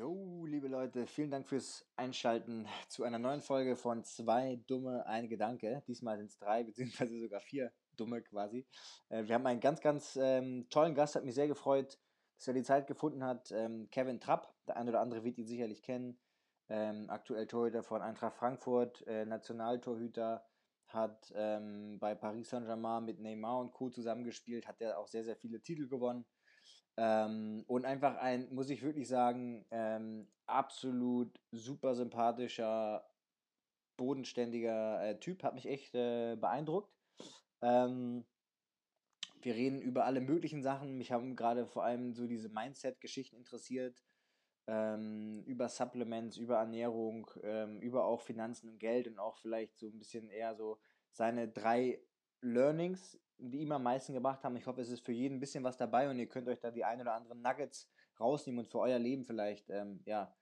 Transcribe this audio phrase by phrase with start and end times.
[0.00, 5.28] Jo, liebe Leute, vielen Dank fürs Einschalten zu einer neuen Folge von Zwei Dumme, ein
[5.28, 5.82] Gedanke.
[5.86, 8.66] Diesmal sind es drei, beziehungsweise sogar vier Dumme quasi.
[9.10, 11.98] Äh, wir haben einen ganz, ganz ähm, tollen Gast, hat mich sehr gefreut,
[12.38, 13.52] dass er die Zeit gefunden hat.
[13.52, 16.18] Ähm, Kevin Trapp, der ein oder andere wird ihn sicherlich kennen.
[16.70, 20.46] Ähm, aktuell Torhüter von Eintracht Frankfurt, äh, Nationaltorhüter,
[20.86, 23.90] hat ähm, bei Paris Saint-Germain mit Neymar und Co.
[23.90, 26.24] zusammengespielt, hat er auch sehr, sehr viele Titel gewonnen.
[26.96, 33.08] Ähm, und einfach ein, muss ich wirklich sagen, ähm, absolut super sympathischer,
[33.96, 36.92] bodenständiger äh, Typ, hat mich echt äh, beeindruckt.
[37.62, 38.24] Ähm,
[39.42, 40.98] wir reden über alle möglichen Sachen.
[40.98, 44.02] Mich haben gerade vor allem so diese Mindset-Geschichten interessiert.
[44.66, 49.88] Ähm, über Supplements, über Ernährung, ähm, über auch Finanzen und Geld und auch vielleicht so
[49.88, 50.78] ein bisschen eher so
[51.10, 52.00] seine drei
[52.42, 54.56] Learnings, die ihm am meisten gebracht haben.
[54.56, 56.70] Ich hoffe, es ist für jeden ein bisschen was dabei und ihr könnt euch da
[56.70, 60.32] die ein oder anderen Nuggets rausnehmen und für euer Leben vielleicht, ähm, ja,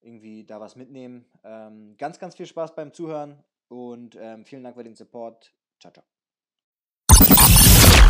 [0.00, 1.24] irgendwie da was mitnehmen.
[1.44, 5.52] Ähm, ganz, ganz viel Spaß beim Zuhören und ähm, vielen Dank für den Support.
[5.80, 6.04] Ciao, ciao.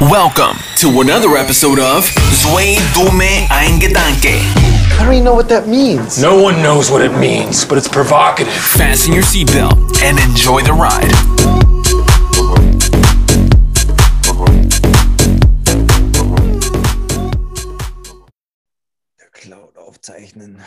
[0.01, 4.29] Welcome to another episode of Zwei Dumme ein Gedanke.
[4.31, 6.21] I don't even know what that means.
[6.21, 8.53] No one knows what it means, but it's provocative.
[8.53, 11.28] Fasten your seatbelt and enjoy the ride.
[19.89, 20.59] Aufzeichnen.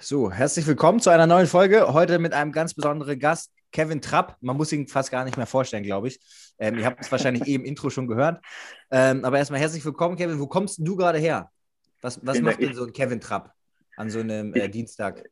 [0.00, 1.92] So, herzlich willkommen zu einer neuen Folge.
[1.92, 4.38] Heute mit einem ganz besonderen Gast, Kevin Trapp.
[4.40, 6.18] Man muss ihn fast gar nicht mehr vorstellen, glaube ich.
[6.58, 8.42] Ähm, ihr habt es wahrscheinlich eh im Intro schon gehört.
[8.90, 10.40] Ähm, aber erstmal herzlich willkommen, Kevin.
[10.40, 11.50] Wo kommst du gerade her?
[12.00, 13.52] Was, was macht denn so ein Kevin Trapp
[13.98, 15.22] an so einem äh, Dienstag?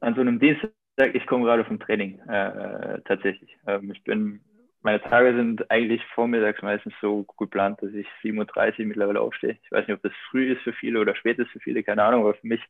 [0.00, 0.70] An so einem Dienstag,
[1.14, 3.56] ich komme gerade vom Training, äh, tatsächlich.
[3.66, 4.42] Ähm, ich bin
[4.86, 9.58] meine Tage sind eigentlich vormittags meistens so geplant, dass ich 7.30 Uhr mittlerweile aufstehe.
[9.62, 12.04] Ich weiß nicht, ob das früh ist für viele oder spät ist für viele, keine
[12.04, 12.62] Ahnung, aber für mich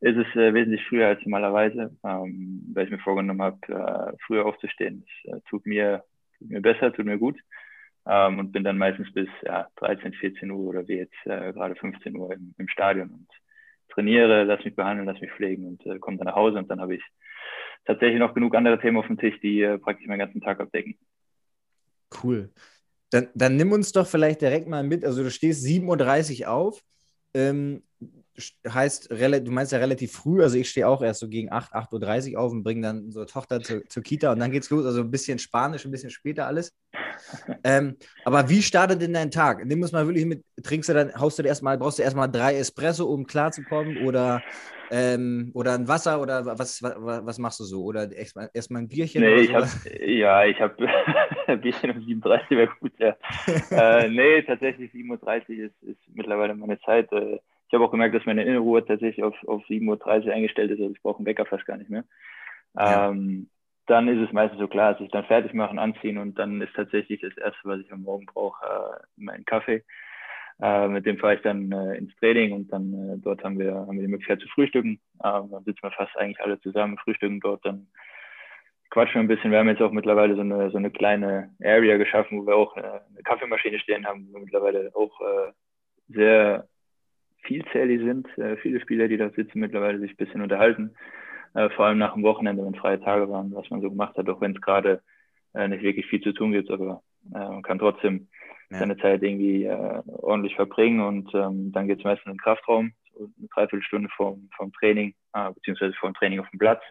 [0.00, 4.46] ist es äh, wesentlich früher als normalerweise, ähm, weil ich mir vorgenommen habe, äh, früher
[4.46, 5.04] aufzustehen.
[5.24, 6.02] Das äh, tut, mir,
[6.38, 7.38] tut mir besser, tut mir gut
[8.06, 11.74] ähm, und bin dann meistens bis ja, 13, 14 Uhr oder wie jetzt äh, gerade
[11.74, 13.28] 15 Uhr im, im Stadion und
[13.90, 16.80] trainiere, lass mich behandeln, lass mich pflegen und äh, komme dann nach Hause und dann
[16.80, 17.02] habe ich
[17.84, 20.96] tatsächlich noch genug andere Themen auf dem Tisch, die äh, praktisch meinen ganzen Tag abdecken.
[22.22, 22.50] Cool.
[23.10, 25.04] Dann, dann nimm uns doch vielleicht direkt mal mit.
[25.04, 26.82] Also du stehst 7.30 Uhr auf.
[27.34, 27.82] Ähm,
[28.66, 32.34] heißt, du meinst ja relativ früh, also ich stehe auch erst so gegen 8, 8.30
[32.34, 34.86] Uhr auf und bringe dann unsere Tochter zur, zur Kita und dann geht's los.
[34.86, 36.72] Also ein bisschen Spanisch, ein bisschen später alles.
[37.64, 39.64] ähm, aber wie startet denn dein Tag?
[39.64, 42.56] Nimm uns mal wirklich mit, trinkst du dann, haust du erstmal, brauchst du erstmal drei
[42.56, 44.42] Espresso, um klarzukommen oder
[44.90, 47.82] ähm, oder ein Wasser oder was, was, was machst du so?
[47.84, 49.22] Oder erstmal erst ein Bierchen?
[49.22, 49.64] Nee, ich hab,
[50.00, 50.74] ja, ich habe
[51.46, 53.16] ein Bierchen um 37 wäre gut, ja.
[53.70, 57.12] äh, nee, tatsächlich 37 ist, ist mittlerweile meine Zeit.
[57.12, 57.38] Äh,
[57.68, 60.92] ich habe auch gemerkt, dass meine Innenruhe tatsächlich auf, auf 7.30 Uhr eingestellt ist, also
[60.92, 62.04] ich brauche einen Wecker fast gar nicht mehr.
[62.74, 63.10] Ja.
[63.10, 63.48] Ähm,
[63.86, 66.74] dann ist es meistens so klar, dass ich dann fertig machen, anziehen und dann ist
[66.74, 69.82] tatsächlich das Erste, was ich am Morgen brauche, äh, mein Kaffee.
[70.60, 73.74] Äh, mit dem fahre ich dann äh, ins Training und dann äh, dort haben wir,
[73.74, 75.00] haben wir die Möglichkeit zu frühstücken.
[75.24, 77.86] Ähm, dann sitzen wir fast eigentlich alle zusammen, frühstücken dort, dann
[78.90, 79.50] quatschen wir ein bisschen.
[79.50, 82.76] Wir haben jetzt auch mittlerweile so eine, so eine kleine Area geschaffen, wo wir auch
[82.76, 85.52] eine, eine Kaffeemaschine stehen haben, wo wir mittlerweile auch äh,
[86.08, 86.66] sehr
[87.42, 88.26] vielzählig sind.
[88.38, 90.94] Äh, viele Spieler, die da sitzen, mittlerweile sich ein bisschen unterhalten.
[91.54, 94.28] Äh, vor allem nach dem Wochenende, wenn freie Tage waren, was man so gemacht hat,
[94.28, 95.02] auch wenn es gerade
[95.54, 97.02] äh, nicht wirklich viel zu tun gibt, aber
[97.34, 98.28] äh, man kann trotzdem
[98.70, 98.78] ja.
[98.78, 102.92] seine Zeit irgendwie äh, ordentlich verbringen und ähm, dann geht es meistens in den Kraftraum,
[103.14, 106.82] so eine Dreiviertelstunde vom, vom Training, äh, beziehungsweise vom Training auf dem Platz.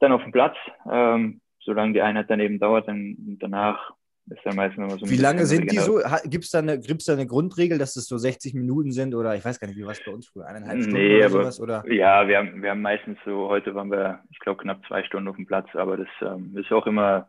[0.00, 0.56] Dann auf dem Platz,
[0.90, 3.92] ähm, solange die Einheit dann eben dauert, dann danach
[4.30, 6.00] ist dann meistens immer so Wie lange sind die so?
[6.24, 9.44] Gibt es da, eine, da eine Grundregel, dass es so 60 Minuten sind oder ich
[9.44, 10.46] weiß gar nicht, wie war es bei uns früher?
[10.46, 11.60] Eineinhalb Stunden nee, oder aber, sowas?
[11.60, 11.92] Oder?
[11.92, 15.28] Ja, wir haben, wir haben meistens so, heute waren wir, ich glaube, knapp zwei Stunden
[15.28, 17.28] auf dem Platz, aber das ähm, ist auch immer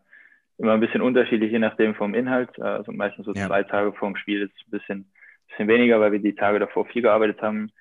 [0.60, 2.60] immer ein bisschen unterschiedlich, je nachdem vom Inhalt.
[2.62, 3.48] Also meistens so ja.
[3.48, 5.12] zwei Tage vor dem Spiel ist ein bisschen,
[5.48, 7.72] bisschen weniger, weil wir die Tage davor viel gearbeitet haben.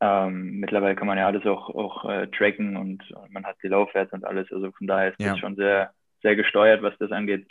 [0.00, 4.16] Ähm, mittlerweile kann man ja alles auch, auch äh, tracken und man hat die Laufwerte
[4.16, 4.50] und alles.
[4.50, 5.30] Also von daher ist ja.
[5.30, 7.46] das schon sehr, sehr gesteuert, was das angeht.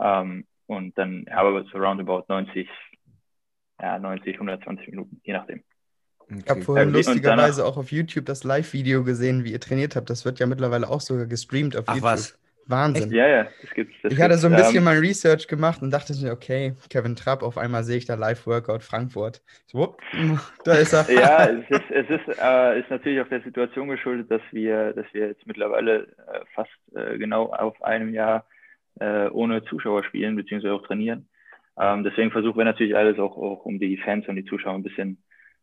[0.00, 2.66] Ähm, und dann haben wir so roundabout 90,
[3.78, 5.62] ja, 90, 120 Minuten, je nachdem.
[6.18, 6.40] Okay.
[6.42, 10.08] Ich habe vorhin lustigerweise auch auf YouTube das Live-Video gesehen, wie ihr trainiert habt.
[10.08, 12.10] Das wird ja mittlerweile auch sogar gestreamt auf Ach, YouTube.
[12.10, 12.38] Was?
[12.66, 13.10] Wahnsinn.
[13.10, 13.94] Ja, ja, das gibt's.
[14.02, 17.16] Das ich hatte so ein bisschen ähm, mal Research gemacht und dachte mir, okay, Kevin
[17.16, 19.42] Trapp, auf einmal sehe ich da Live-Workout Frankfurt.
[19.66, 19.96] So,
[20.64, 21.10] da ist er.
[21.12, 25.06] ja, es ist, es ist, äh, ist natürlich auch der Situation geschuldet, dass wir, dass
[25.12, 28.46] wir jetzt mittlerweile äh, fast äh, genau auf einem Jahr
[29.00, 31.28] äh, ohne Zuschauer spielen, beziehungsweise auch trainieren.
[31.78, 34.82] Ähm, deswegen versuchen wir natürlich alles auch, auch, um die Fans und die Zuschauer ein
[34.82, 35.22] bisschen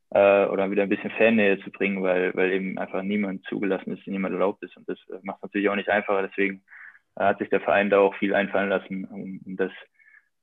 [0.09, 4.07] äh, oder wieder ein bisschen Fannähe zu bringen, weil, weil eben einfach niemand zugelassen ist,
[4.07, 4.75] niemand erlaubt ist.
[4.75, 6.27] Und das macht es natürlich auch nicht einfacher.
[6.27, 6.78] Deswegen äh,
[7.27, 9.71] hat sich der Verein da auch viel einfallen lassen, um, um das,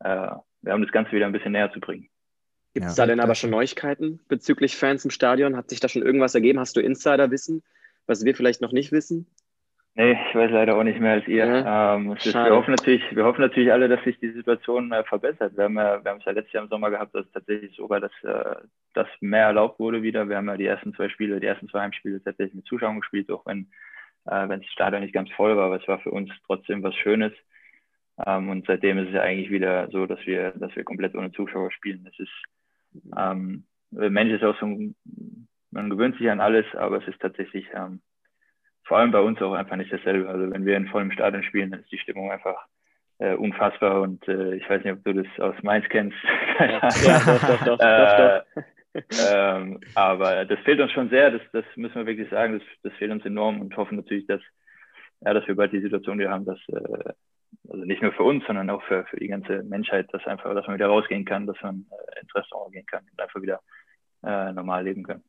[0.00, 2.08] äh, ja, um das Ganze wieder ein bisschen näher zu bringen.
[2.74, 3.04] Gibt es ja.
[3.04, 5.56] da denn aber schon Neuigkeiten bezüglich Fans im Stadion?
[5.56, 6.60] Hat sich da schon irgendwas ergeben?
[6.60, 7.62] Hast du Insiderwissen,
[8.06, 9.26] was wir vielleicht noch nicht wissen?
[9.98, 11.46] Nee, ich weiß leider auch nicht mehr als ihr.
[11.46, 15.02] Ja, ähm, ist, wir, hoffen natürlich, wir hoffen natürlich alle, dass sich die Situation äh,
[15.04, 15.56] verbessert.
[15.56, 18.00] Wir haben ja, wir haben es ja letztes Jahr im Sommer gehabt, dass tatsächlich sogar
[18.00, 18.56] das, äh,
[18.92, 20.28] das mehr erlaubt wurde wieder.
[20.28, 23.30] Wir haben ja die ersten zwei Spiele, die ersten zwei Heimspiele tatsächlich mit Zuschauern gespielt,
[23.30, 23.70] auch wenn,
[24.26, 26.94] äh, wenn das Stadion nicht ganz voll war, aber es war für uns trotzdem was
[26.94, 27.32] Schönes.
[28.24, 31.32] Ähm, und seitdem ist es ja eigentlich wieder so, dass wir, dass wir komplett ohne
[31.32, 32.08] Zuschauer spielen.
[32.10, 34.66] Es ist, ähm, Mensch ist auch so,
[35.70, 38.00] man gewöhnt sich an alles, aber es ist tatsächlich, ähm,
[38.84, 40.28] vor allem bei uns auch einfach nicht dasselbe.
[40.28, 42.56] Also wenn wir in vollem Stadion spielen, dann ist die Stimmung einfach
[43.18, 46.16] äh, unfassbar und äh, ich weiß nicht, ob du das aus Mainz kennst.
[46.58, 48.62] ja, doch, doch, doch, äh, doch,
[49.28, 52.92] ähm, aber das fehlt uns schon sehr, das, das müssen wir wirklich sagen, das, das
[52.94, 54.40] fehlt uns enorm und hoffen natürlich, dass,
[55.20, 57.12] ja, dass wir bald die Situation wieder haben, dass äh,
[57.68, 60.66] also nicht nur für uns, sondern auch für, für die ganze Menschheit, dass einfach, dass
[60.66, 63.60] man wieder rausgehen kann, dass man äh, ins Restaurant gehen kann und einfach wieder
[64.24, 65.22] äh, normal leben kann.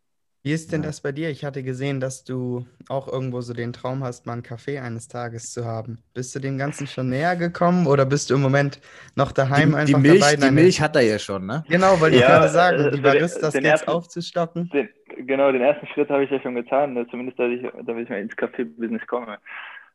[0.48, 1.30] Wie ist denn das bei dir?
[1.30, 5.10] Ich hatte gesehen, dass du auch irgendwo so den Traum hast, mal einen Kaffee eines
[5.10, 5.98] Tages zu haben.
[6.14, 8.80] Bist du dem Ganzen schon näher gekommen oder bist du im Moment
[9.18, 10.48] noch daheim die, einfach die Milch, dabei?
[10.48, 11.66] Die Milch hat er ja schon, ne?
[11.68, 14.70] Genau, weil ich ja, gerade sagen, äh, die Baristas jetzt ersten, aufzustocken.
[14.70, 14.88] Den,
[15.28, 17.06] genau, den ersten Schritt habe ich ja schon getan, ne?
[17.12, 19.40] zumindest, dass ich, damit ich mal ins Kaffee-Business komme.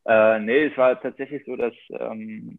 [0.05, 2.59] Äh, nee, es war tatsächlich so, dass, ähm,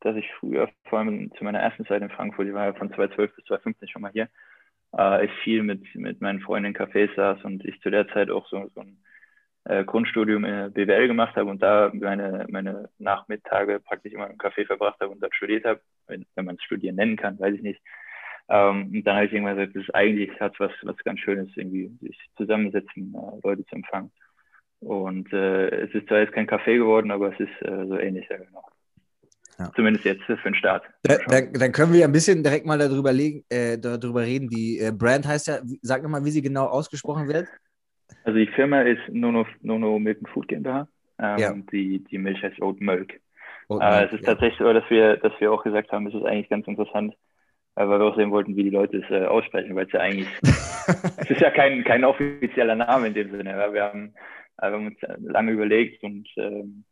[0.00, 2.88] dass ich früher, vor allem zu meiner ersten Zeit in Frankfurt, ich war ja von
[2.88, 4.30] 2012 bis 2015 schon mal hier,
[4.96, 8.30] äh, ich viel mit, mit meinen Freunden in Cafés saß und ich zu der Zeit
[8.30, 8.98] auch so, so ein
[9.64, 14.66] äh, Grundstudium in BWL gemacht habe und da meine, meine Nachmittage praktisch immer im Café
[14.66, 17.62] verbracht habe und dort studiert habe, wenn, wenn man es studieren nennen kann, weiß ich
[17.62, 17.80] nicht.
[18.48, 21.48] Ähm, und dann habe ich irgendwann gesagt, das ist eigentlich hat was, was ganz Schönes,
[21.56, 24.10] irgendwie sich zusammensetzen, äh, Leute zu empfangen.
[24.80, 28.26] Und äh, es ist zwar jetzt kein Café geworden, aber es ist äh, so ähnlich,
[28.30, 28.64] ja genau.
[29.60, 29.70] Ja.
[29.76, 30.84] Zumindest jetzt für den Start.
[31.02, 34.48] Da, da, dann können wir ein bisschen direkt mal darüber, legen, äh, darüber reden.
[34.48, 37.46] Die äh, Brand heißt ja, sag nochmal, wie sie genau ausgesprochen wird.
[38.24, 40.88] Also die Firma ist Nono, Nono Milk Food GmbH.
[41.18, 41.54] Ähm, ja.
[41.72, 43.20] die, die Milch heißt Oat Milk.
[43.68, 44.32] Oat äh, es ist ja.
[44.32, 47.12] tatsächlich so, dass wir, dass wir auch gesagt haben, es ist eigentlich ganz interessant,
[47.76, 50.00] äh, weil wir auch sehen wollten, wie die Leute es äh, aussprechen, weil es ja
[50.00, 53.54] eigentlich, es ist ja kein, kein offizieller Name in dem Sinne.
[53.74, 54.14] Wir haben,
[54.56, 56.84] äh, wir haben uns lange überlegt und ähm,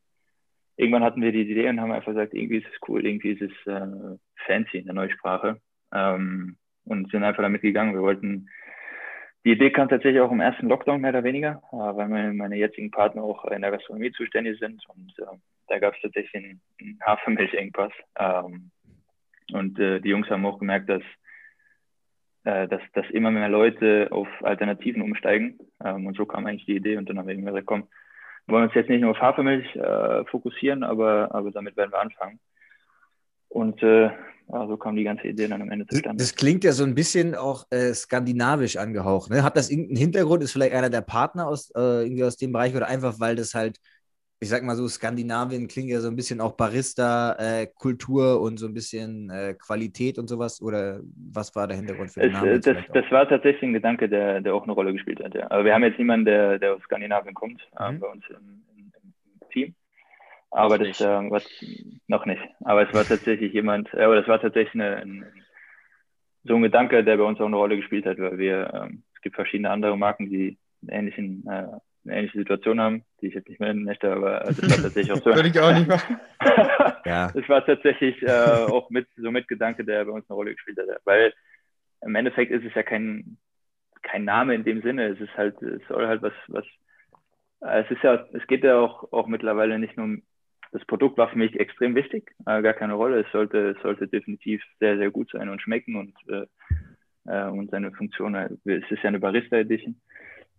[0.78, 3.42] irgendwann hatten wir die Idee und haben einfach gesagt, irgendwie ist es cool, irgendwie ist
[3.42, 4.16] es äh,
[4.46, 5.60] fancy in der Neusprache.
[5.92, 7.94] Ähm, und sind einfach damit gegangen.
[7.94, 8.48] Wir wollten,
[9.44, 12.56] die Idee kam tatsächlich auch im ersten Lockdown mehr oder weniger, äh, weil meine, meine
[12.56, 15.36] jetzigen Partner auch in der Gastronomie zuständig sind und äh,
[15.66, 17.92] da gab es tatsächlich einen, einen Hafermilchengpass.
[18.18, 18.70] Ähm,
[19.52, 21.02] und äh, die Jungs haben auch gemerkt, dass,
[22.44, 25.58] äh, dass, dass immer mehr Leute auf Alternativen umsteigen.
[25.84, 27.88] Ähm, und so kam eigentlich die Idee und dann haben wir gesagt, komm,
[28.48, 32.40] wollen uns jetzt nicht nur auf Hafermilch äh, fokussieren, aber, aber damit werden wir anfangen.
[33.48, 34.10] Und äh,
[34.50, 36.22] ja, so kam die ganze Idee dann am Ende zustande.
[36.22, 39.30] Das klingt ja so ein bisschen auch äh, skandinavisch angehaucht.
[39.30, 39.42] Ne?
[39.42, 40.42] Hat das irgendeinen Hintergrund?
[40.42, 43.54] Ist vielleicht einer der Partner aus, äh, irgendwie aus dem Bereich oder einfach, weil das
[43.54, 43.78] halt
[44.40, 48.66] ich sag mal so, Skandinavien klingt ja so ein bisschen auch Barista-Kultur äh, und so
[48.66, 50.62] ein bisschen äh, Qualität und sowas.
[50.62, 51.00] Oder
[51.32, 52.50] was war der Hintergrund für den Namen?
[52.50, 55.34] Es, das, das, war tatsächlich ein Gedanke, der, der auch eine Rolle gespielt hat.
[55.34, 55.50] Ja.
[55.50, 58.00] Aber wir haben jetzt niemanden, der, der aus Skandinavien kommt, äh, mhm.
[58.00, 59.74] bei uns im, im, im Team.
[60.52, 61.42] Aber das äh, war
[62.06, 62.42] noch nicht.
[62.64, 65.26] Aber es war tatsächlich jemand, äh, oder es war tatsächlich eine, ein,
[66.44, 69.20] so ein Gedanke, der bei uns auch eine Rolle gespielt hat, weil wir, ähm, es
[69.20, 71.66] gibt verschiedene andere Marken, die einen ähnlichen äh,
[72.08, 75.12] eine ähnliche Situation haben, die ich jetzt nicht mehr nennen möchte, aber das war tatsächlich
[75.12, 75.34] auch so.
[75.34, 76.18] Würde ich auch nicht machen.
[77.04, 77.30] ja.
[77.32, 80.78] Das war tatsächlich äh, auch mit, so mit Gedanke, der bei uns eine Rolle gespielt
[80.78, 81.00] hat.
[81.04, 81.32] Weil
[82.00, 83.38] im Endeffekt ist es ja kein,
[84.02, 85.08] kein Name in dem Sinne.
[85.08, 86.64] Es ist halt, es soll halt was, was,
[87.60, 90.22] äh, es ist ja, es geht ja auch, auch mittlerweile nicht nur um
[90.70, 93.20] das Produkt war für mich extrem wichtig, äh, gar keine Rolle.
[93.20, 96.46] Es sollte, es sollte definitiv sehr, sehr gut sein und schmecken und, äh,
[97.26, 99.98] äh und seine Funktion, es ist ja eine Barista Edition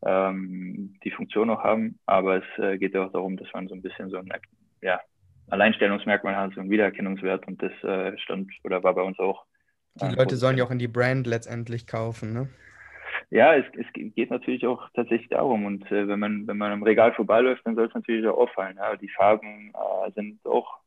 [0.06, 2.00] ähm, die Funktion auch haben.
[2.06, 4.30] Aber es äh, geht ja auch darum, dass man so ein bisschen so ein
[4.82, 5.00] ja,
[5.50, 9.46] Alleinstellungsmerkmal hat, so ein Wiedererkennungswert und das äh, stand oder war bei uns auch.
[9.96, 12.50] Die äh, Leute sollen ja auch in die Brand letztendlich kaufen, ne?
[13.32, 15.66] Ja, es, es geht natürlich auch tatsächlich darum.
[15.66, 18.78] Und äh, wenn man wenn man am Regal vorbeiläuft, dann soll es natürlich auch auffallen.
[18.78, 18.96] Ja?
[18.96, 20.80] Die Farben äh, sind auch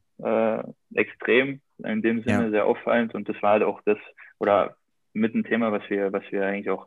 [0.95, 2.51] extrem in dem Sinne ja.
[2.51, 3.99] sehr auffallend und das war halt auch das
[4.39, 4.77] oder
[5.15, 6.87] mit ein Thema, was wir was wir eigentlich auch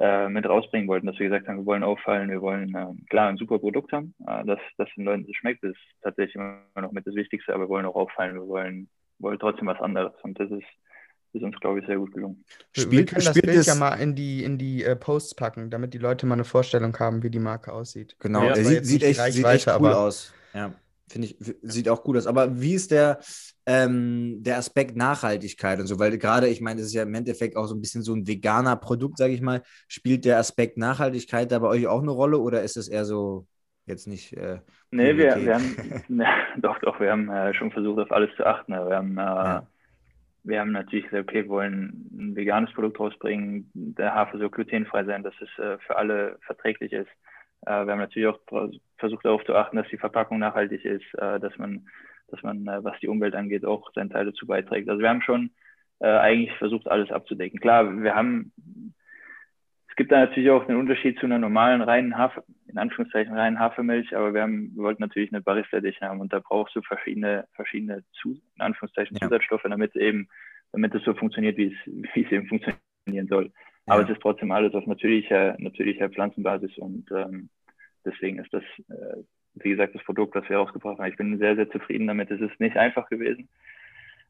[0.00, 3.28] äh, mit rausbringen wollten, dass wir gesagt haben, wir wollen auffallen, wir wollen äh, klar
[3.28, 6.92] ein super Produkt haben, äh, dass das den Leuten so schmeckt, ist tatsächlich immer noch
[6.92, 8.88] mit das Wichtigste, aber wir wollen auch auffallen, wir wollen,
[9.18, 10.66] wollen trotzdem was anderes und das ist
[11.34, 12.42] ist uns, glaube ich, sehr gut gelungen.
[12.72, 15.92] Wir- wir können das Bild ja mal in die, in die äh, Posts packen, damit
[15.92, 18.16] die Leute mal eine Vorstellung haben, wie die Marke aussieht.
[18.18, 20.32] Genau, Ja, er sieht, sieht, echt, sieht echt cool aber- aus.
[20.54, 20.72] Ja,
[21.10, 22.26] finde ich, sieht auch gut aus.
[22.26, 23.18] Aber wie ist der,
[23.66, 25.98] ähm, der Aspekt Nachhaltigkeit und so?
[25.98, 28.26] Weil gerade, ich meine, das ist ja im Endeffekt auch so ein bisschen so ein
[28.26, 29.62] veganer Produkt, sage ich mal.
[29.88, 33.46] Spielt der Aspekt Nachhaltigkeit da bei euch auch eine Rolle oder ist es eher so
[33.86, 34.32] jetzt nicht?
[34.34, 34.60] Äh,
[34.90, 35.76] Nee, wir, wir haben,
[36.08, 36.26] ne,
[36.58, 38.72] doch, doch, wir haben äh, schon versucht, auf alles zu achten.
[38.72, 39.66] Wir haben, äh, Ja.
[40.44, 43.70] wir haben natürlich gesagt, okay, wir wollen ein veganes Produkt rausbringen.
[43.74, 47.10] Der Hafer soll glutenfrei sein, dass es äh, für alle verträglich ist.
[47.66, 48.40] Äh, wir haben natürlich auch
[48.96, 51.88] versucht, darauf zu achten, dass die Verpackung nachhaltig ist, äh, dass man,
[52.28, 54.88] dass man, äh, was die Umwelt angeht, auch seinen Teil dazu beiträgt.
[54.88, 55.50] Also wir haben schon
[56.00, 57.58] eigentlich versucht, alles abzudecken.
[57.58, 58.52] Klar, wir haben,
[59.88, 63.58] es gibt da natürlich auch den Unterschied zu einer normalen reinen Hafer, in Anführungszeichen reinen
[63.58, 66.82] Hafermilch, aber wir haben, wir wollten natürlich eine Barista Edition haben und da brauchst du
[66.82, 69.16] verschiedene, verschiedene zu, in Anführungszeichen.
[69.16, 70.28] Zusatzstoffe, damit eben,
[70.70, 73.50] damit es so funktioniert, wie es, wie es eben funktionieren soll.
[73.88, 77.48] Aber es ist trotzdem alles auf natürlicher, natürlicher Pflanzenbasis und ähm,
[78.04, 79.22] deswegen ist das, äh,
[79.54, 81.10] wie gesagt, das Produkt, das wir rausgebracht haben.
[81.10, 82.30] Ich bin sehr, sehr zufrieden damit.
[82.30, 83.48] Es ist nicht einfach gewesen.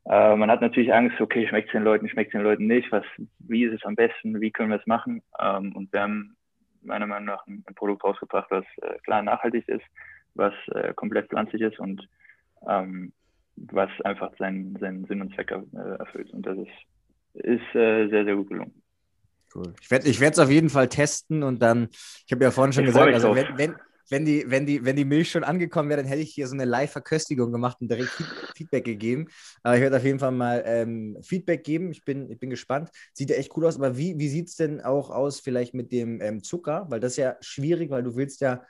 [0.06, 2.90] Äh, man hat natürlich Angst, okay, schmeckt es den Leuten, schmeckt es den Leuten nicht,
[2.92, 3.04] was,
[3.40, 5.22] wie ist es am besten, wie können wir es machen?
[5.40, 6.36] Ähm, und wir haben
[6.82, 9.84] meiner Meinung nach ein, ein Produkt rausgebracht, was äh, klar nachhaltig ist,
[10.34, 12.08] was äh, komplett pflanzlich ist und
[12.66, 13.12] ähm,
[13.56, 16.32] was einfach seinen, seinen Sinn und Zweck äh, erfüllt.
[16.32, 18.72] Und das ist, ist äh, sehr, sehr gut gelungen.
[19.54, 19.72] Cool.
[19.80, 19.90] Ich
[20.20, 21.88] werde es auf jeden Fall testen und dann,
[22.26, 23.76] ich habe ja vorhin schon Ich gesagt, also wenn, wenn,
[24.10, 26.54] wenn, die, wenn, die, wenn die Milch schon angekommen wäre, dann hätte ich hier so
[26.54, 29.28] eine Live-Verköstigung gemacht und direkt Feed- Feedback gegeben.
[29.62, 31.90] Aber ich werde auf jeden Fall mal ähm, Feedback geben.
[31.92, 32.90] Ich bin, ich bin gespannt.
[33.14, 35.92] Sieht ja echt cool aus, aber wie, wie sieht es denn auch aus vielleicht mit
[35.92, 36.86] dem ähm, Zucker?
[36.90, 38.62] Weil das ist ja schwierig, weil du willst ja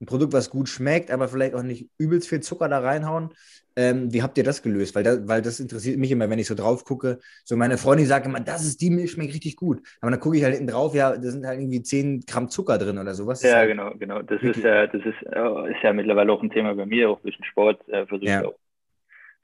[0.00, 3.30] ein Produkt, was gut schmeckt, aber vielleicht auch nicht übelst viel Zucker da reinhauen.
[3.76, 4.94] Ähm, wie habt ihr das gelöst?
[4.94, 7.18] Weil, da, weil das interessiert mich immer, wenn ich so drauf gucke.
[7.44, 9.82] So meine Freundin sagt immer, das ist die Milch, schmeckt richtig gut.
[10.00, 12.78] Aber dann gucke ich halt hinten drauf, ja, da sind halt irgendwie 10 Gramm Zucker
[12.78, 13.42] drin oder sowas.
[13.42, 14.22] Ja, halt, genau, genau.
[14.22, 17.20] Das ist ja, das ist, äh, ist ja mittlerweile auch ein Thema bei mir, auch
[17.20, 18.44] durch den Sport äh, versuche Ja.
[18.46, 18.58] auch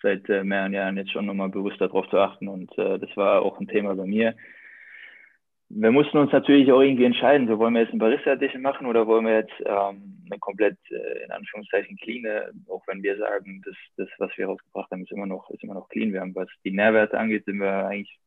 [0.03, 3.43] seit äh, mehreren Jahren jetzt schon nochmal bewusst darauf zu achten und äh, das war
[3.43, 4.35] auch ein Thema bei mir.
[5.75, 8.87] Wir mussten uns natürlich auch irgendwie entscheiden, so wollen wir jetzt ein Barista Edition machen
[8.87, 12.27] oder wollen wir jetzt ähm, eine komplett äh, in Anführungszeichen clean,
[12.69, 15.75] auch wenn wir sagen, das, das, was wir rausgebracht haben, ist immer noch, ist immer
[15.75, 16.13] noch clean.
[16.13, 18.19] Wir haben, was die Nährwerte angeht, sind wir eigentlich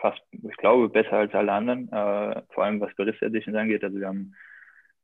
[0.00, 3.84] fast, ich glaube, besser als alle anderen, äh, vor allem was Barista Editions angeht.
[3.84, 4.34] Also wir haben,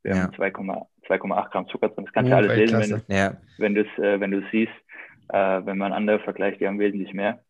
[0.03, 0.23] wir Ja.
[0.23, 2.05] haben 2,8 2,8 Gramm Zucker drin.
[2.07, 4.51] Das kannst du Oh, alles lesen, wenn Ja, wenn du es äh, wenn du es
[4.51, 4.73] siehst,
[5.29, 7.41] äh, wenn man andere vergleicht, die haben wesentlich mehr.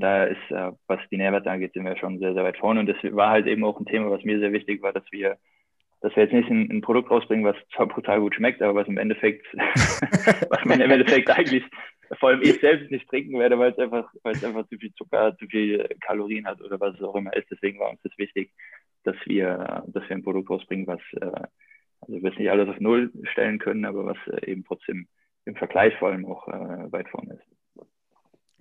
[0.00, 2.80] Daher ist, äh, was die Nährwerte angeht, sind wir schon sehr, sehr weit vorne.
[2.80, 5.38] Und das war halt eben auch ein Thema, was mir sehr wichtig war, dass wir,
[6.00, 8.88] dass wir jetzt nicht ein, ein Produkt rausbringen, was zwar brutal gut schmeckt, aber was
[8.88, 11.64] im Endeffekt, was man im Endeffekt eigentlich,
[12.18, 14.92] vor allem ich selbst nicht trinken werde, weil es einfach, weil es einfach zu viel
[14.94, 17.50] Zucker, zu viel Kalorien hat oder was es auch immer ist.
[17.50, 18.52] Deswegen war uns das wichtig,
[19.04, 21.46] dass wir, dass wir ein Produkt rausbringen, was, äh,
[22.00, 25.08] also wir es nicht alles auf Null stellen können, aber was äh, eben trotzdem
[25.44, 27.86] im Vergleich vor allem auch äh, weit vorne ist.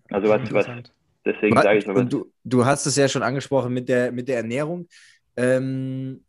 [0.09, 0.93] Also was, was.
[1.27, 4.37] Deswegen sage ich Und du, du hast es ja schon angesprochen mit der, mit der
[4.37, 4.87] Ernährung.
[5.35, 6.23] Ähm,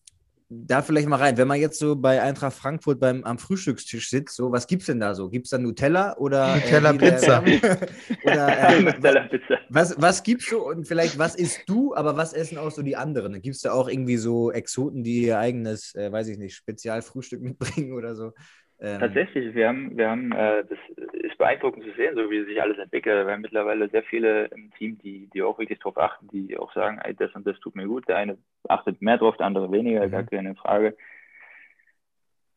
[0.50, 4.35] da vielleicht mal rein, wenn man jetzt so bei Eintracht Frankfurt beim, am Frühstückstisch sitzt,
[4.35, 5.28] so, was gibt's denn da so?
[5.28, 7.43] Gibt's da Nutella oder Nutella wie der- Pizza.
[8.25, 9.59] oder äh, Nutella Pizza.
[9.69, 12.97] was, was gibt's so und vielleicht was isst du, aber was essen auch so die
[12.97, 13.40] anderen?
[13.43, 17.93] Gibt's da auch irgendwie so Exoten, die ihr eigenes, äh, weiß ich nicht, Spezialfrühstück mitbringen
[17.93, 18.33] oder so?
[18.81, 20.79] Ähm, Tatsächlich, wir haben, wir haben, äh, das
[21.15, 23.27] ist beeindruckend zu sehen, so wie sich alles entwickelt.
[23.27, 26.73] Wir haben mittlerweile sehr viele im Team, die, die auch wirklich darauf achten, die auch
[26.75, 28.07] sagen, ey, das und das tut mir gut.
[28.09, 30.11] Der eine achtet mehr drauf, der andere weniger, Mhm.
[30.13, 30.97] gar keine Frage.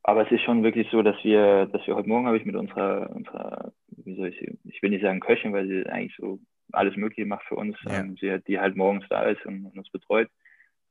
[0.03, 2.55] Aber es ist schon wirklich so, dass wir, dass wir heute Morgen habe ich mit
[2.55, 6.39] unserer, unserer, wie soll ich sie, ich will nicht sagen Köchin, weil sie eigentlich so
[6.71, 7.99] alles Mögliche macht für uns, Ja.
[7.99, 10.29] ähm, sie, die halt morgens da ist und, und uns betreut.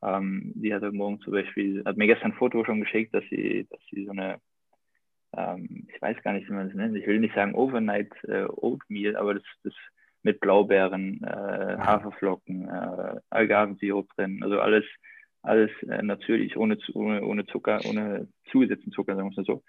[0.03, 3.25] Ähm, die hat heute Morgen zum Beispiel, hat mir gestern ein Foto schon geschickt, dass
[3.31, 4.39] sie, dass sie so eine
[5.37, 6.97] ähm, ich weiß gar nicht, wie man das nennt.
[6.97, 9.75] Ich will nicht sagen Overnight äh, Oatmeal, aber das, das
[10.23, 14.85] mit Blaubeeren, äh, Haferflocken, äh, Agavensirup drin, also alles,
[15.43, 19.63] alles äh, natürlich, ohne, ohne, ohne Zucker, ohne zugesetzten Zucker, sagen wir es mal so.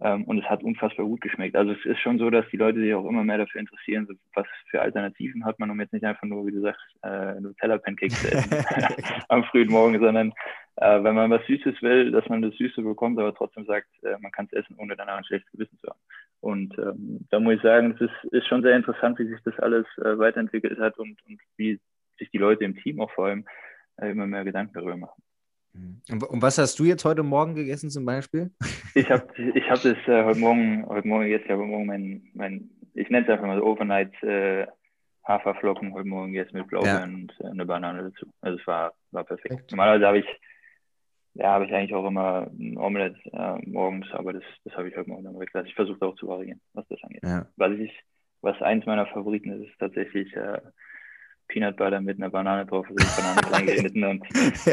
[0.00, 1.56] Ähm, und es hat unfassbar gut geschmeckt.
[1.56, 4.14] Also es ist schon so, dass die Leute sich auch immer mehr dafür interessieren, so
[4.34, 8.22] was für Alternativen hat man, um jetzt nicht einfach nur, wie du sagst, äh, Nutella-Pancakes
[8.22, 8.64] zu essen
[9.28, 10.32] am frühen Morgen, sondern
[10.80, 14.16] äh, wenn man was Süßes will, dass man das Süße bekommt, aber trotzdem sagt, äh,
[14.20, 16.00] man kann es essen, ohne danach ein schlechtes Gewissen zu haben.
[16.40, 19.58] Und ähm, da muss ich sagen, es ist, ist schon sehr interessant, wie sich das
[19.58, 21.80] alles äh, weiterentwickelt hat und, und wie
[22.18, 23.44] sich die Leute im Team auch vor allem
[24.00, 25.22] äh, immer mehr Gedanken darüber machen.
[26.10, 28.50] Und, und was hast du jetzt heute Morgen gegessen zum Beispiel?
[28.94, 32.22] Ich habe ich hab das äh, heute Morgen, heute Morgen jetzt, ich habe morgen mein,
[32.34, 34.66] mein ich nenne es einfach mal Overnight äh,
[35.26, 37.44] Haferflocken heute Morgen gegessen mit Blaubeeren Ja.
[37.44, 38.26] und eine Banane dazu.
[38.40, 39.48] Also es war, war perfekt.
[39.48, 39.70] Perfekt.
[39.70, 40.26] Normalerweise habe ich,
[41.38, 44.96] ja, habe ich eigentlich auch immer ein Omelette äh, morgens, aber das, das habe ich
[44.96, 45.68] heute Morgen dann weggelassen.
[45.68, 47.22] Ich versuche auch zu variieren, was das angeht.
[47.22, 47.46] Ja.
[47.56, 47.92] Was ich,
[48.40, 50.60] was eins meiner Favoriten ist, ist tatsächlich äh,
[51.46, 54.22] Peanut Butter mit einer Banane drauf, also die Banane klein geschnitten und,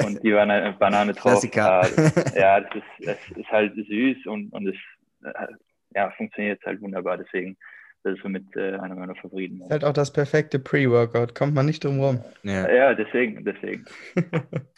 [0.05, 1.33] und die Banane, Banane drauf.
[1.33, 1.81] Klassiker.
[1.81, 4.75] Das, ja, das ist, das ist halt süß und, und es
[5.23, 5.47] äh,
[5.93, 7.17] ja, funktioniert halt wunderbar.
[7.17, 7.57] Deswegen,
[8.05, 9.61] das ist somit äh, einer meiner Favoriten.
[9.61, 12.19] Ist halt auch das perfekte Pre-Workout, kommt man nicht drum rum.
[12.43, 12.71] Ja.
[12.71, 13.83] Ja, deswegen, deswegen.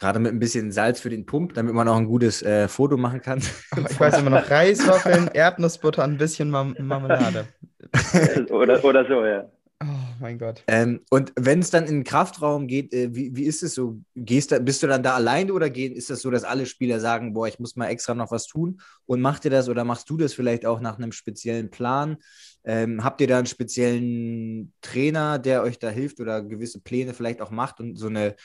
[0.00, 2.96] Gerade mit ein bisschen Salz für den Pump, damit man auch ein gutes äh, Foto
[2.96, 3.38] machen kann.
[3.38, 7.44] Ich weiß immer noch Reiswaffeln, Erdnussbutter, ein bisschen Mam Marmelade.
[8.48, 9.44] oder, oder so, ja.
[9.80, 9.86] Oh
[10.20, 10.64] mein Gott.
[10.66, 14.00] Ähm, und wenn es dann in den Kraftraum geht, äh, wie, wie ist es so?
[14.16, 16.98] Gehst da, bist du dann da alleine oder gehen, ist das so, dass alle Spieler
[16.98, 18.80] sagen, boah, ich muss mal extra noch was tun?
[19.06, 22.16] Und macht ihr das oder machst du das vielleicht auch nach einem speziellen Plan?
[22.64, 27.40] Ähm, habt ihr da einen speziellen Trainer, der euch da hilft oder gewisse Pläne vielleicht
[27.40, 28.36] auch macht und so eine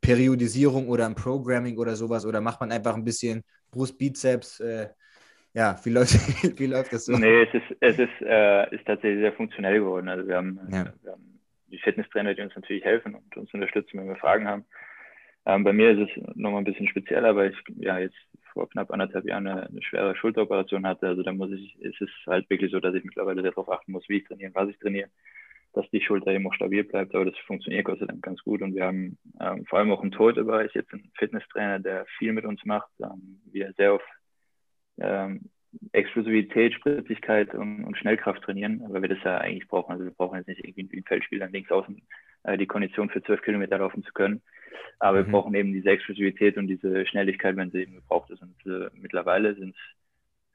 [0.00, 2.26] Periodisierung oder ein Programming oder sowas?
[2.26, 4.60] Oder macht man einfach ein bisschen Brust, Bizeps?
[4.60, 4.90] Äh,
[5.54, 6.14] ja, wie läuft,
[6.58, 7.18] wie läuft das so?
[7.18, 10.08] Nee, es ist, es ist, äh, ist tatsächlich sehr funktionell geworden.
[10.08, 10.94] Also wir haben, Ja.
[11.02, 14.64] wir haben die Fitnesstrainer, die uns natürlich helfen und uns unterstützen, wenn wir Fragen haben.
[15.46, 18.16] Ähm, bei mir ist es nochmal ein bisschen spezieller, weil ich ja jetzt
[18.52, 21.08] vor knapp anderthalb Jahren eine, eine schwere Schulteroperation hatte.
[21.08, 24.08] Also da muss ich, ist es halt wirklich so, dass ich mittlerweile darauf achten muss,
[24.08, 25.08] wie ich trainiere, was ich trainiere,
[25.72, 27.14] dass die Schulter eben auch stabil bleibt.
[27.14, 28.62] Aber das funktioniert Gott sei Dank ganz gut.
[28.62, 32.44] Und wir haben ähm, vor allem auch im Torhüterbereich jetzt einen Fitnesstrainer, der viel mit
[32.44, 32.90] uns macht.
[33.00, 34.02] Ähm, wir sehr auf
[34.98, 35.50] ähm,
[35.92, 39.92] Explosivität, Spritzigkeit und, und Schnellkraft trainieren, weil wir das ja eigentlich brauchen.
[39.92, 42.02] Also wir brauchen jetzt nicht irgendwie wie ein Feldspieler links außen
[42.44, 44.42] äh, die Kondition für zwölf Kilometer laufen zu können.
[44.98, 45.26] Aber Mhm.
[45.26, 48.42] wir brauchen eben diese Explosivität und diese Schnelligkeit, wenn sie eben gebraucht ist.
[48.42, 49.76] Und äh, mittlerweile sind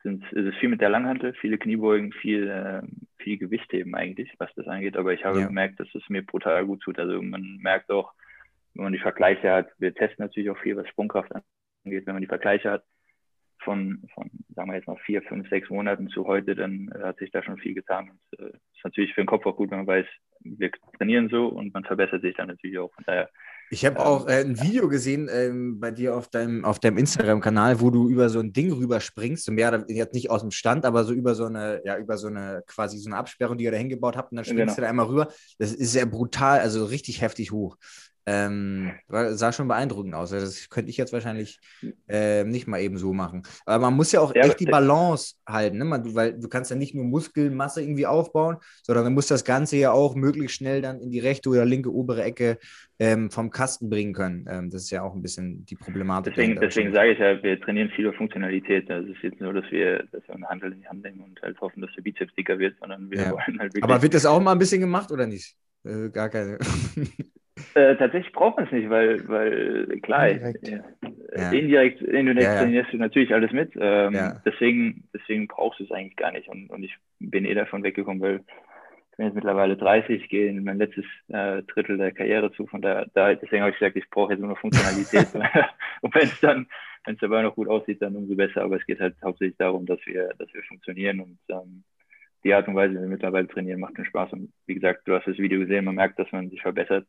[0.04, 2.82] sind, ist es viel mit der Langhantel, viele Kniebeugen, viel, äh,
[3.18, 4.96] viel Gewichtheben eigentlich, was das angeht.
[4.96, 5.48] Aber ich habe Ja.
[5.48, 7.00] gemerkt, dass es mir brutal gut tut.
[7.00, 8.14] Also man merkt auch,
[8.76, 11.32] wenn man die Vergleiche hat, wir testen natürlich auch viel, was Sprungkraft
[11.84, 12.84] angeht, wenn man die Vergleiche hat
[13.64, 17.18] von, von sagen wir jetzt mal vier, fünf, sechs Monaten zu heute, dann äh, hat
[17.18, 18.12] sich da schon viel getan.
[18.12, 20.06] Und äh, ist natürlich für den Kopf auch gut, wenn man weiß,
[20.42, 22.94] wir trainieren so und man verbessert sich dann natürlich auch.
[22.94, 23.30] Von daher,
[23.70, 27.82] Ich habe auch äh, ein Video gesehen ähm, bei dir auf deinem, auf deinem Instagram-Kanal,
[27.82, 30.86] wo du über so ein Ding rüberspringst, so mehr oder jetzt nicht aus dem Stand,
[30.86, 33.72] aber so über so eine, ja, über so eine quasi so eine Absperrung, die ihr
[33.72, 34.76] da hingebaut habt, und dann springst Genau.
[34.76, 35.28] du da einmal rüber.
[35.60, 37.76] Das ist sehr brutal, also richtig heftig hoch.
[38.30, 40.34] Ähm, sah schon beeindruckend aus.
[40.34, 41.60] Also Das könnte ich jetzt wahrscheinlich
[42.10, 43.44] äh, nicht mal eben so machen.
[43.66, 45.86] Aber man muss ja auch Ja, echt die Balance halten, ne?
[45.86, 49.78] Man, weil du kannst ja nicht nur Muskelmasse irgendwie aufbauen, sondern du musst das Ganze
[49.78, 52.58] ja auch möglichst schnell dann in die rechte oder linke obere Ecke
[53.00, 54.46] ähm, vom Kasten bringen können.
[54.50, 56.34] Ähm, das ist ja auch ein bisschen die Problematik.
[56.34, 58.90] deswegen, deswegen sage ich ja, wir trainieren viel auf Funktionalität.
[58.92, 61.22] Also es ist jetzt nur, dass wir, dass wir eine Handel in die Hand nehmen
[61.22, 63.32] und halt hoffen, dass der Bizeps dicker wird, sondern wir Ja.
[63.32, 63.84] wollen halt wirklich.
[63.84, 65.56] Aber wird das auch mal ein bisschen gemacht oder nicht?
[65.84, 66.58] Äh, gar keine.
[67.74, 70.68] Äh, tatsächlich braucht man es nicht, weil, weil klar, Indirekt.
[70.68, 70.80] äh,
[71.34, 71.52] Ja.
[71.52, 72.60] indirekt, indirekt Ja, ja.
[72.60, 73.72] trainierst du natürlich alles mit.
[73.80, 74.42] Ähm, Ja.
[74.46, 76.48] deswegen, deswegen brauchst du es eigentlich gar nicht.
[76.48, 78.44] Und, und ich bin eh davon weggekommen, weil
[79.12, 82.68] ich bin jetzt mittlerweile 30, gehe in mein letztes äh, Drittel der Karriere zu.
[82.68, 85.28] Von da, da deswegen habe ich gesagt, ich brauche jetzt nur noch Funktionalität.
[86.02, 86.68] und wenn es dann,
[87.06, 88.64] wenn es dabei noch gut aussieht, dann umso besser.
[88.64, 91.84] Aber es geht halt hauptsächlich darum, dass wir, dass wir funktionieren und ähm,
[92.44, 94.34] die Art und Weise, wie wir mittlerweile trainieren, macht schon Spaß.
[94.34, 97.06] Und wie gesagt, du hast das Video gesehen, man merkt, dass man sich verbessert.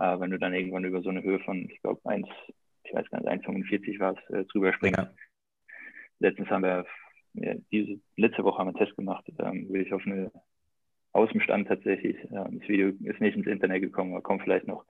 [0.00, 2.26] Äh, wenn du dann irgendwann über so eine Höhe von, ich glaube, 1,
[2.84, 4.98] ich weiß gar nicht, 1,45 war es, äh, drüber springst.
[4.98, 5.10] Ja.
[6.20, 6.86] Letztens haben wir,
[7.34, 10.32] ja, diese, letzte Woche haben wir einen Test gemacht, ähm, wo ich auf eine,
[11.12, 14.66] aus dem Stand tatsächlich, äh, das Video ist nicht ins Internet gekommen, aber kommt vielleicht
[14.66, 14.84] noch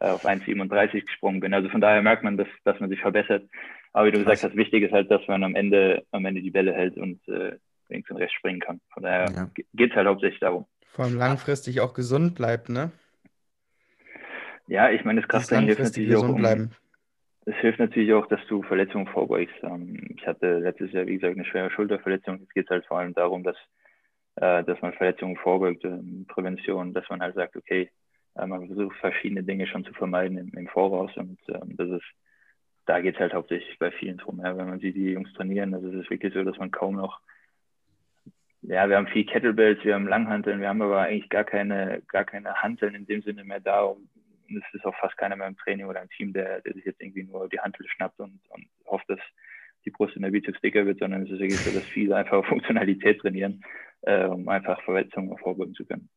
[0.00, 1.54] äh, auf 1,37 gesprungen bin.
[1.54, 3.48] Also von daher merkt man, dass, dass man sich verbessert.
[3.92, 4.40] Aber wie du Krass.
[4.40, 7.26] gesagt hast, wichtig ist halt, dass man am Ende, am Ende die Bälle hält und
[7.28, 7.56] äh,
[7.88, 8.80] links und rechts springen kann.
[8.92, 9.50] Von daher Ja.
[9.74, 10.66] geht es halt hauptsächlich darum.
[10.86, 12.90] Vor allem langfristig auch gesund bleibt, ne?
[14.68, 16.70] Ja, ich meine, das Krafttraining hilft natürlich auch, um, bleiben.
[17.46, 19.54] Es hilft natürlich auch, dass du Verletzungen vorbeugst.
[19.62, 22.40] Ähm, Ich hatte letztes Jahr, wie gesagt, eine schwere Schulterverletzung.
[22.40, 23.56] Jetzt geht es halt vor allem darum, dass,
[24.36, 27.90] äh, dass man Verletzungen vorbeugt, ähm, Prävention, dass man halt sagt, okay,
[28.34, 32.06] äh, man versucht verschiedene Dinge schon zu vermeiden im, im Voraus und ähm, das ist,
[32.84, 34.40] da geht es halt hauptsächlich bei vielen drum.
[34.42, 34.56] Ja.
[34.56, 37.20] Wenn man sieht, die Jungs trainieren, also es ist wirklich so, dass man kaum noch,
[38.60, 42.24] ja, wir haben viel Kettlebells, wir haben Langhanteln, wir haben aber eigentlich gar keine, gar
[42.24, 44.08] keine Hanteln in dem Sinne mehr da, um
[44.48, 47.00] es ist auch fast keiner mehr im Training oder im Team, der, der sich jetzt
[47.00, 49.20] irgendwie nur die Hantel schnappt und, und hofft, dass
[49.84, 52.44] die Brust in der Bizeps dicker wird, sondern es ist wirklich so, dass viele einfach
[52.46, 53.62] Funktionalität trainieren,
[54.02, 56.08] äh, um einfach Verletzungen vorbeugen zu können.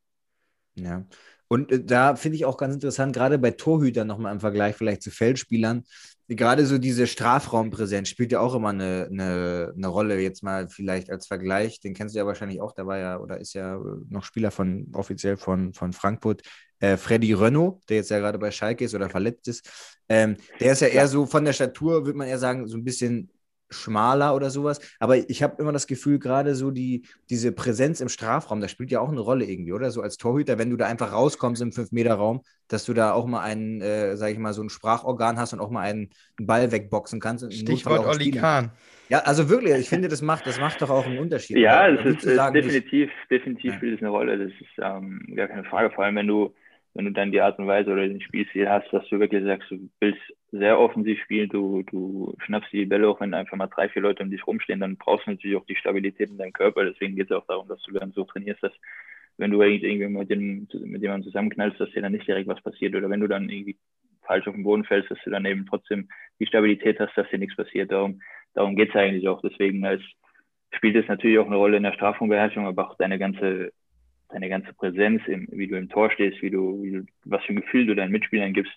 [0.75, 1.05] Ja.
[1.47, 5.01] Und äh, da finde ich auch ganz interessant, gerade bei Torhütern nochmal im Vergleich vielleicht
[5.01, 5.83] zu Feldspielern,
[6.35, 11.09] gerade so diese Strafraumpräsenz spielt ja auch immer eine, eine, eine Rolle, jetzt mal vielleicht
[11.09, 13.79] als Vergleich, den kennst du ja wahrscheinlich auch, der war ja oder ist ja äh,
[14.09, 16.43] noch Spieler von offiziell von, von Frankfurt,
[16.81, 19.69] äh, Freddy Renault, der jetzt ja gerade bei Schalke ist oder verletzt ist.
[20.09, 22.83] Ähm, der ist ja eher so von der Statur, würde man eher sagen, so ein
[22.83, 23.31] bisschen
[23.73, 24.79] schmaler oder sowas.
[24.99, 28.91] Aber ich habe immer das Gefühl, gerade so die, diese Präsenz im Strafraum, das spielt
[28.91, 29.91] ja auch eine Rolle irgendwie, oder?
[29.91, 33.41] So als Torhüter, wenn du da einfach rauskommst im 5-Meter-Raum, dass du da auch mal
[33.41, 37.19] einen, äh, sag ich mal, so ein Sprachorgan hast und auch mal einen Ball wegboxen
[37.19, 37.51] kannst.
[37.53, 38.71] Stichwort Olli Kahn.
[39.09, 41.57] Ja, also wirklich, ich finde, das macht, das macht doch auch einen Unterschied.
[41.57, 44.37] Ja, das ist, sagen, definitiv, definitiv spielt es eine Rolle.
[44.37, 45.91] Das ist ähm, gar keine Frage.
[45.91, 46.53] Vor allem, wenn du,
[46.93, 49.71] wenn du dann die Art und Weise oder den Spielstil hast, dass du wirklich sagst,
[49.71, 53.87] du willst sehr offensiv spielen, du, du schnappst die Bälle auch, wenn einfach mal drei,
[53.87, 56.83] vier Leute um dich rumstehen, dann brauchst du natürlich auch die Stabilität in deinem Körper.
[56.83, 58.73] Deswegen geht es auch darum, dass du dann so trainierst, dass
[59.37, 62.93] wenn du irgendwie mit, dem, mit jemandem zusammenknallst, dass dir dann nicht direkt was passiert.
[62.95, 63.77] Oder wenn du dann irgendwie
[64.23, 67.39] falsch auf den Boden fällst, dass du dann eben trotzdem die Stabilität hast, dass dir
[67.39, 67.91] nichts passiert.
[67.91, 68.21] Darum,
[68.53, 69.41] darum geht es eigentlich auch.
[69.41, 70.01] Deswegen als,
[70.71, 73.71] spielt es natürlich auch eine Rolle in der Strafraumbeherrschung, aber auch deine ganze,
[74.31, 77.53] deine ganze Präsenz, im, wie du im Tor stehst, wie du, wie du, was für
[77.53, 78.73] ein Gefühl du deinen Mitspielern gibst,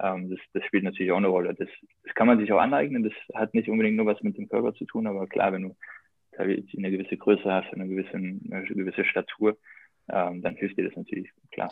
[0.00, 1.54] ähm, das, das spielt natürlich auch eine Rolle.
[1.54, 1.68] Das,
[2.04, 3.02] das kann man sich auch aneignen.
[3.02, 5.76] Das hat nicht unbedingt nur was mit dem Körper zu tun, aber klar, wenn du
[6.38, 9.58] eine gewisse Größe hast, eine gewisse, eine gewisse Statur,
[10.08, 11.70] ähm, dann hilft dir das natürlich, klar.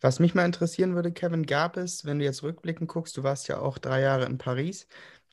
[0.00, 3.48] Was mich mal interessieren würde, Kevin, gab es, wenn du jetzt rückblickend guckst, du warst
[3.48, 4.88] ja auch drei Jahre in Paris,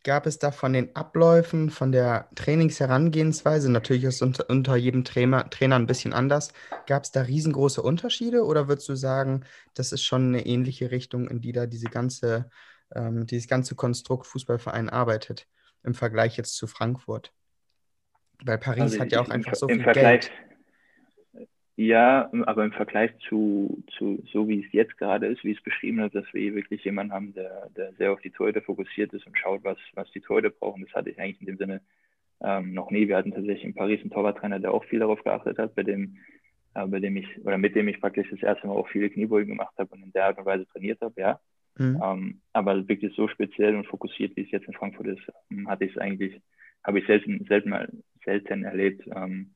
[0.08, 5.04] gab es da von den Abläufen, von der Trainingsherangehensweise, natürlich ist es unter, unter jedem
[5.04, 6.54] Trainer, Trainer ein bisschen anders,
[6.86, 9.43] gab es da riesengroße Unterschiede oder würdest du sagen,
[9.74, 12.50] das ist schon eine ähnliche Richtung, in die da diese ganze,
[12.96, 15.46] ähm, dieses ganze Konstrukt Fußballverein arbeitet,
[15.84, 17.34] im Vergleich jetzt zu Frankfurt?
[18.46, 20.32] Weil Paris Also hat ja auch einfach so viel Vergleich, Geld.
[21.80, 26.00] Ja, aber im Vergleich zu, zu so wie es jetzt gerade ist, wie es beschrieben
[26.00, 29.28] ist, dass wir hier wirklich jemanden haben, der, der sehr auf die Torhüter fokussiert ist
[29.28, 31.82] und schaut, was, was die Torhüter brauchen, das hatte ich eigentlich in dem Sinne
[32.42, 33.08] ähm, noch nie.
[33.08, 36.18] Wir hatten tatsächlich in Paris einen Torwarttrainer, der auch viel darauf geachtet hat, bei dem,
[36.74, 39.50] äh, bei dem ich, oder mit dem ich praktisch das erste Mal auch viele Kniebeugen
[39.50, 41.40] gemacht habe und in der Art und Weise trainiert habe, ja.
[41.78, 42.02] Mhm.
[42.04, 45.86] Ähm, aber wirklich so speziell und fokussiert, wie es jetzt in Frankfurt ist, ähm, hatte
[45.86, 46.42] ich es eigentlich,
[46.84, 47.88] habe ich selten, selten mal,
[48.26, 49.08] selten erlebt.
[49.16, 49.52] Ähm,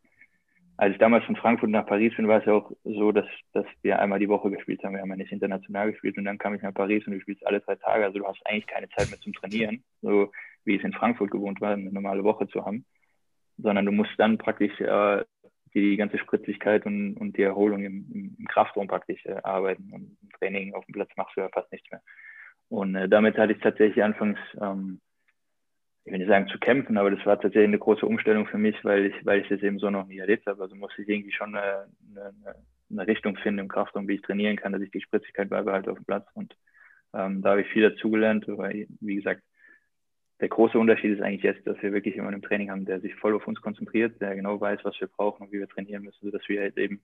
[0.81, 3.67] als ich damals von Frankfurt nach Paris bin, war es ja auch so, dass, dass
[3.83, 4.95] wir einmal die Woche gespielt haben.
[4.95, 7.45] Wir haben ja nicht international gespielt und dann kam ich nach Paris und du spielst
[7.45, 8.03] alle drei Tage.
[8.03, 10.31] Also du hast eigentlich keine Zeit mehr zum Trainieren, so
[10.65, 12.83] wie es in Frankfurt gewohnt war, eine normale Woche zu haben.
[13.59, 15.23] Sondern du musst dann praktisch äh,
[15.75, 19.91] die ganze Spritzigkeit und, und die Erholung im, im Kraftraum praktisch äh, arbeiten.
[19.93, 22.01] Und im Training auf dem Platz machst du ja fast nichts mehr.
[22.69, 24.99] Und äh, damit hatte ich tatsächlich anfangs ähm,
[26.03, 28.75] ich will nicht sagen zu kämpfen, aber das war tatsächlich eine große Umstellung für mich,
[28.83, 30.63] weil ich, weil ich das eben so noch nie erlebt habe.
[30.63, 31.85] Also musste ich irgendwie schon eine,
[32.15, 32.55] eine,
[32.89, 35.99] eine Richtung finden im Kraftraum, wie ich trainieren kann, dass ich die Spritzigkeit beibehalte auf
[35.99, 36.27] dem Platz.
[36.33, 36.55] Und
[37.13, 39.43] ähm, da habe ich viel dazugelernt, weil, wie gesagt,
[40.39, 43.13] der große Unterschied ist eigentlich jetzt, dass wir wirklich jemanden im Training haben, der sich
[43.15, 46.25] voll auf uns konzentriert, der genau weiß, was wir brauchen und wie wir trainieren müssen,
[46.25, 47.01] sodass wir halt eben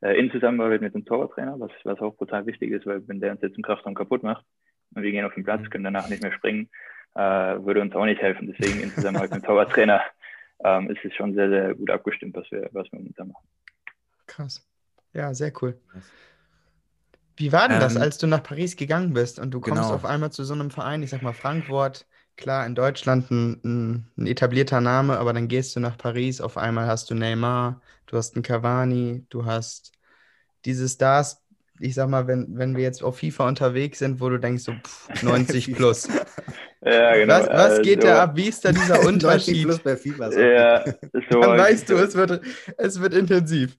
[0.00, 3.30] äh, in Zusammenarbeit mit dem Torwarttrainer, was, was auch brutal wichtig ist, weil wenn der
[3.30, 4.44] uns jetzt im Kraftraum kaputt macht
[4.94, 6.68] und wir gehen auf den Platz, können danach nicht mehr springen,
[7.14, 8.52] äh, würde uns auch nicht helfen.
[8.52, 10.00] Deswegen in Zusammenarbeit mit dem Torwarttrainer
[10.64, 13.46] ähm, ist es schon sehr, sehr gut abgestimmt, was wir, was wir momentan machen.
[14.26, 14.66] Krass.
[15.12, 15.78] Ja, sehr cool.
[17.36, 19.94] Wie war denn das, Ähm, als du nach Paris gegangen bist und du kommst genau.
[19.94, 24.10] auf einmal zu so einem Verein, ich sag mal Frankfurt, klar, in Deutschland ein, ein,
[24.16, 28.16] ein etablierter Name, aber dann gehst du nach Paris, auf einmal hast du Neymar, du
[28.16, 29.92] hast einen Cavani, du hast
[30.64, 31.42] diese Stars,
[31.78, 34.72] ich sag mal, wenn, wenn wir jetzt auf FIFA unterwegs sind, wo du denkst so
[34.72, 36.08] pff, 90 plus.
[36.82, 37.34] Ja, genau.
[37.34, 38.36] Was, was geht also, da ab?
[38.36, 39.62] Wie ist da dieser 90 Unterschied?
[39.64, 40.30] plus bei FIFA.
[40.30, 40.40] so.
[40.40, 40.84] Ja,
[41.30, 42.40] so, Dann weißt du, es wird,
[42.78, 43.76] es wird intensiv.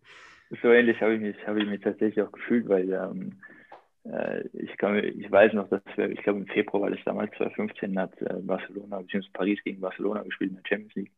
[0.62, 3.40] so ähnlich habe ich mich, habe ich mich tatsächlich auch gefühlt, weil ähm,
[4.04, 7.32] äh, ich, kann, ich weiß noch, dass wir, ich glaube im Februar war das damals
[7.38, 9.28] 2015, hat äh, Barcelona bzw.
[9.34, 11.12] Paris gegen Barcelona gespielt in der Champions League.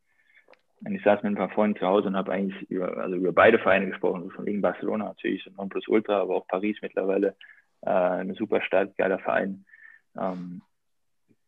[0.84, 3.32] Und ich saß mit ein paar Freunden zu Hause und habe eigentlich über, also über
[3.32, 7.36] beide Vereine gesprochen, also von wegen Barcelona natürlich, so Nonplusultra, aber auch Paris mittlerweile
[7.82, 9.64] äh, eine super stark, geiler Verein.
[10.18, 10.60] Ähm,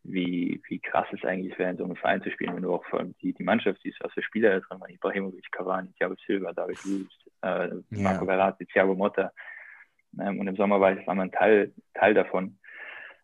[0.07, 2.85] wie, wie krass es eigentlich wäre, in so einem Verein zu spielen, wenn du auch
[2.85, 6.15] vor allem die, die Mannschaft siehst, was für Spieler da drin waren, Ibrahimovic, Cavani, Thiago
[6.25, 9.31] Silva, David Luiz, äh, Marco Verratti, Thiago Motta.
[10.19, 12.57] Ähm, und im Sommer war, war man Teil, Teil davon.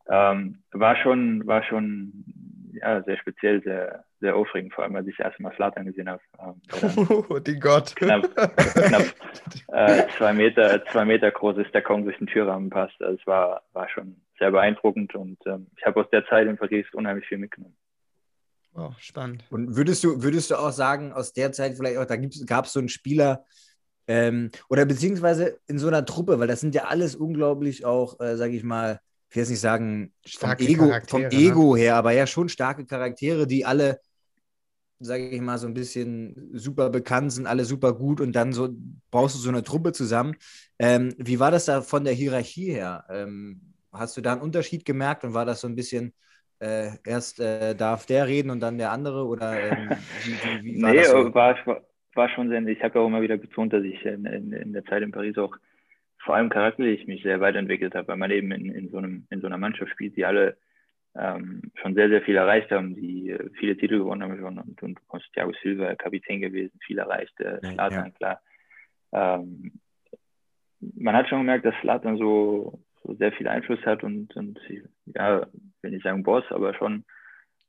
[0.09, 2.25] Ähm, war schon, war schon
[2.73, 6.09] ja, sehr speziell, sehr, sehr aufregend, vor allem als ich das erste Mal Slatan gesehen
[6.09, 6.21] habe.
[6.39, 7.95] Ähm, Oh, die Gott.
[7.95, 9.13] knapp, knapp
[9.67, 13.01] äh, zwei, Meter, zwei Meter groß ist, der kaum durch den Türrahmen passt.
[13.01, 16.57] Also es war, war schon sehr beeindruckend und ähm, ich habe aus der Zeit in
[16.57, 17.77] Paris unheimlich viel mitgenommen.
[18.73, 19.45] Wow, spannend.
[19.49, 22.73] Und würdest du, würdest du auch sagen, aus der Zeit vielleicht auch, da gab es
[22.73, 23.45] so einen Spieler,
[24.07, 28.35] ähm, oder beziehungsweise in so einer Truppe, weil das sind ja alles unglaublich auch, äh,
[28.35, 31.31] sage ich mal, ich will jetzt nicht sagen, vom Ego, vom ne?
[31.31, 34.01] Ego her, aber ja schon starke Charaktere, die alle
[34.99, 38.69] sage ich mal, so ein bisschen super bekannt, sind alle super gut und dann so
[39.11, 40.35] brauchst du so eine Truppe zusammen.
[40.79, 43.03] Ähm, wie war das da von der Hierarchie her?
[43.09, 46.13] Ähm, hast du da einen Unterschied gemerkt und war das so ein bisschen,
[46.59, 49.25] äh, erst äh, darf der reden und dann der andere?
[49.25, 49.89] Oder ähm,
[50.23, 51.33] wie, wie, wie, war nee, das so?
[51.33, 51.57] war,
[52.13, 54.73] war schon sehr, ich habe ja auch immer wieder betont, dass ich in, in, in,
[54.73, 55.55] der Zeit in Paris auch
[56.19, 59.41] vor allem charakterlich mich sehr weiterentwickelt habe, weil man eben in, in, so, einem, in
[59.41, 60.57] so einer Mannschaft spielt, die alle
[61.15, 64.81] ähm, schon sehr, sehr viel erreicht haben, die äh, viele Titel gewonnen haben schon und,
[64.81, 68.09] und Thiago Silva, Kapitän gewesen, viel erreicht, äh, Slatan, ja.
[68.11, 68.41] klar.
[69.11, 69.71] Ähm,
[70.95, 74.59] man hat schon gemerkt, dass Slatan so, so sehr viel Einfluss hat und, und
[75.05, 75.45] ja,
[75.81, 77.03] will nicht sagen Boss, aber schon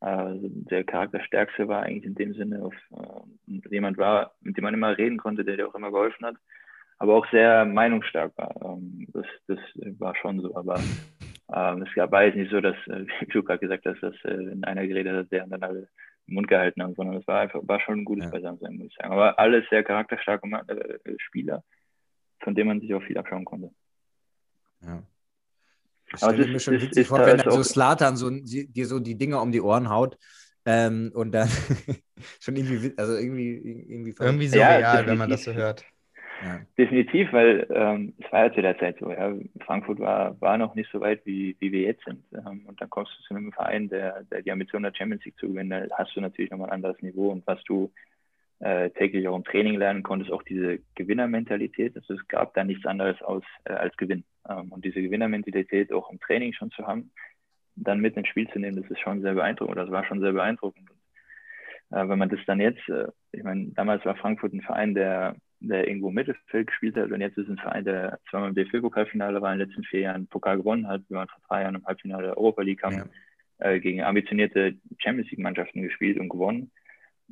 [0.00, 4.74] äh, der Charakterstärkste war eigentlich in dem Sinne, auf, äh, jemand war, mit dem man
[4.74, 6.36] immer reden konnte, der dir auch immer geholfen hat,
[6.98, 8.54] aber auch sehr meinungsstark war.
[8.64, 9.58] Ähm, das, das
[9.98, 10.80] war schon so, aber
[11.54, 14.38] ähm, es war jetzt nicht so, dass, äh, wie du gerade gesagt hast, dass äh,
[14.38, 15.88] wenn einer geredet hat, der dann alle
[16.26, 18.30] im Mund gehalten haben, sondern es war einfach, war schon ein gutes ja.
[18.30, 19.12] Beisammensein, muss ich sagen.
[19.12, 21.62] Aber alles sehr charakterstarke äh, Spieler,
[22.40, 23.70] von denen man sich auch viel abschauen konnte.
[24.82, 25.02] Ja.
[26.14, 29.42] Ich stelle mir schon witzig vor, wenn dann so Slatan so, dir so die Dinger
[29.42, 30.16] um die Ohren haut
[30.66, 31.48] ähm, und dann
[32.40, 33.56] schon irgendwie, also irgendwie,
[33.88, 35.84] irgendwie, irgendwie so ja, real, wenn man das so hört.
[36.42, 36.60] Ja.
[36.76, 39.10] Definitiv, weil ähm, es war ja zu der Zeit so.
[39.10, 39.32] Ja.
[39.64, 42.22] Frankfurt war, war noch nicht so weit, wie, wie wir jetzt sind.
[42.34, 45.38] Ähm, und dann kommst du zu einem Verein, der, der die Ambition hat, Champions League
[45.38, 45.70] zu gewinnen.
[45.70, 47.30] Da hast du natürlich nochmal ein anderes Niveau.
[47.30, 47.90] Und was du
[48.64, 51.94] äh, täglich auch im Training lernen konntest, auch diese Gewinnermentalität.
[51.96, 54.24] Also es gab da nichts anderes aus, äh, als Gewinn.
[54.48, 57.10] Ähm, und diese Gewinnermentalität auch im Training schon zu haben,
[57.76, 59.76] dann mit ins Spiel zu nehmen, das ist schon sehr beeindruckend.
[59.76, 60.88] Das war schon sehr beeindruckend.
[60.90, 64.94] Und, äh, wenn man das dann jetzt, äh, ich meine, damals war Frankfurt ein Verein,
[64.94, 68.54] der, der irgendwo im Mittelfeld gespielt hat und jetzt ist ein Verein, der zweimal im
[68.54, 71.02] DFB-Pokalfinale war, in den letzten vier Jahren Pokal gewonnen hat.
[71.08, 73.04] Wir waren vor drei Jahren im Halbfinale der Europa League, haben ja.
[73.58, 76.70] äh, gegen ambitionierte Champions League-Mannschaften gespielt und gewonnen.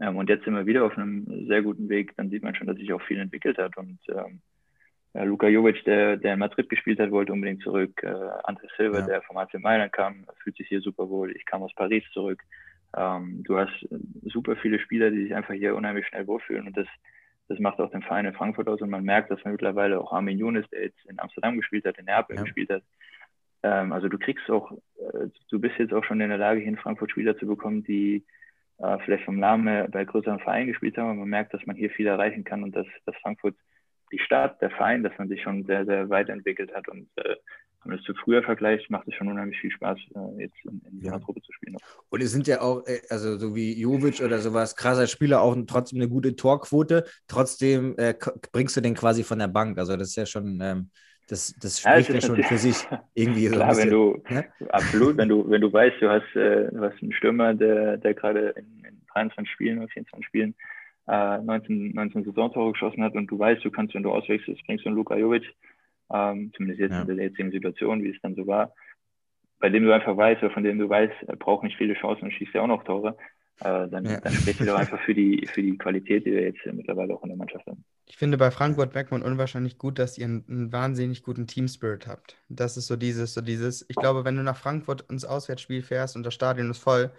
[0.00, 2.16] Ähm, und jetzt sind wir wieder auf einem sehr guten Weg.
[2.16, 3.76] Dann sieht man schon, dass sich auch viel entwickelt hat.
[3.76, 4.40] Und ähm,
[5.14, 8.02] ja, Luka Jovic, der, der in Madrid gespielt hat, wollte unbedingt zurück.
[8.02, 9.06] Äh, André Silva, ja.
[9.06, 11.36] der vom AC Mailand kam, fühlt sich hier super wohl.
[11.36, 12.42] Ich kam aus Paris zurück.
[12.96, 13.72] Ähm, du hast
[14.24, 16.66] super viele Spieler, die sich einfach hier unheimlich schnell wohlfühlen.
[16.66, 16.86] Und das,
[17.48, 18.80] das macht auch den Verein in Frankfurt aus.
[18.80, 21.98] Und man merkt, dass man mittlerweile auch Armin Younes, der jetzt in Amsterdam gespielt hat,
[21.98, 22.42] in Neapel ja.
[22.42, 22.82] gespielt hat,
[23.62, 26.68] ähm, also du kriegst auch, äh, du bist jetzt auch schon in der Lage, hier
[26.68, 28.24] in Frankfurt Spieler zu bekommen, die
[28.82, 31.76] äh, vielleicht vom Namen her bei größeren Vereinen gespielt haben, aber man merkt, dass man
[31.76, 33.56] hier viel erreichen kann und dass, dass Frankfurt
[34.12, 37.36] die Stadt, der Verein, dass man sich schon sehr, sehr weit entwickelt hat und äh,
[37.84, 40.80] wenn man das zu früher vergleicht, macht es schon unheimlich viel Spaß, äh, jetzt in,
[40.88, 41.18] in dieser ja.
[41.18, 41.76] Truppe zu spielen.
[42.10, 45.56] Und es sind ja auch, äh, also so wie Jovic oder sowas, krasser Spieler, auch
[45.66, 47.04] trotzdem eine gute Torquote.
[47.26, 48.14] Trotzdem äh,
[48.52, 49.78] bringst du den quasi von der Bank.
[49.78, 50.90] Also das ist ja schon, ähm,
[51.32, 52.76] das, das spricht ja, ja schon für sich
[53.14, 53.56] irgendwie so.
[53.56, 54.44] Klar, wenn du, ne?
[54.68, 58.12] absolut, wenn du, wenn du weißt, du hast, äh, du hast einen Stürmer, der, der
[58.12, 60.54] gerade in, in 23 Spielen oder 24 Spielen
[61.08, 64.84] äh, 19, 19 Saisontore geschossen hat und du weißt, du kannst, wenn du auswechselst, bringst
[64.84, 65.46] du einen Luka Jovic,
[66.12, 67.00] ähm, zumindest jetzt ja.
[67.00, 68.74] in der jetzigen Situation, wie es dann so war,
[69.58, 72.24] bei dem du einfach weißt, oder von dem du weißt, er braucht nicht viele Chancen
[72.24, 73.16] und schießt ja auch noch Tore,
[73.60, 74.20] äh, dann, ja.
[74.20, 77.28] dann spricht doch einfach für die, für die Qualität, die wir jetzt mittlerweile auch in
[77.28, 77.84] der Mannschaft haben.
[78.06, 82.06] Ich finde bei Frankfurt merkt man unwahrscheinlich gut, dass ihr einen, einen wahnsinnig guten Team-Spirit
[82.06, 82.36] habt.
[82.48, 86.16] Das ist so dieses, so dieses, ich glaube, wenn du nach Frankfurt ins Auswärtsspiel fährst
[86.16, 87.10] und das Stadion ist voll,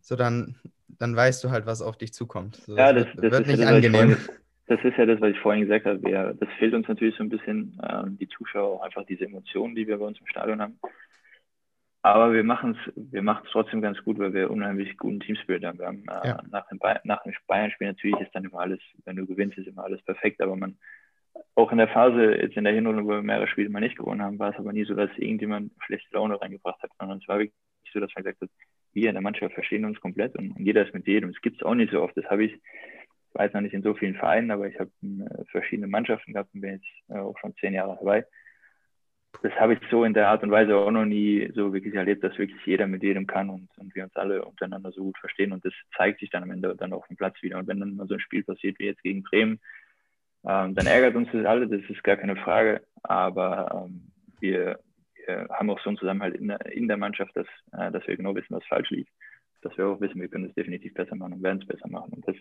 [0.00, 0.56] so dann,
[0.98, 2.56] dann weißt du halt, was auf dich zukommt.
[2.56, 4.12] So, ja, das, das, wird nicht ja angenehm.
[4.12, 4.28] Vorhin,
[4.66, 6.02] das ist ja das, was ich vorhin gesagt habe.
[6.02, 9.86] Wir, das fehlt uns natürlich so ein bisschen, ähm, die Zuschauer, einfach diese Emotionen, die
[9.86, 10.78] wir bei uns im Stadion haben.
[12.02, 15.78] Aber wir machen es wir trotzdem ganz gut, weil wir unheimlich guten Teamspirit haben.
[15.78, 16.42] Wir haben äh, ja.
[16.50, 19.84] nach, dem nach dem Bayern-Spiel natürlich ist dann immer alles, wenn du gewinnst, ist immer
[19.84, 20.40] alles perfekt.
[20.40, 20.78] Aber man,
[21.56, 24.22] auch in der Phase, jetzt in der Hinrunde, wo wir mehrere Spiele mal nicht gewonnen
[24.22, 27.38] haben, war es aber nie so, dass irgendjemand schlechte Laune reingebracht hat, sondern es war
[27.40, 27.54] wirklich
[27.92, 28.50] so, dass man gesagt hat,
[28.92, 31.32] wir in der Mannschaft verstehen uns komplett und, und jeder ist mit jedem.
[31.32, 32.16] Das gibt es auch nicht so oft.
[32.16, 35.44] Das habe ich, ich weiß noch nicht in so vielen Vereinen, aber ich habe äh,
[35.50, 38.24] verschiedene Mannschaften gehabt und bin jetzt äh, auch schon zehn Jahre dabei.
[39.42, 42.24] Das habe ich so in der Art und Weise auch noch nie so wirklich erlebt,
[42.24, 45.52] dass wirklich jeder mit jedem kann und, und wir uns alle untereinander so gut verstehen
[45.52, 47.58] und das zeigt sich dann am Ende dann auf dem Platz wieder.
[47.58, 49.60] Und wenn dann mal so ein Spiel passiert wie jetzt gegen Bremen,
[50.46, 54.10] ähm, dann ärgert uns das alle, das ist gar keine Frage, aber ähm,
[54.40, 54.80] wir,
[55.14, 58.16] wir haben auch so einen Zusammenhalt in der, in der Mannschaft, dass, äh, dass wir
[58.16, 59.08] genau wissen, was falsch lief.
[59.62, 62.12] Dass wir auch wissen, wir können es definitiv besser machen und werden es besser machen.
[62.12, 62.36] Und das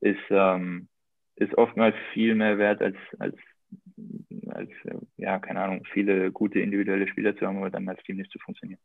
[0.00, 0.88] ist, ähm,
[1.36, 3.36] ist oftmals viel mehr wert als, als,
[4.48, 8.16] als, äh, ja, keine Ahnung, viele gute individuelle Spieler zu haben, aber dann als Team
[8.16, 8.80] nicht zu funktionieren.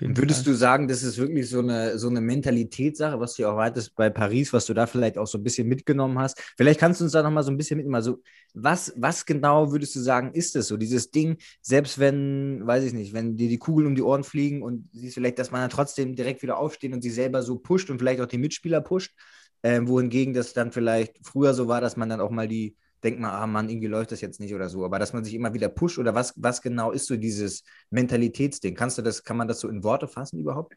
[0.00, 0.52] Würdest Fall.
[0.52, 4.08] du sagen, das ist wirklich so eine, so eine Mentalitätssache, was du auch weitest bei
[4.08, 6.40] Paris, was du da vielleicht auch so ein bisschen mitgenommen hast?
[6.56, 7.94] Vielleicht kannst du uns da nochmal so ein bisschen mitnehmen.
[7.94, 8.22] Also,
[8.54, 10.78] was, was genau würdest du sagen, ist das so?
[10.78, 14.62] Dieses Ding, selbst wenn, weiß ich nicht, wenn dir die Kugeln um die Ohren fliegen
[14.62, 17.90] und siehst vielleicht, dass man dann trotzdem direkt wieder aufsteht und sich selber so pusht
[17.90, 19.14] und vielleicht auch die Mitspieler pusht.
[19.62, 23.20] Ähm, wohingegen das dann vielleicht früher so war, dass man dann auch mal die, denkt
[23.20, 25.54] mal, ah Mann, irgendwie läuft das jetzt nicht oder so, aber dass man sich immer
[25.54, 28.74] wieder pusht oder was, was genau ist so dieses Mentalitätsding?
[28.74, 30.74] Kannst du das, kann man das so in Worte fassen überhaupt?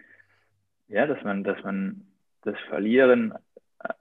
[0.87, 2.05] Ja, dass man, dass man
[2.43, 3.33] das Verlieren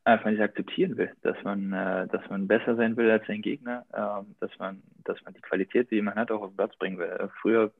[0.04, 3.84] einfach nicht akzeptieren will, dass man, äh, dass man besser sein will als sein Gegner,
[3.92, 6.98] äh, dass man, dass man die Qualität, die man hat, auch auf den Platz bringen
[6.98, 7.08] will.
[7.08, 7.72] Äh, früher,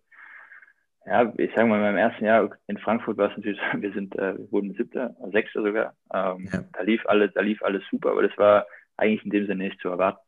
[1.06, 4.14] ja, ich sage mal, in meinem ersten Jahr in Frankfurt war es natürlich, wir sind,
[4.16, 5.94] äh, wir wurden Siebter, Sechster sogar.
[6.12, 6.64] Ähm, ja.
[6.72, 9.80] Da lief alles, da lief alles super, aber das war eigentlich in dem Sinne nicht
[9.80, 10.25] zu erwarten.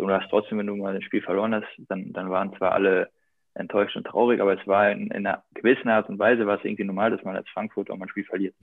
[0.00, 2.72] So, du hast trotzdem, wenn du mal ein Spiel verloren hast, dann, dann waren zwar
[2.72, 3.10] alle
[3.52, 6.64] enttäuscht und traurig, aber es war in, in einer gewissen Art und Weise war es
[6.64, 8.54] irgendwie normal, dass man als Frankfurt auch mal ein Spiel verliert.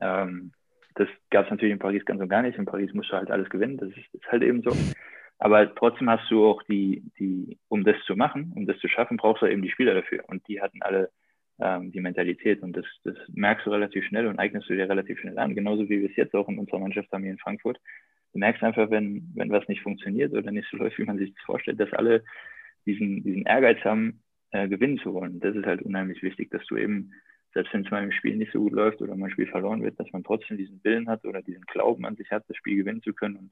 [0.00, 0.52] Ähm,
[0.94, 2.56] das gab es natürlich in Paris ganz und gar nicht.
[2.56, 4.70] In Paris musst du halt alles gewinnen, das ist, ist halt eben so.
[5.38, 9.16] Aber trotzdem hast du auch die, die, um das zu machen, um das zu schaffen,
[9.16, 10.22] brauchst du eben die Spieler dafür.
[10.28, 11.10] Und die hatten alle
[11.58, 12.62] ähm, die Mentalität.
[12.62, 15.56] Und das, das merkst du relativ schnell und eignest du dir relativ schnell an.
[15.56, 17.80] Genauso wie wir es jetzt auch in unserer Mannschaft haben hier in Frankfurt.
[18.32, 21.34] Du merkst einfach, wenn, wenn was nicht funktioniert oder nicht so läuft, wie man sich
[21.34, 22.24] das vorstellt, dass alle
[22.86, 25.40] diesen, diesen Ehrgeiz haben, äh, gewinnen zu wollen.
[25.40, 27.12] Das ist halt unheimlich wichtig, dass du eben
[27.52, 29.82] selbst wenn es mal im Spiel nicht so gut läuft oder mal ein Spiel verloren
[29.82, 32.76] wird, dass man trotzdem diesen Willen hat oder diesen Glauben an sich hat, das Spiel
[32.76, 33.50] gewinnen zu können und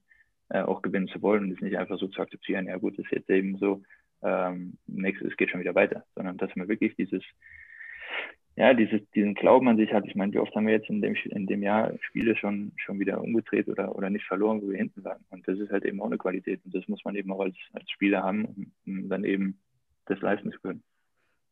[0.50, 3.10] äh, auch gewinnen zu wollen und es nicht einfach so zu akzeptieren, ja gut, ist
[3.10, 3.82] jetzt eben so,
[4.22, 7.22] ähm, nächstes, es geht schon wieder weiter, sondern dass man wirklich dieses,
[8.58, 10.04] ja, dieses, diesen Glauben an sich hat.
[10.04, 12.98] Ich meine, wie oft haben wir jetzt in dem, in dem Jahr Spiele schon, schon
[12.98, 15.24] wieder umgedreht oder, oder nicht verloren, wo wir hinten waren.
[15.30, 17.54] Und das ist halt eben auch eine Qualität und das muss man eben auch als,
[17.72, 19.60] als Spieler haben, um, um dann eben
[20.06, 20.82] das leisten zu können.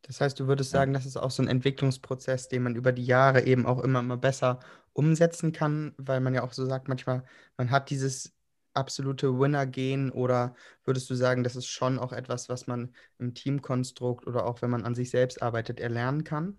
[0.03, 3.05] Das heißt, du würdest sagen, das ist auch so ein Entwicklungsprozess, den man über die
[3.05, 4.59] Jahre eben auch immer mal besser
[4.92, 7.23] umsetzen kann, weil man ja auch so sagt, manchmal,
[7.57, 8.37] man hat dieses
[8.75, 14.27] absolute Winner-Gen oder würdest du sagen, das ist schon auch etwas, was man im Teamkonstrukt
[14.27, 16.59] oder auch wenn man an sich selbst arbeitet, erlernen kann?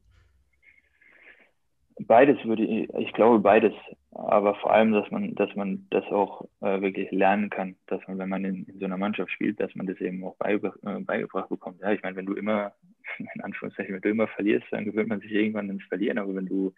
[2.00, 3.74] Beides würde ich, ich glaube beides,
[4.12, 8.20] aber vor allem, dass man, dass man das auch äh, wirklich lernen kann, dass man,
[8.20, 11.00] wenn man in, in, so einer Mannschaft spielt, dass man das eben auch beigebracht, äh,
[11.00, 11.82] beigebracht bekommt.
[11.82, 12.74] Ja, ich meine, wenn du immer,
[13.18, 16.46] in Anführungszeichen, wenn du immer verlierst, dann gewöhnt man sich irgendwann ins Verlieren, aber wenn
[16.46, 16.74] du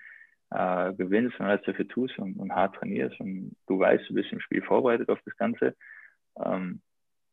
[0.52, 4.32] äh, gewinnst und alles dafür tust und, und, hart trainierst und du weißt, du bist
[4.32, 5.76] im Spiel vorbereitet auf das Ganze,
[6.44, 6.82] ähm,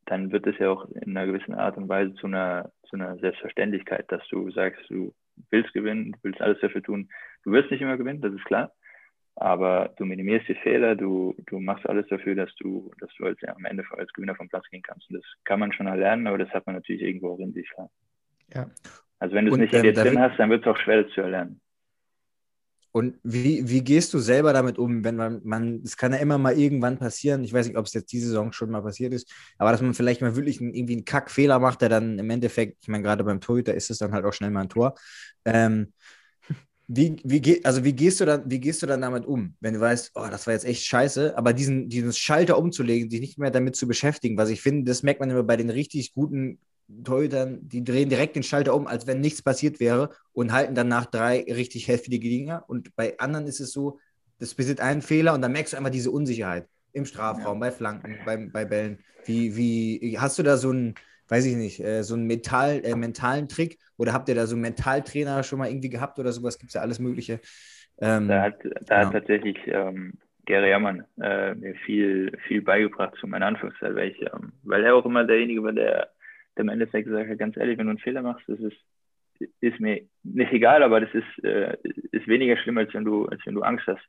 [0.07, 3.16] dann wird es ja auch in einer gewissen Art und Weise zu einer, zu einer
[3.18, 5.14] Selbstverständlichkeit, dass du sagst, du
[5.51, 7.09] willst gewinnen, du willst alles dafür tun.
[7.46, 8.72] Du wirst nicht immer gewinnen, das ist klar.
[9.37, 13.40] Aber du minimierst die Fehler, du, du machst alles dafür, dass du, dass du als,
[13.40, 15.09] ja, am Ende als Gewinner vom Platz gehen kannst.
[15.09, 17.68] Und das kann man schon erlernen, aber das hat man natürlich irgendwo auch in sich,
[17.70, 17.88] klar.
[18.52, 18.68] Ja.
[19.20, 21.12] Also wenn du es nicht in dir drin hast, dann wird es auch schwer, das
[21.12, 21.61] zu erlernen.
[22.90, 26.38] Und wie, wie gehst du selber damit um, wenn man, man, es kann ja immer
[26.38, 29.30] mal irgendwann passieren, ich weiß nicht, ob es jetzt diese Saison schon mal passiert ist,
[29.59, 32.78] aber dass man vielleicht mal wirklich einen, irgendwie einen Kackfehler macht, der dann im Endeffekt,
[32.82, 34.94] ich meine, gerade beim Torhüter ist es dann halt auch schnell mal ein Tor.
[35.44, 35.92] Ähm,
[36.88, 39.81] wie, wie, also wie gehst du dann, wie gehst du dann damit um, wenn du
[39.81, 43.51] weißt, oh, das war jetzt echt scheiße, aber diesen, diesen Schalter umzulegen, sich nicht mehr
[43.51, 46.59] damit zu beschäftigen, was ich finde, das merkt man immer bei den richtig guten
[47.03, 50.87] Torhütern, die drehen direkt den Schalter um, als wenn nichts passiert wäre und halten dann
[50.87, 52.64] nach drei richtig heftige Dinger.
[52.68, 53.99] Und bei anderen ist es so,
[54.38, 57.68] das besitzt einen Fehler und dann merkst du einfach diese Unsicherheit im Strafraum, ja.
[57.68, 58.99] bei Flanken, bei, bei Bällen.
[59.25, 60.94] Wie, wie hast du da so einen,
[61.28, 64.54] weiß ich nicht, äh, so einen Mental, äh, mentalen Trick oder habt ihr da so
[64.54, 66.58] einen Mentaltrainer schon mal irgendwie gehabt oder sowas?
[66.58, 67.40] Gibt es ja alles Mögliche.
[67.98, 73.26] Ähm, da hat, da hat tatsächlich ähm, Gary Jammann äh, mir viel, viel beigebracht zu
[73.26, 76.10] meiner Anfangszeit, weil, ich, ähm, weil er auch immer derjenige war, der
[76.56, 78.76] im Endeffekt gesagt hat, ganz ehrlich, wenn du einen Fehler machst, das ist,
[79.60, 81.76] ist mir nicht egal, aber das ist, äh,
[82.12, 84.02] ist weniger schlimm, als wenn du, als wenn du Angst hast.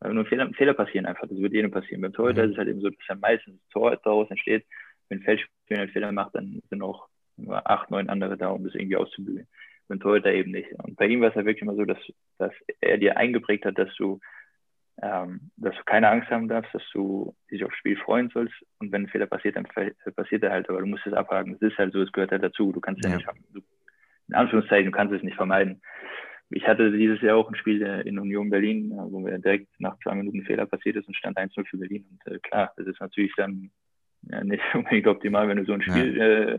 [0.00, 2.00] Weil nur Fehler, Fehler passieren einfach, das wird jedem passieren.
[2.00, 2.48] Beim Torhüter mhm.
[2.48, 4.64] ist es halt eben so, dass ja meistens Tor daraus entsteht.
[5.08, 7.08] Wenn ein Feldspieler einen Fehler macht, dann sind auch
[7.48, 9.46] acht, neun andere da, um das irgendwie auszubügeln.
[9.88, 10.72] Beim Torhüter eben nicht.
[10.82, 11.98] Und bei ihm war es halt wirklich immer so, dass,
[12.38, 14.20] dass er dir eingeprägt hat, dass du
[15.00, 18.92] ähm, dass du keine Angst haben darfst, dass du dich aufs Spiel freuen sollst und
[18.92, 21.56] wenn ein Fehler passiert, dann passiert er halt, aber du musst es abhaken.
[21.58, 22.72] Das ist halt so, es gehört halt dazu.
[22.72, 23.60] Du kannst ja, ja nicht, du,
[24.28, 25.82] in Anführungszeichen, du kannst es nicht vermeiden.
[26.50, 30.14] Ich hatte dieses Jahr auch ein Spiel in Union Berlin, wo mir direkt nach zwei
[30.14, 32.04] Minuten Fehler passiert ist und stand 1-0 für Berlin.
[32.10, 33.70] Und äh, klar, das ist natürlich dann
[34.30, 36.24] ja, nicht unbedingt optimal, wenn du so ein Spiel ja.
[36.24, 36.58] äh,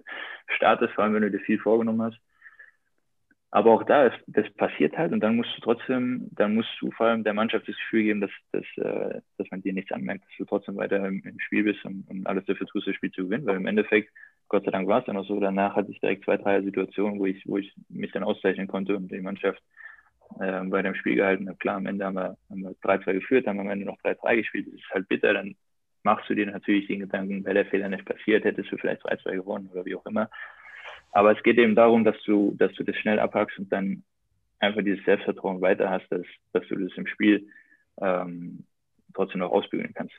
[0.55, 2.19] startest, vor allem wenn du dir viel vorgenommen hast.
[3.51, 6.89] Aber auch da, ist, das passiert halt und dann musst du trotzdem, dann musst du
[6.89, 10.23] vor allem der Mannschaft das Gefühl geben, dass, dass, äh, dass man dir nichts anmerkt,
[10.23, 13.11] dass du trotzdem weiter im, im Spiel bist und, und, alles dafür tust, das Spiel
[13.11, 13.45] zu gewinnen.
[13.45, 14.11] Weil im Endeffekt,
[14.47, 17.19] Gott sei Dank war es dann auch so, danach hatte ich direkt zwei, drei Situationen,
[17.19, 19.61] wo ich, wo ich mich dann auszeichnen konnte und die Mannschaft
[20.39, 21.59] äh, bei dem Spiel gehalten habe.
[21.59, 24.65] Klar, am Ende haben wir, haben wir 3-2 geführt, haben am Ende noch 3-3 gespielt.
[24.65, 25.55] Das ist halt bitter, dann
[26.03, 29.35] machst du dir natürlich den Gedanken, wäre der Fehler nicht passiert, hättest du vielleicht 3-2
[29.35, 30.29] gewonnen oder wie auch immer.
[31.11, 34.03] Aber es geht eben darum, dass du, dass du das schnell abhackst und dann
[34.59, 37.47] einfach dieses Selbstvertrauen weiter hast, dass, dass du das im Spiel
[38.01, 38.65] ähm,
[39.13, 40.15] trotzdem noch ausbügeln kannst.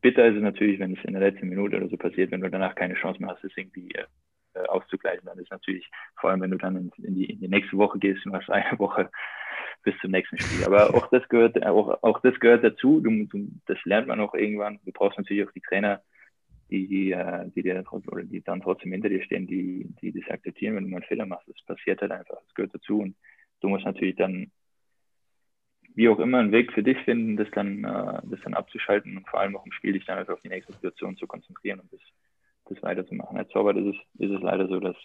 [0.00, 2.50] Bitter ist es natürlich, wenn es in der letzten Minute oder so passiert, wenn du
[2.50, 4.04] danach keine Chance mehr hast, es irgendwie äh,
[4.68, 5.26] auszugleichen.
[5.26, 5.90] Dann ist natürlich,
[6.20, 8.50] vor allem wenn du dann in, in, die, in die nächste Woche gehst und hast
[8.50, 9.10] eine Woche
[9.82, 10.64] bis zum nächsten Spiel.
[10.64, 13.00] Aber auch das gehört, auch, auch das gehört dazu.
[13.00, 14.78] Du, du, das lernt man auch irgendwann.
[14.84, 16.02] Du brauchst natürlich auch die Trainer,
[16.70, 20.30] die, die, äh, die, dir, oder die dann trotzdem hinter dir stehen, die, die das
[20.30, 21.48] akzeptieren, wenn du mal einen Fehler machst.
[21.48, 22.38] Das passiert halt einfach.
[22.44, 23.00] Das gehört dazu.
[23.00, 23.16] Und
[23.60, 24.50] du musst natürlich dann,
[25.94, 29.28] wie auch immer, einen Weg für dich finden, das dann, äh, das dann abzuschalten und
[29.28, 31.92] vor allem auch im Spiel dich dann einfach auf die nächste Situation zu konzentrieren und
[31.92, 32.00] das,
[32.66, 33.36] das weiterzumachen.
[33.36, 34.96] Als Torwart ist es, ist es leider so, dass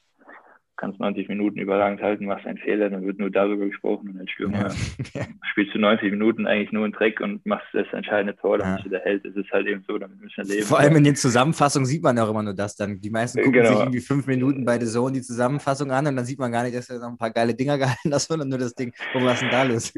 [0.78, 4.30] kannst 90 Minuten überragend halten, machst einen Fehler, dann wird nur darüber gesprochen und als
[4.32, 4.70] Stürmer
[5.14, 5.26] ja.
[5.52, 8.84] spielst du 90 Minuten eigentlich nur einen Dreck und machst das entscheidende Tor, damit ja.
[8.84, 9.26] du der Held.
[9.26, 10.66] Es ist halt eben so, damit müssen wir leben.
[10.66, 13.02] Vor allem in den Zusammenfassungen sieht man auch immer nur das dann.
[13.02, 13.70] Die meisten gucken genau.
[13.70, 16.64] sich irgendwie fünf Minuten bei der Zone die Zusammenfassung an und dann sieht man gar
[16.64, 19.24] nicht, dass er noch ein paar geile Dinger gehalten hat, sondern nur das Ding, wo
[19.24, 19.94] was denn da los?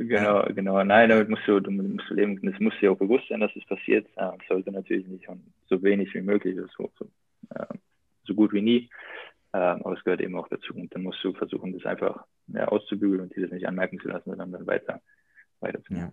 [0.00, 0.82] Genau, genau.
[0.82, 2.40] Nein, damit musst du, du musst du leben.
[2.46, 4.08] Es muss dir auch bewusst sein, dass es das passiert.
[4.16, 5.28] Das sollte natürlich nicht
[5.68, 7.06] so wenig wie möglich, so, so,
[8.26, 8.90] so gut wie nie.
[9.54, 10.74] Ähm, aber es gehört eben auch dazu.
[10.74, 14.08] Und dann musst du versuchen, das einfach ja, auszubügeln und dir das nicht anmerken zu
[14.08, 15.00] lassen, sondern dann weiter,
[15.60, 16.12] weiter zu machen.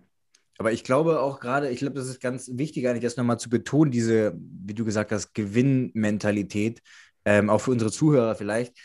[0.58, 3.50] Aber ich glaube auch gerade, ich glaube, das ist ganz wichtig, eigentlich das nochmal zu
[3.50, 6.82] betonen, diese, wie du gesagt hast, Gewinnmentalität,
[7.24, 8.78] ähm, auch für unsere Zuhörer vielleicht,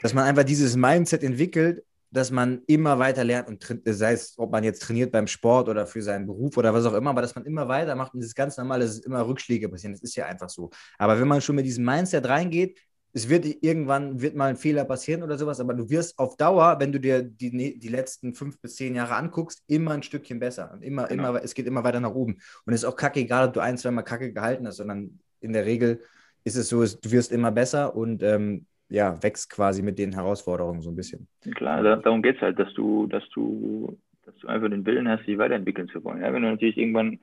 [0.00, 4.52] dass man einfach dieses Mindset entwickelt, dass man immer weiter lernt und sei es, ob
[4.52, 7.34] man jetzt trainiert beim Sport oder für seinen Beruf oder was auch immer, aber dass
[7.34, 9.92] man immer weitermacht und das ist ganz normal, dass es immer Rückschläge passieren.
[9.92, 10.70] Das ist ja einfach so.
[10.96, 12.78] Aber wenn man schon mit diesem Mindset reingeht,
[13.12, 16.76] es wird irgendwann wird mal ein Fehler passieren oder sowas, aber du wirst auf Dauer,
[16.78, 20.72] wenn du dir die, die letzten fünf bis zehn Jahre anguckst, immer ein Stückchen besser.
[20.72, 21.30] Und immer, genau.
[21.30, 22.38] immer, es geht immer weiter nach oben.
[22.66, 25.18] Und es ist auch kacke, egal ob du ein, zwei Mal Kacke gehalten hast, sondern
[25.40, 26.00] in der Regel
[26.44, 30.82] ist es so, du wirst immer besser und ähm, ja, wächst quasi mit den Herausforderungen
[30.82, 31.28] so ein bisschen.
[31.54, 35.08] Klar, da, darum geht es halt, dass du, dass du, dass du einfach den Willen
[35.08, 36.22] hast, dich weiterentwickeln zu wollen.
[36.22, 37.18] Ja, wenn du natürlich irgendwann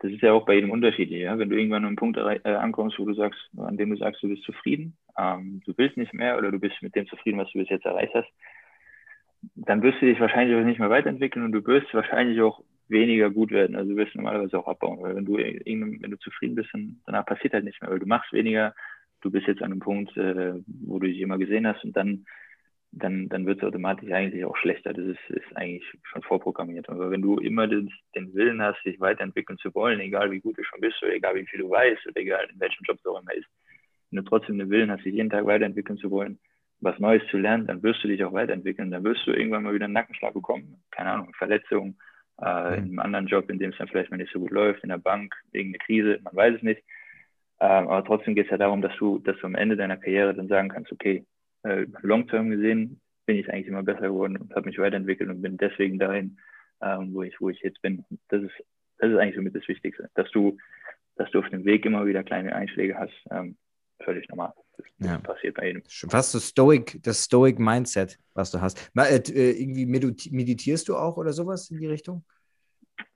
[0.00, 1.20] das ist ja auch bei jedem unterschiedlich.
[1.20, 1.38] Ja?
[1.38, 4.22] Wenn du irgendwann an einen Punkt äh, ankommst, wo du sagst, an dem du sagst,
[4.22, 7.50] du bist zufrieden, ähm, du willst nicht mehr oder du bist mit dem zufrieden, was
[7.52, 8.28] du bis jetzt erreicht hast,
[9.54, 13.30] dann wirst du dich wahrscheinlich auch nicht mehr weiterentwickeln und du wirst wahrscheinlich auch weniger
[13.30, 13.76] gut werden.
[13.76, 17.24] Also du wirst normalerweise auch abbauen, weil wenn du wenn du zufrieden bist, dann danach
[17.24, 18.74] passiert halt nicht mehr, weil du machst weniger,
[19.20, 22.26] du bist jetzt an einem Punkt, äh, wo du dich immer gesehen hast und dann
[22.92, 24.92] dann, dann wird es automatisch eigentlich auch schlechter.
[24.92, 26.88] Das ist, ist eigentlich schon vorprogrammiert.
[26.88, 30.58] Aber wenn du immer den, den Willen hast, dich weiterentwickeln zu wollen, egal wie gut
[30.58, 33.12] du schon bist oder egal wie viel du weißt oder egal in welchem Job du
[33.12, 33.46] auch immer ist,
[34.10, 36.38] wenn du trotzdem den Willen hast, dich jeden Tag weiterentwickeln zu wollen,
[36.80, 38.90] was Neues zu lernen, dann wirst du dich auch weiterentwickeln.
[38.90, 40.82] Dann wirst du irgendwann mal wieder einen Nackenschlag bekommen.
[40.90, 41.96] Keine Ahnung, Verletzung,
[42.40, 44.82] äh, in einem anderen Job, in dem es dann vielleicht mal nicht so gut läuft,
[44.82, 46.82] in der Bank, irgendeine Krise, man weiß es nicht.
[47.60, 50.34] Ähm, aber trotzdem geht es ja darum, dass du, dass du am Ende deiner Karriere
[50.34, 51.26] dann sagen kannst, okay,
[51.62, 55.58] äh, long-term gesehen bin ich eigentlich immer besser geworden und habe mich weiterentwickelt und bin
[55.58, 56.38] deswegen dahin,
[56.82, 58.04] ähm, wo, ich, wo ich jetzt bin.
[58.28, 58.54] Das ist,
[58.98, 60.56] das ist eigentlich somit das Wichtigste, dass du,
[61.16, 63.12] dass du auf dem Weg immer wieder kleine Einschläge hast.
[63.30, 63.56] Ähm,
[64.04, 64.52] völlig normal.
[64.76, 65.18] Das, ja.
[65.18, 65.82] passiert bei jedem.
[66.10, 68.90] Was das Stoic, das Stoic Mindset, was du hast.
[68.94, 72.24] Mal, äh, äh irgendwie meditierst du auch oder sowas in die Richtung?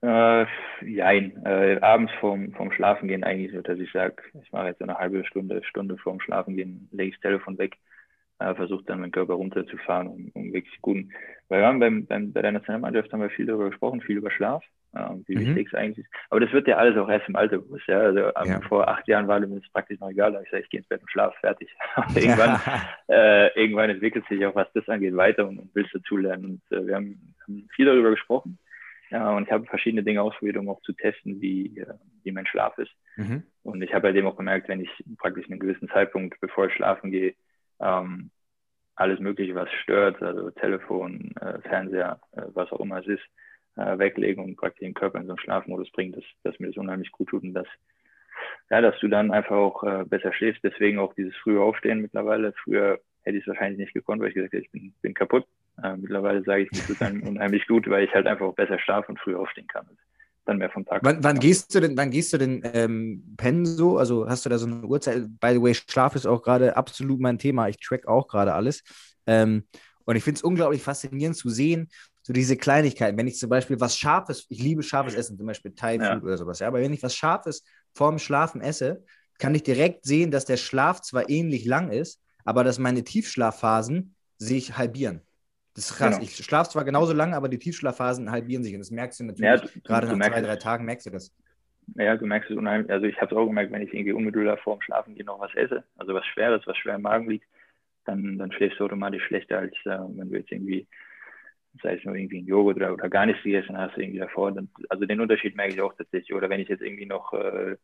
[0.01, 0.45] Äh,
[0.85, 1.43] jein.
[1.45, 4.97] Äh, abends vorm, vorm Schlafen gehen eigentlich so, dass ich sage, ich mache jetzt eine
[4.97, 7.77] halbe Stunde, Stunde vorm Schlafen gehen, lege ich das Telefon weg
[8.39, 11.11] äh, versucht dann meinen Körper runterzufahren, um, um wirklich guten.
[11.47, 14.31] Weil wir haben beim, beim, bei der Nationalmannschaft haben wir viel darüber gesprochen, viel über
[14.31, 14.63] Schlaf,
[15.27, 15.39] wie mhm.
[15.41, 16.13] wichtig es eigentlich ist.
[16.29, 17.87] Aber das wird ja alles auch erst im Alter bewusst.
[17.87, 17.99] Ja?
[17.99, 18.61] Also ähm, ja.
[18.61, 20.33] vor acht Jahren war mir das praktisch noch egal.
[20.33, 21.69] Da ich sage, ich gehe ins Bett und schlaf, fertig.
[22.15, 22.59] irgendwann,
[23.07, 26.61] äh, irgendwann entwickelt sich auch, was das angeht, weiter und, und willst dazulernen.
[26.69, 28.57] Und äh, wir haben, haben viel darüber gesprochen.
[29.11, 31.93] Ja, und ich habe verschiedene Dinge ausprobiert, um auch zu testen, wie, äh,
[32.23, 32.91] wie mein Schlaf ist.
[33.17, 33.43] Mhm.
[33.63, 36.73] Und ich habe halt eben auch gemerkt, wenn ich praktisch einen gewissen Zeitpunkt, bevor ich
[36.73, 37.35] schlafen gehe,
[37.79, 38.31] ähm,
[38.95, 43.23] alles Mögliche, was stört, also Telefon, äh, Fernseher, äh, was auch immer es ist,
[43.75, 46.77] äh, weglegen und praktisch den Körper in so einen Schlafmodus bringen, dass, dass mir das
[46.77, 47.67] unheimlich gut tut und dass,
[48.69, 50.63] ja, dass du dann einfach auch äh, besser schläfst.
[50.63, 52.53] Deswegen auch dieses frühe Aufstehen mittlerweile.
[52.63, 55.45] Früher hätte ich es wahrscheinlich nicht gekonnt, weil ich gesagt hätte, ich bin, bin kaputt.
[55.83, 58.79] Äh, mittlerweile sage ich, mir tut dann unheimlich gut, weil ich halt einfach auch besser
[58.79, 59.87] schlafe und früh aufstehen kann
[60.45, 61.01] dann mehr vom Tag.
[61.03, 63.97] Wann, wann gehst du denn, wann gehst du denn ähm, pennen so?
[63.97, 65.23] Also hast du da so eine Uhrzeit?
[65.39, 67.67] By the way, Schlaf ist auch gerade absolut mein Thema.
[67.67, 68.83] Ich track auch gerade alles.
[69.27, 69.63] Ähm,
[70.05, 71.89] und ich finde es unglaublich faszinierend zu sehen,
[72.25, 73.15] so diese Kleinigkeiten.
[73.19, 76.21] Wenn ich zum Beispiel was Scharfes, ich liebe scharfes Essen, zum Beispiel Thai Food ja.
[76.21, 77.63] oder sowas, ja, aber wenn ich was Scharfes
[77.93, 79.03] vorm Schlafen esse,
[79.37, 84.15] kann ich direkt sehen, dass der Schlaf zwar ähnlich lang ist, aber dass meine Tiefschlafphasen
[84.39, 85.21] sich halbieren.
[85.75, 86.15] Das ist krass.
[86.15, 86.23] Genau.
[86.23, 88.73] Ich schlafe zwar genauso lange, aber die Tiefschlafphasen halbieren sich.
[88.73, 91.11] Und das merkst du natürlich ja, du, gerade du nach zwei, drei Tagen merkst du
[91.11, 91.31] das.
[91.93, 92.89] Ja, du merkst es unheimlich.
[92.89, 95.39] Also ich habe es auch gemerkt, wenn ich irgendwie unmittelbar vor dem Schlafen gehe noch
[95.39, 97.45] was esse, also was Schweres, was schwer im Magen liegt,
[98.05, 100.87] dann, dann schläfst du automatisch schlechter, als äh, wenn du jetzt irgendwie
[101.81, 104.51] sei es nur irgendwie ein Joghurt oder, oder gar nichts gegessen hast, irgendwie davor.
[104.51, 106.33] Dann, also den Unterschied merke ich auch tatsächlich.
[106.33, 107.75] Oder wenn ich jetzt irgendwie noch äh,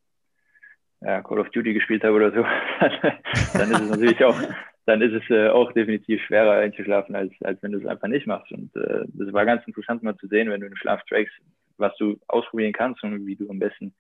[1.02, 2.44] ja, Call of Duty gespielt habe oder so,
[3.58, 4.40] dann ist es natürlich auch,
[4.86, 8.28] dann ist es äh, auch definitiv schwerer einzuschlafen, als, als wenn du es einfach nicht
[8.28, 8.52] machst.
[8.52, 11.34] Und äh, das war ganz interessant mal zu sehen, wenn du den Schlaf trackst,
[11.78, 13.94] was du ausprobieren kannst und wie du am besten,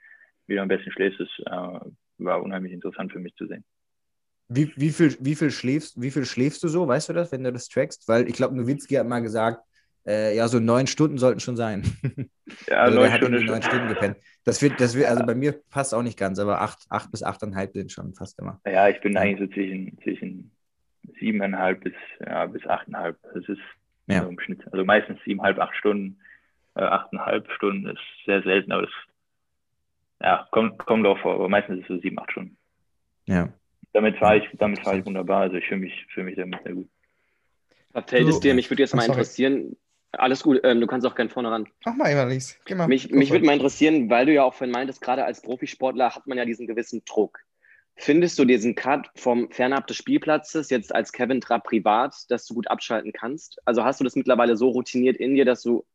[0.48, 1.80] wie du am besten schläfst, das äh,
[2.20, 3.64] war unheimlich interessant für mich zu sehen.
[4.54, 7.44] Wie, wie, viel, wie, viel schläfst, wie viel schläfst du so, weißt du das, wenn
[7.44, 8.08] du das trackst?
[8.10, 9.64] Weil ich glaube, Nowitzki hat mal gesagt,
[10.06, 11.84] äh, ja, so neun Stunden sollten schon sein.
[12.68, 14.18] Ja, also neun Stunden neun Stunden gepennt.
[14.43, 17.24] Das wird, das wird, also bei mir passt auch nicht ganz, aber acht, acht bis
[17.24, 18.60] achteinhalb sind schon fast immer.
[18.68, 20.52] Ja, ich bin eigentlich so zwischen, zwischen
[21.18, 23.18] siebeneinhalb bis, ja, bis achteinhalb.
[23.34, 23.62] Das ist
[24.08, 24.24] Ja.
[24.24, 24.62] so im Schnitt.
[24.74, 26.20] Also meistens siebeneinhalb, acht Stunden.
[26.76, 28.91] Äh, achteinhalb Stunden ist sehr selten, aber das
[30.22, 32.58] ja, kommt, kommt auch vor, aber meistens ist es so sieben, acht Stunden.
[33.28, 33.52] Ja.
[33.93, 35.41] Damit fahre ich, damit fahre ich wunderbar.
[35.43, 36.89] Also ich fühle mich, fühle mich damit sehr gut.
[37.93, 38.54] Was es Du- dir?
[38.54, 39.76] Mich würde jetzt mal interessieren.
[40.14, 41.68] Alles gut, ähm, du kannst auch gerne vorne ran.
[41.86, 42.57] Mach mal, Emerlis.
[42.66, 42.88] Geh mal.
[42.88, 46.28] Mich, mich würde mal interessieren, weil du ja auch vorhin meintest, gerade als Profisportler hat
[46.28, 47.39] man ja diesen gewissen Druck.
[47.95, 52.55] Findest du diesen Cut vom fernab des Spielplatzes jetzt als Kevin Trapp privat, dass du
[52.55, 53.62] gut abschalten kannst?
[53.66, 55.86] Also hast du das mittlerweile so routiniert in dir, dass du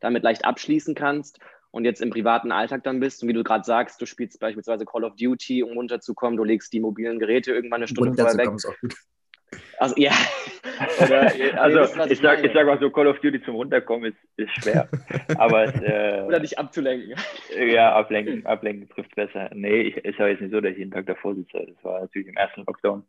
[0.00, 1.38] damit leicht abschließen kannst
[1.70, 4.84] und jetzt im privaten Alltag dann bist und wie du gerade sagst, du spielst beispielsweise
[4.84, 8.50] Call of Duty, um runterzukommen, du legst die mobilen Geräte irgendwann eine Stunde vorher weg.
[8.54, 8.94] Ist auch gut.
[9.78, 10.12] Also ja.
[11.04, 12.48] Oder, ihr- Also wisst, was ich sag, meine.
[12.48, 14.88] ich sag mal so, Call of Duty zum Runterkommen ist, ist schwer.
[15.38, 17.14] aber es, Oder äh, dich abzulenken.
[17.58, 19.50] ja, ablenken, ablenken trifft besser.
[19.54, 21.66] Nee, ich, ist ja jetzt nicht so, dass ich jeden Tag davor sitze.
[21.74, 23.04] Das war natürlich im ersten Lockdown.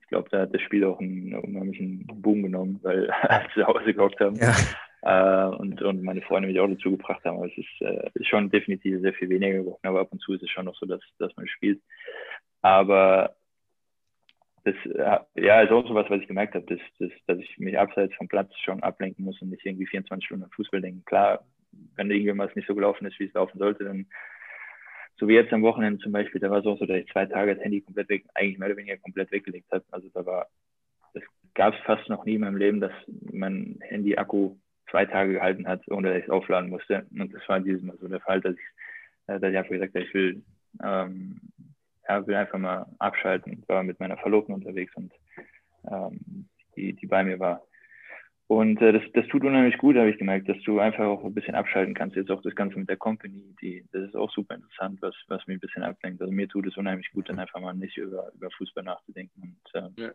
[0.00, 3.92] Ich glaube, da hat das Spiel auch einen unheimlichen Boom genommen, weil alle zu Hause
[3.94, 4.36] gehockt haben.
[4.36, 4.54] Ja.
[5.02, 7.36] äh, und, und meine Freunde mich auch dazu gebracht haben.
[7.38, 10.32] Aber es ist, äh, ist schon definitiv sehr viel weniger geworden, aber ab und zu
[10.34, 11.80] ist es schon noch so, dass, dass man spielt.
[12.62, 13.34] Aber
[14.64, 17.58] das äh, ja, ist auch so was, was ich gemerkt habe, dass, dass, dass ich
[17.58, 21.04] mich abseits vom Platz schon ablenken muss und nicht irgendwie 24 Stunden an Fußball denken.
[21.04, 21.44] Klar,
[21.96, 24.06] wenn irgendwas nicht so gelaufen ist, wie es laufen sollte, dann
[25.16, 27.26] so wie jetzt am Wochenende zum Beispiel, da war es auch so, dass ich zwei
[27.26, 29.84] Tage das Handy komplett weg, eigentlich mehr oder weniger komplett weggelegt habe.
[29.90, 30.48] Also da war,
[31.12, 31.22] das
[31.54, 32.92] gab es fast noch nie in meinem Leben, dass
[33.30, 34.56] mein Handy-Akku
[34.90, 37.06] zwei Tage gehalten hat, ohne dass ich es aufladen musste.
[37.16, 38.60] Und das war dieses Mal so der Fall, dass ich,
[39.28, 40.42] äh, dass ich einfach gesagt habe, ich will,
[40.82, 41.40] ähm,
[42.08, 43.60] ja, will einfach mal abschalten.
[43.60, 45.12] Ich war mit meiner Verlobten unterwegs und
[45.90, 47.62] ähm, die, die bei mir war.
[48.46, 51.32] Und äh, das, das tut unheimlich gut, habe ich gemerkt, dass du einfach auch ein
[51.32, 52.16] bisschen abschalten kannst.
[52.16, 55.46] Jetzt auch das Ganze mit der Company, die, das ist auch super interessant, was, was
[55.46, 56.20] mich ein bisschen ablenkt.
[56.20, 59.40] Also mir tut es unheimlich gut, dann einfach mal nicht über, über Fußball nachzudenken.
[59.42, 60.12] Und, äh, Ja.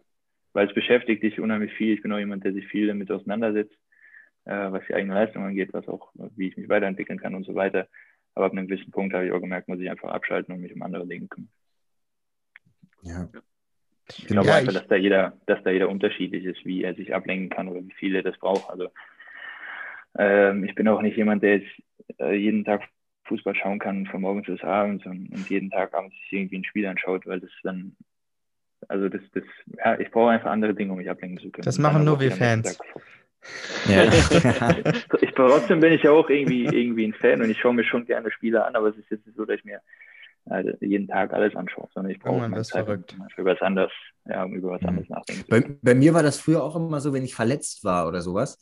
[0.53, 1.93] Weil es beschäftigt dich unheimlich viel.
[1.93, 3.75] Ich bin auch jemand, der sich viel damit auseinandersetzt,
[4.45, 7.55] äh, was die eigene Leistung angeht, was auch, wie ich mich weiterentwickeln kann und so
[7.55, 7.87] weiter.
[8.35, 10.73] Aber ab einem gewissen Punkt habe ich auch gemerkt, muss ich einfach abschalten und mich
[10.73, 11.49] um andere Dinge kümmern.
[13.03, 13.29] Ja.
[14.17, 16.95] Ich glaube Ja, einfach, ich- dass da jeder, dass da jeder unterschiedlich ist, wie er
[16.95, 18.69] sich ablenken kann oder wie viel er das braucht.
[18.69, 18.89] Also
[20.17, 21.71] ähm, ich bin auch nicht jemand, der jetzt
[22.19, 22.81] äh, jeden Tag
[23.25, 26.65] Fußball schauen kann, von morgens bis abends und, und jeden Tag abends sich irgendwie ein
[26.65, 27.95] Spiel anschaut, weil das dann,
[28.87, 29.43] also das, das,
[29.77, 31.65] ja, ich brauche einfach andere Dinge, um mich ablenken zu können.
[31.65, 32.79] Das machen nur wir Fans.
[33.87, 34.05] Ja.
[35.21, 38.05] ich, trotzdem bin ich ja auch irgendwie, irgendwie ein Fan und ich schaue mir schon
[38.05, 39.79] gerne Spiele an, aber es ist jetzt nicht so, dass ich mir
[40.49, 43.15] äh, jeden Tag alles anschaue, sondern ich brauche meine Zeit, verrückt.
[43.35, 43.91] für was anderes,
[44.25, 44.87] ja, um über was Mhm.
[44.89, 48.07] anderes nachdenken Bei, bei mir war das früher auch immer so, wenn ich verletzt war
[48.07, 48.57] oder sowas.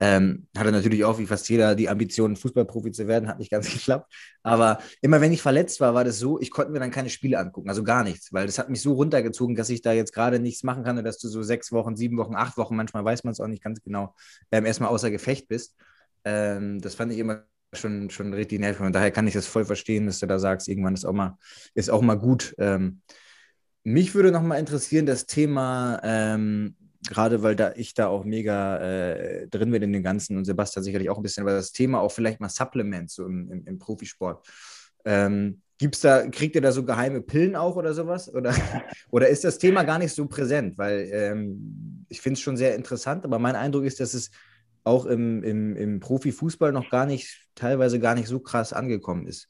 [0.00, 3.68] Ähm, hatte natürlich auch wie fast jeder die Ambition, Fußballprofi zu werden, hat nicht ganz
[3.72, 4.12] geklappt.
[4.42, 7.38] Aber immer wenn ich verletzt war, war das so, ich konnte mir dann keine Spiele
[7.38, 10.40] angucken, also gar nichts, weil das hat mich so runtergezogen, dass ich da jetzt gerade
[10.40, 13.24] nichts machen kann und dass du so sechs Wochen, sieben Wochen, acht Wochen, manchmal weiß
[13.24, 14.14] man es auch nicht ganz genau,
[14.50, 15.76] ähm, erstmal außer Gefecht bist.
[16.24, 17.44] Ähm, das fand ich immer
[17.78, 20.68] schon, schon richtig nervig und daher kann ich das voll verstehen, dass du da sagst,
[20.68, 21.38] irgendwann ist auch mal,
[21.74, 22.54] ist auch mal gut.
[22.58, 23.00] Ähm,
[23.82, 26.74] mich würde noch mal interessieren, das Thema, ähm,
[27.08, 30.82] gerade weil da ich da auch mega äh, drin bin in dem Ganzen und Sebastian
[30.82, 33.78] sicherlich auch ein bisschen, aber das Thema auch vielleicht mal Supplements so im, im, im
[33.78, 34.46] Profisport.
[35.04, 38.32] Ähm, gibt's da, kriegt ihr da so geheime Pillen auch oder sowas?
[38.32, 38.54] Oder,
[39.10, 40.78] oder ist das Thema gar nicht so präsent?
[40.78, 44.30] Weil ähm, ich finde es schon sehr interessant, aber mein Eindruck ist, dass es
[44.84, 49.48] auch im, im, im Profifußball noch gar nicht, teilweise gar nicht so krass angekommen ist.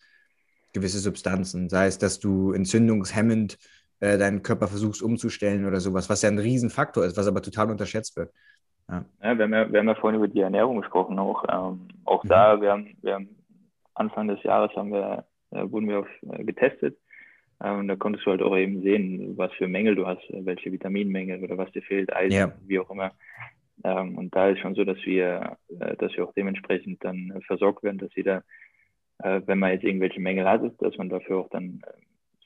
[0.73, 3.59] Gewisse Substanzen, sei es, dass du entzündungshemmend
[4.01, 7.71] äh, deinen Körper versuchst umzustellen oder sowas, was ja ein Riesenfaktor ist, was aber total
[7.71, 8.33] unterschätzt wird.
[8.89, 9.05] Ja,
[9.39, 11.45] wir, haben ja, wir haben ja vorhin über die Ernährung gesprochen auch.
[11.49, 12.29] Ähm, auch Mhm.
[12.29, 13.29] da, wir haben, wir haben
[13.95, 16.99] Anfang des Jahres haben wir, äh, wurden wir auf, äh, getestet.
[17.63, 20.45] Ähm, und da konntest du halt auch eben sehen, was für Mängel du hast, äh,
[20.45, 22.53] welche Vitaminmängel oder was dir fehlt, Eisen, Ja.
[22.67, 23.13] wie auch immer.
[23.85, 27.41] Ähm, und da ist schon so, dass wir, äh, dass wir auch dementsprechend dann äh,
[27.43, 28.43] versorgt werden, dass jeder,
[29.19, 31.93] äh, wenn man jetzt irgendwelche Mängel hat, dass man dafür auch dann äh,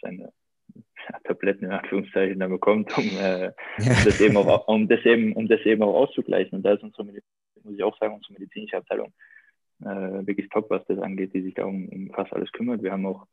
[0.03, 0.32] seine
[1.24, 4.05] Tabletten in Anführungszeichen dann bekommt, um, äh, um Ja.
[4.05, 6.57] das eben auch, um das eben, um das eben auch auszugleichen.
[6.59, 9.12] Und da ist unsere muss ich auch sagen, unsere medizinische Abteilung
[9.80, 12.82] wirklich top, was das angeht, die sich da um, um fast alles kümmert.
[12.82, 13.28] Wir haben auch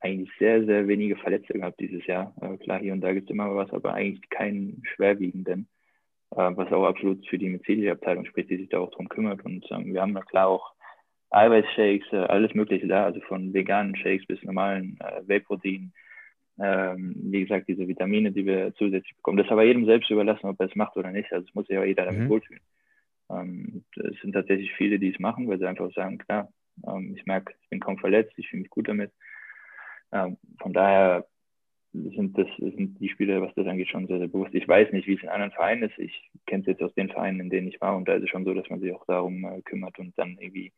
[0.00, 2.34] eigentlich sehr, sehr wenige Verletzte gehabt dieses Jahr.
[2.64, 5.68] Klar, hier und da gibt es immer was, aber eigentlich keinen schwerwiegenden,
[6.30, 9.44] was auch absolut für die medizinische Abteilung spricht, die sich da auch drum kümmert.
[9.44, 10.72] Und ähm, wir haben da klar auch
[11.30, 15.92] Eiweißshakes, äh, alles Mögliche da, also von veganen Shakes bis normalen äh, Whey-Protein.
[16.60, 19.38] Ähm, wie gesagt, diese Vitamine, die wir zusätzlich bekommen.
[19.38, 21.32] Das ist aber jedem selbst überlassen, ob er es macht oder nicht.
[21.32, 22.28] Also es muss sich aber jeder damit mhm.
[22.28, 22.62] wohlfühlen.
[23.30, 26.48] Ähm, es sind tatsächlich viele, die es machen, weil sie einfach sagen, klar,
[26.86, 29.10] ähm, ich merke, ich bin kaum verletzt, ich fühle mich gut damit.
[30.12, 31.26] Ähm, von daher
[31.94, 34.54] sind das sind die Spieler, was das angeht, schon sehr, sehr bewusst.
[34.54, 35.98] Ich weiß nicht, wie es in anderen Vereinen ist.
[35.98, 38.30] Ich kenne es jetzt aus den Vereinen, in denen ich war und da ist es
[38.30, 40.72] schon so, dass man sich auch darum äh, kümmert und dann irgendwie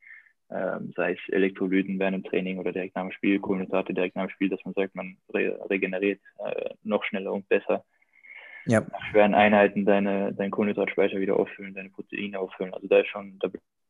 [0.50, 4.26] ähm, sei es Elektrolyten während dem Training oder direkt nach dem Spiel, Kohlenhydrate direkt nach
[4.26, 7.84] dem Spiel, dass man sagt, man re regeneriert äh, noch schneller und besser.
[8.66, 8.80] Ja.
[8.80, 12.74] Nach schweren Einheiten deine, deinen Kohlenhydratspeicher wieder auffüllen, deine Proteine auffüllen.
[12.74, 13.48] Also da ist schon, da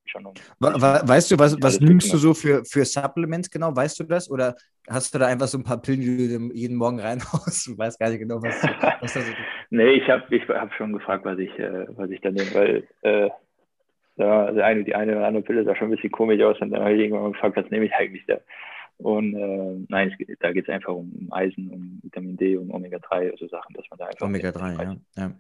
[0.09, 0.35] schon um.
[0.61, 3.75] Weißt du, was, was nimmst du so für, für Supplements genau?
[3.75, 4.31] Weißt du das?
[4.31, 4.55] Oder
[4.89, 7.67] hast du da einfach so ein paar Pillen, die du jeden Morgen reinhaust?
[7.67, 8.63] Du weißt gar nicht genau, was,
[9.01, 9.37] was das ist.
[9.71, 12.89] nee, ich habe ich hab schon gefragt, was ich, äh, was ich da nehme, weil
[13.03, 13.31] äh,
[14.17, 16.83] da eine, die eine oder andere Pille sah schon ein bisschen komisch aus und dann
[16.83, 18.39] habe ich irgendwann mal gefragt, was nehme ich eigentlich da?
[18.99, 23.31] Und äh, nein, es, da geht es einfach um Eisen, um Vitamin D, um Omega-3,
[23.31, 24.27] also Sachen, dass man da einfach.
[24.27, 24.97] Omega-3, ja.
[25.17, 25.33] ja.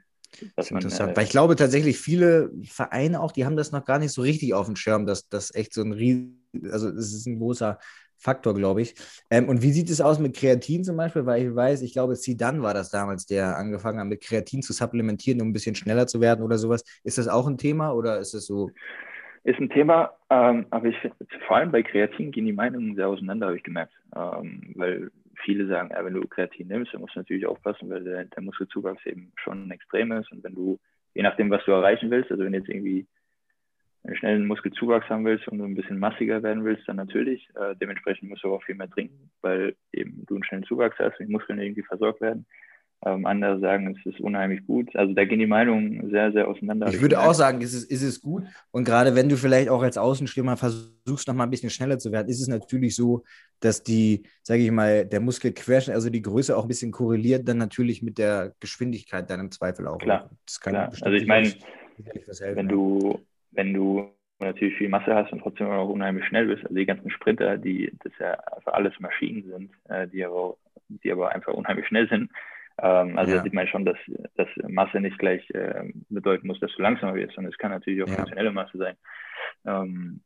[0.57, 1.13] Das ist man, interessant.
[1.13, 4.23] Äh, Weil ich glaube tatsächlich, viele Vereine auch, die haben das noch gar nicht so
[4.23, 7.79] richtig auf dem Schirm, dass das echt so ein riesen, also es ist ein großer
[8.19, 8.95] Faktor, glaube ich.
[9.31, 11.27] Ähm, und wie sieht es aus mit Kreatin zum Beispiel?
[11.27, 14.73] Weil ich weiß, ich glaube, Zidane war das damals, der angefangen hat, mit Kreatin zu
[14.73, 16.83] supplementieren, um ein bisschen schneller zu werden oder sowas.
[17.05, 18.71] Ist das auch ein Thema oder ist es so?
[19.45, 20.97] Ist ein Thema, ähm, aber ich
[21.47, 23.93] vor allem bei Kreatin gehen die Meinungen sehr auseinander, habe ich gemerkt.
[24.15, 25.11] Ähm, weil
[25.45, 28.43] viele sagen, ja, wenn du Kreatin nimmst, dann musst du natürlich aufpassen, weil der, der
[28.43, 30.31] Muskelzuwachs eben schon extrem ist.
[30.33, 30.79] Und wenn du,
[31.15, 33.07] je nachdem, was du erreichen willst, also wenn du jetzt irgendwie
[34.05, 37.49] einen schnellen Muskelzuwachs haben willst und du ein bisschen massiger werden willst, dann natürlich.
[37.55, 41.19] Äh, dementsprechend musst du auch viel mehr trinken, weil eben du einen schnellen Zuwachs hast
[41.19, 42.47] und die Muskeln irgendwie versorgt werden.
[43.05, 44.95] Ähm, andere sagen, es ist unheimlich gut.
[44.97, 46.89] Also da gehen die Meinungen sehr, sehr auseinander.
[46.89, 48.45] Ich würde auch sagen, ist es, ist es gut.
[48.71, 52.11] Und gerade wenn du vielleicht auch als Außenstürmer versuchst, noch mal ein bisschen schneller zu
[52.11, 53.23] werden, ist es natürlich so,
[53.61, 57.59] dass die, sage ich mal, der Muskelquerschnitt, also die Größe auch ein bisschen korreliert dann
[57.59, 59.99] natürlich mit der Geschwindigkeit dann im Zweifel auch.
[59.99, 60.31] Klar,
[60.61, 60.89] klar.
[60.89, 61.53] also ich meine,
[62.55, 63.21] wenn du
[63.53, 66.63] wenn du natürlich viel Masse hast und trotzdem auch unheimlich schnell bist.
[66.65, 70.57] Also die ganzen Sprinter, die das ja einfach alles Maschinen sind, äh, die, aber,
[70.89, 72.31] die aber einfach unheimlich schnell sind.
[72.79, 73.43] Ähm, also ja.
[73.43, 73.97] sieht man schon, dass,
[74.37, 78.03] dass Masse nicht gleich äh, bedeuten muss, dass du langsamer wirst, sondern es kann natürlich
[78.03, 78.17] auch ja.
[78.17, 78.97] funktionelle Masse sein.
[79.65, 80.21] Ähm,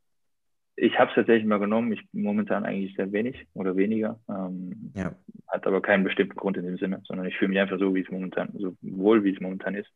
[0.76, 4.18] ich habe es tatsächlich mal genommen, ich momentan eigentlich sehr wenig oder weniger.
[4.28, 5.14] Ähm, ja.
[5.48, 8.00] Hat aber keinen bestimmten Grund in dem Sinne, sondern ich fühle mich einfach so, wie
[8.00, 9.90] es momentan, so wohl wie es momentan ist.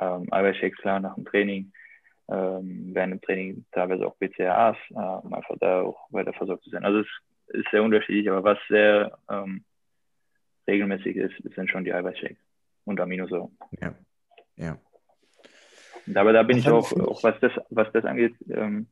[0.00, 1.72] Ähm, Eiweißshakes klar nach dem Training,
[2.30, 6.70] ähm, während dem Training teilweise auch BCAAs, äh, um einfach da auch weiter versorgt zu
[6.70, 6.84] sein.
[6.84, 7.08] Also es
[7.48, 9.64] ist sehr unterschiedlich, aber was sehr ähm,
[10.66, 12.38] regelmäßig ist, sind schon die Eiweißshakes
[12.84, 13.56] und Aminosäuren.
[13.80, 13.94] Ja,
[14.56, 14.78] ja.
[16.14, 18.88] Aber da bin ich auch, auch was das, was das angeht, ähm,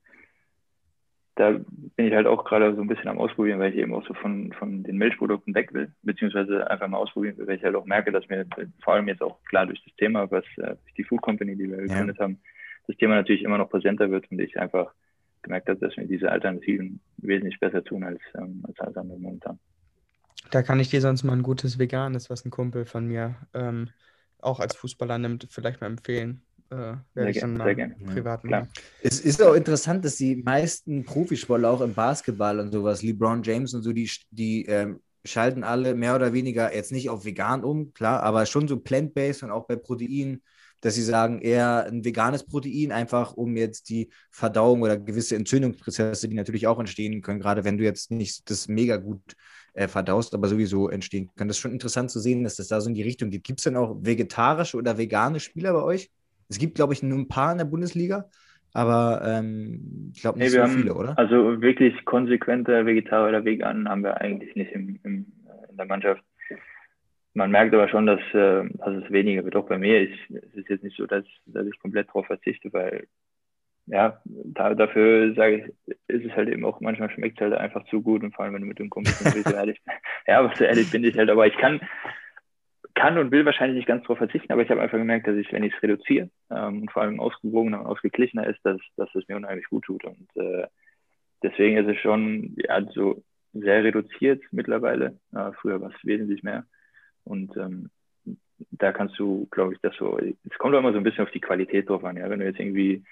[1.40, 1.52] da
[1.96, 4.12] bin ich halt auch gerade so ein bisschen am Ausprobieren, weil ich eben auch so
[4.14, 7.86] von, von den Milchprodukten weg will, beziehungsweise einfach mal ausprobieren will, weil ich halt auch
[7.86, 8.46] merke, dass mir
[8.84, 11.78] vor allem jetzt auch klar durch das Thema, was äh, die Food Company, die wir
[11.78, 12.24] gegründet ja.
[12.24, 12.40] haben,
[12.86, 14.92] das Thema natürlich immer noch präsenter wird und ich einfach
[15.42, 19.58] gemerkt habe, dass mir diese Alternativen wesentlich besser tun als, ähm, als andere momentan.
[20.51, 23.91] Da kann ich dir sonst mal ein gutes Veganes, was ein Kumpel von mir ähm,
[24.38, 26.43] auch als Fußballer nimmt, vielleicht mal empfehlen.
[26.70, 27.74] Äh, werde sehr ich dann mal
[28.07, 28.68] privat machen.
[29.03, 33.74] Es ist auch interessant, dass die meisten Profisportler auch im Basketball und sowas, LeBron James
[33.74, 37.93] und so, die, die ähm, schalten alle mehr oder weniger jetzt nicht auf vegan um,
[37.93, 40.43] klar, aber schon so plant-based und auch bei Proteinen
[40.80, 46.28] dass sie sagen, eher ein veganes Protein, einfach um jetzt die Verdauung oder gewisse Entzündungsprozesse,
[46.28, 49.36] die natürlich auch entstehen können, gerade wenn du jetzt nicht das mega gut
[49.80, 51.48] äh, verdaust, aber sowieso entstehen können.
[51.48, 53.44] Das ist schon interessant zu sehen, dass das da so in die Richtung geht.
[53.44, 56.10] Gibt es denn auch vegetarische oder vegane Spieler bei euch?
[56.48, 58.26] Es gibt, glaube ich, nur ein paar in der Bundesliga,
[58.74, 61.18] aber ähm, ich glaube nicht nee, so viele, oder?
[61.18, 65.26] Also wirklich konsequente Vegetarier oder Veganen haben wir eigentlich nicht im, im,
[65.70, 66.22] in der Mannschaft
[67.32, 69.54] man merkt aber schon, dass, äh, dass es weniger wird.
[69.56, 72.72] Auch bei mir ist es ist jetzt nicht so, dass, dass ich komplett darauf verzichte,
[72.72, 73.06] weil
[73.91, 77.84] ja, da, dafür sage ich, ist es halt eben auch, manchmal schmeckt es halt einfach
[77.86, 79.80] zu gut und vor allem, wenn du mit dem Kumpel so ehrlich,
[80.26, 81.80] ja, aber so ehrlich bin ich halt, aber ich kann,
[82.95, 85.53] kann und will wahrscheinlich nicht ganz darauf verzichten, aber ich habe einfach gemerkt, dass ich,
[85.53, 89.26] wenn ich es reduziere ähm, und vor allem ausgewogener und ausgeglichener ist, dass, dass es
[89.28, 90.66] mir unheimlich gut tut und äh,
[91.43, 93.22] deswegen ist es schon, ja, so
[93.53, 95.18] sehr reduziert mittlerweile.
[95.34, 96.64] Äh, früher war es wesentlich mehr.
[97.24, 97.91] Und ähm,
[98.70, 101.32] da kannst du, glaube ich, das so, es kommt auch immer so ein bisschen auf
[101.32, 102.28] die Qualität drauf an, ja.
[102.28, 103.05] Wenn du jetzt irgendwie,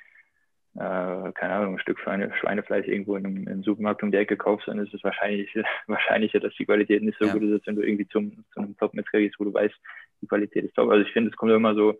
[0.79, 4.17] äh, keine Ahnung, ein Stück Schweine, Schweinefleisch irgendwo in einem, in einem, Supermarkt um die
[4.17, 5.53] Ecke kaufst, dann ist es wahrscheinlich
[5.89, 7.33] wahrscheinlicher, dass die Qualität nicht so ja.
[7.33, 9.75] gut ist, als wenn du irgendwie zum, zu einem Top-Metzger gehst, wo du weißt,
[10.23, 10.89] die Qualität ist top.
[10.91, 11.99] Also ich finde, es kommt immer so,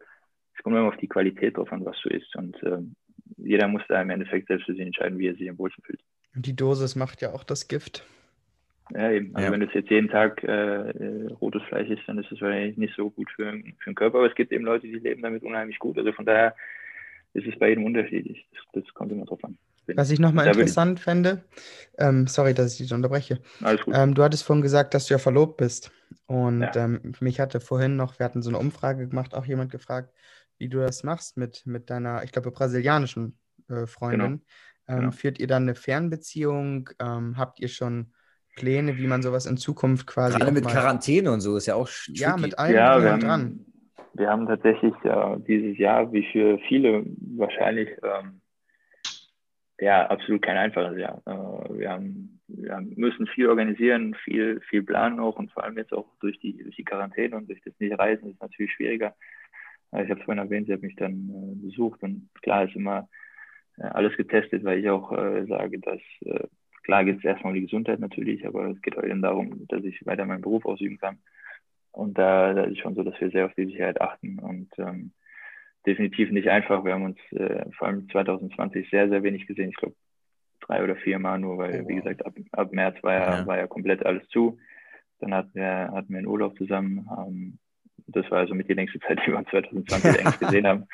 [0.57, 2.37] es kommt immer auf die Qualität drauf an, was du isst.
[2.37, 2.95] Und ähm,
[3.37, 6.01] jeder muss da im Endeffekt selbst für sich entscheiden, wie er sich am wohlsten fühlt.
[6.37, 8.05] Und die Dosis macht ja auch das Gift.
[8.95, 9.35] Ja, eben.
[9.35, 9.53] Also ja.
[9.53, 12.95] wenn du jetzt jeden Tag äh, äh, rotes Fleisch isst, dann ist das wahrscheinlich nicht
[12.97, 14.19] so gut für, für den Körper.
[14.19, 15.99] Aber es gibt eben Leute, die leben damit unheimlich gut.
[15.99, 16.55] Also von daher
[17.35, 18.49] ist es bei jedem unterschiedlich.
[18.53, 19.59] Das, das kommt immer drauf an.
[19.97, 21.45] Was ich nochmal interessant fände,
[21.97, 23.41] ähm, sorry, dass ich dich unterbreche.
[23.63, 23.95] Alles gut.
[23.97, 25.91] Ähm, du hattest vorhin gesagt, dass du ja verlobt bist.
[26.27, 26.77] Und ja.
[26.77, 30.13] ähm, mich hatte vorhin noch, wir hatten so eine Umfrage gemacht, auch jemand gefragt,
[30.59, 34.43] wie du das machst mit, mit deiner, ich glaube, brasilianischen äh, Freundin.
[34.87, 35.01] Genau.
[35.01, 35.11] Genau.
[35.11, 36.89] Führt ihr dann eine Fernbeziehung?
[36.99, 38.13] Ähm, habt ihr schon
[38.57, 40.39] Pläne, wie man sowas in Zukunft quasi.
[40.39, 42.21] Gerade mit Quarantäne und so ist ja auch tricky.
[42.21, 43.67] Ja, mit allem ja, dran.
[44.19, 47.05] Wir haben tatsächlich äh, dieses Jahr, wie für viele
[47.37, 48.41] wahrscheinlich, ähm,
[49.81, 51.23] ja, absolut kein einfaches Jahr.
[51.25, 55.93] Äh, wir, haben, wir müssen viel organisieren, viel, viel planen auch und vor allem jetzt
[55.93, 59.15] auch durch die, durch die Quarantäne und durch das Nicht-Reisen ist es natürlich schwieriger.
[59.93, 62.75] Äh, ich habe es vorhin erwähnt, sie hat mich dann äh, besucht und klar ist
[62.75, 63.09] immer
[63.79, 66.01] äh, alles getestet, weil ich auch äh, sage, dass
[66.89, 69.85] Klar geht es erstmal um die Gesundheit natürlich, aber es geht auch eben darum, dass
[69.85, 71.19] ich weiter meinen Beruf ausüben kann.
[71.93, 75.13] Und da, da ist schon so, dass wir sehr auf die Sicherheit achten und ähm,
[75.87, 76.85] definitiv nicht einfach.
[76.85, 79.71] Wir haben uns äh, vor allem 2020 sehr, sehr wenig gesehen.
[79.71, 79.97] Ich glaube
[80.61, 83.47] drei oder vier Mal nur, weil, oh, wie gesagt, ab, ab März war ja, ja,
[83.47, 84.59] war ja komplett alles zu.
[85.21, 87.09] Dann hatten wir, hatten wir einen Urlaub zusammen.
[87.19, 87.59] Ähm,
[88.07, 90.87] das war also mit die längste Zeit, die wir uns 2020 eigentlich gesehen haben.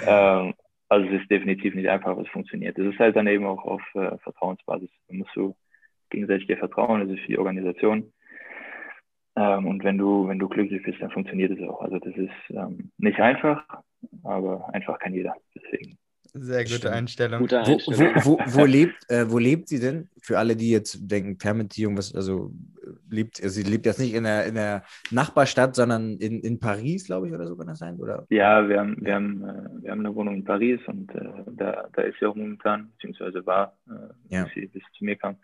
[0.00, 0.54] Ähm,
[0.88, 2.78] also es ist definitiv nicht einfach, es funktioniert.
[2.78, 4.90] Es ist halt dann eben auch auf äh, Vertrauensbasis.
[5.08, 5.56] Man muss so
[6.10, 8.12] gegenseitig dir vertrauen, das ist für die Organisation.
[9.36, 11.80] Ähm, und wenn du, wenn du glücklich bist, dann funktioniert es auch.
[11.82, 13.62] Also das ist ähm, nicht einfach,
[14.22, 15.34] aber einfach kann jeder.
[15.54, 15.98] Deswegen
[16.38, 16.94] sehr gute Stimmt.
[16.94, 17.40] Einstellung.
[17.40, 18.14] Gute Einstellung.
[18.16, 20.08] Wo, wo, wo, wo lebt, äh, wo lebt sie denn?
[20.20, 22.52] Für alle, die jetzt denken, Fernbeziehung, was, also
[23.08, 27.06] lebt, also sie lebt jetzt nicht in der, in der Nachbarstadt, sondern in, in Paris,
[27.06, 27.96] glaube ich, oder so kann das sein?
[27.96, 28.26] Oder?
[28.30, 31.88] Ja, wir haben, wir haben, äh, wir haben eine Wohnung in Paris und äh, da,
[31.92, 34.44] da ist sie auch momentan, beziehungsweise war, äh, ja.
[34.44, 35.36] bis sie bis zu mir kam.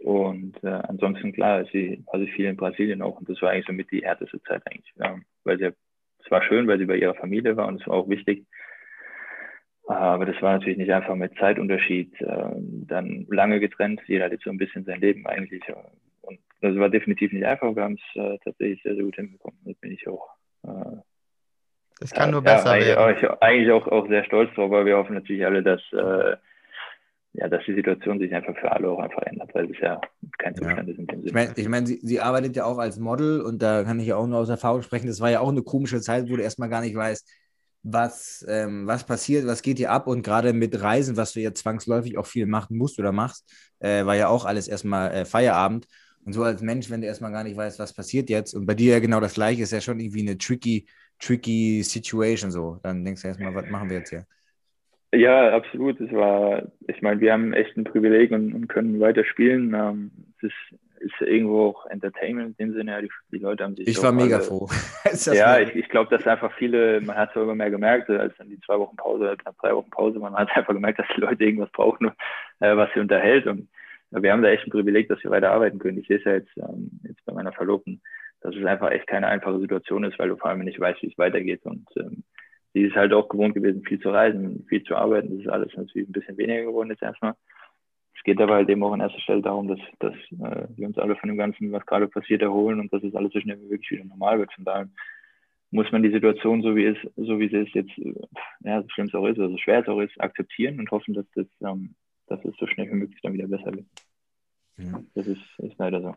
[0.00, 3.66] Und äh, ansonsten, klar, sie war sie viel in Brasilien auch und das war eigentlich
[3.66, 4.92] so mit die härteste Zeit eigentlich.
[4.96, 5.72] Ja, weil sie,
[6.24, 8.46] es war schön, weil sie bei ihrer Familie war und es war auch wichtig.
[9.86, 12.20] Aber das war natürlich nicht einfach mit Zeitunterschied.
[12.20, 12.50] Äh,
[12.86, 15.62] dann lange getrennt, jeder hat jetzt so ein bisschen sein Leben eigentlich.
[16.22, 17.74] Und das war definitiv nicht einfach.
[17.74, 19.58] Wir haben es äh, tatsächlich sehr, sehr gut hinbekommen.
[19.64, 20.28] Da bin ich auch.
[20.64, 20.96] Äh,
[22.00, 23.28] das kann nur besser eigentlich, werden.
[23.28, 26.36] Auch, eigentlich auch, auch sehr stolz drauf, weil wir hoffen natürlich alle, dass, äh,
[27.36, 30.00] ja, dass die Situation sich einfach für alle auch einfach ändert, weil es ja
[30.38, 30.92] kein Zustand ja.
[30.92, 31.28] ist in dem Sinne.
[31.28, 34.06] Ich meine, ich mein, sie, sie arbeitet ja auch als Model und da kann ich
[34.06, 35.06] ja auch nur aus Erfahrung sprechen.
[35.06, 37.28] Das war ja auch eine komische Zeit, wo du erstmal gar nicht weißt,
[37.82, 41.52] was, ähm, was passiert, was geht hier ab und gerade mit Reisen, was du ja
[41.52, 43.44] zwangsläufig auch viel machen musst oder machst,
[43.78, 45.86] äh, war ja auch alles erstmal äh, Feierabend.
[46.24, 48.74] Und so als Mensch, wenn du erstmal gar nicht weißt, was passiert jetzt, und bei
[48.74, 50.88] dir ja genau das gleiche, ist ja schon irgendwie eine tricky,
[51.20, 52.80] tricky Situation so.
[52.82, 54.26] Dann denkst du erstmal, was machen wir jetzt hier?
[55.16, 56.00] Ja, absolut.
[56.00, 59.74] Es war, ich meine, wir haben echt ein Privileg und, und können weiter spielen.
[59.74, 62.92] Ähm, es ist ist irgendwo auch Entertainment in dem Sinne.
[62.92, 63.86] Ja, die, die Leute haben sich.
[63.86, 64.68] Ich war mega froh.
[65.32, 68.48] ja, ich, ich glaube, dass einfach viele, man hat es immer mehr gemerkt, als dann
[68.48, 71.44] die zwei Wochen Pause, knapp drei Wochen Pause, man hat einfach gemerkt, dass die Leute
[71.44, 72.08] irgendwas brauchen,
[72.60, 73.46] äh, was sie unterhält.
[73.46, 73.68] Und
[74.10, 75.98] wir haben da echt ein Privileg, dass wir weiter arbeiten können.
[75.98, 78.00] Ich sehe es ja jetzt, ähm, jetzt bei meiner Verlobten,
[78.40, 81.08] dass es einfach echt keine einfache Situation ist, weil du vor allem nicht weißt, wie
[81.08, 81.60] es weitergeht.
[81.64, 82.22] Und ähm,
[82.76, 85.30] sie ist halt auch gewohnt gewesen, viel zu reisen, viel zu arbeiten.
[85.30, 87.34] Das ist alles natürlich ein bisschen weniger geworden jetzt erstmal
[88.26, 91.14] geht aber halt eben auch an erster Stelle darum, dass, dass äh, wir uns alle
[91.14, 93.92] von dem Ganzen, was gerade passiert, erholen und dass es alles so schnell wie wirklich
[93.92, 94.52] wieder normal wird.
[94.52, 94.88] Von daher
[95.70, 98.14] muss man die Situation, so wie, es, so wie sie ist, jetzt, äh,
[98.64, 101.14] ja, so schlimm es auch ist, oder so schwer es auch ist, akzeptieren und hoffen,
[101.14, 101.94] dass, das, ähm,
[102.26, 103.86] dass es so schnell wie möglich dann wieder besser wird.
[104.78, 105.00] Ja.
[105.14, 106.14] Das ist, ist leider so.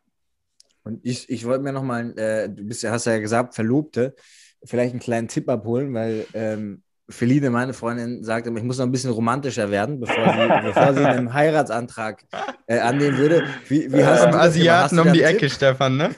[0.83, 4.15] Und ich, ich wollte mir nochmal, äh, du bist, hast ja gesagt, Verlobte,
[4.63, 8.91] vielleicht einen kleinen Tipp abholen, weil ähm, Feline, meine Freundin, sagte, ich muss noch ein
[8.91, 12.23] bisschen romantischer werden, bevor sie, bevor sie einen Heiratsantrag
[12.67, 13.43] äh, annehmen würde.
[13.67, 15.51] Wie, wie hast äh, du Asiaten hast du um die Ecke, Tipp?
[15.51, 16.09] Stefan, ne?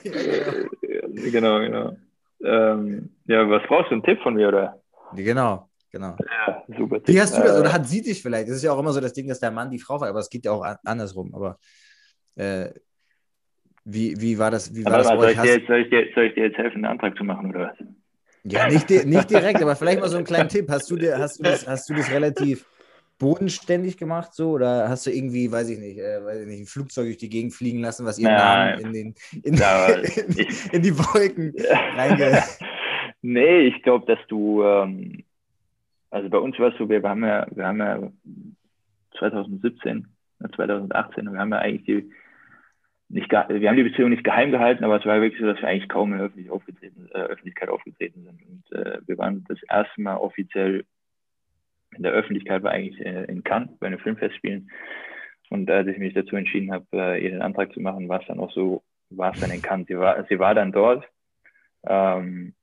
[1.31, 1.97] genau, genau.
[2.43, 3.95] Ähm, ja, was brauchst du?
[3.95, 4.81] Einen Tipp von mir, oder?
[5.15, 6.17] Genau, genau.
[6.19, 6.97] Ja, super.
[6.97, 7.15] Tipp.
[7.15, 7.57] Wie hast du das?
[7.57, 8.49] Oder äh, hat sie dich vielleicht?
[8.49, 10.19] Das ist ja auch immer so das Ding, dass der Mann die Frau war, aber
[10.19, 11.33] es geht ja auch andersrum.
[11.33, 11.57] Aber
[12.35, 12.69] äh,
[13.85, 14.75] wie, wie war das?
[14.75, 16.85] Wie war das soll, ich dir, soll, ich dir, soll ich dir jetzt helfen, einen
[16.85, 17.87] Antrag zu machen, oder was?
[18.43, 20.67] Ja, nicht, nicht direkt, aber vielleicht mal so einen kleinen Tipp.
[20.69, 22.65] Hast du, dir, hast, du das, hast du das relativ
[23.19, 26.65] bodenständig gemacht so oder hast du irgendwie, weiß ich nicht, äh, weiß ich nicht ein
[26.65, 30.97] Flugzeug durch die Gegend fliegen lassen, was ihren Namen in, den, in, in, in, die
[30.97, 31.53] Wolken
[31.95, 32.41] reinge...
[33.21, 35.23] Nee, ich glaube, dass du, ähm,
[36.09, 38.11] also bei uns war es so, wir haben ja, wir haben ja
[39.19, 40.07] 2017,
[40.55, 42.11] 2018, und wir haben ja eigentlich die,
[43.13, 45.67] nicht, wir haben die Beziehung nicht geheim gehalten, aber es war wirklich so, dass wir
[45.67, 48.41] eigentlich kaum in der Öffentlich aufgetreten, äh, Öffentlichkeit aufgetreten sind.
[48.43, 50.85] Und äh, wir waren das erste Mal offiziell
[51.95, 54.71] in der Öffentlichkeit, war eigentlich äh, in Cannes bei einem Filmfestspielen.
[55.49, 58.27] Und als ich mich dazu entschieden habe, äh, ihr den Antrag zu machen, war es
[58.27, 59.87] dann auch so, war es dann in Cannes.
[59.87, 61.05] Sie war, sie war dann dort.
[61.85, 62.53] Ähm,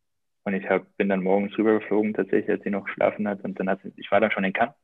[0.45, 3.45] und ich hab, bin dann morgens rübergeflogen, tatsächlich, als sie noch geschlafen hat.
[3.45, 4.75] Und dann hat sie, ich war dann schon in Cannes.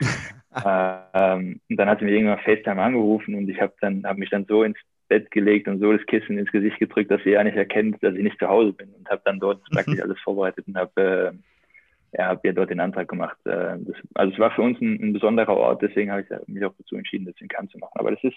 [0.64, 4.30] ähm, und dann hat sie mir irgendwann FaceTime angerufen und ich habe dann, habe mich
[4.30, 4.78] dann so ins
[5.08, 8.14] Bett gelegt und so das Kissen ins Gesicht gedrückt, dass sie ja nicht erkennt, dass
[8.14, 12.18] ich nicht zu Hause bin und habe dann dort praktisch alles vorbereitet und habe äh,
[12.18, 13.36] ja, hab ihr dort den Antrag gemacht.
[13.44, 16.64] Äh, das, also es war für uns ein, ein besonderer Ort, deswegen habe ich mich
[16.64, 17.94] auch dazu entschieden, das in Cannes zu machen.
[17.94, 18.36] Aber das ist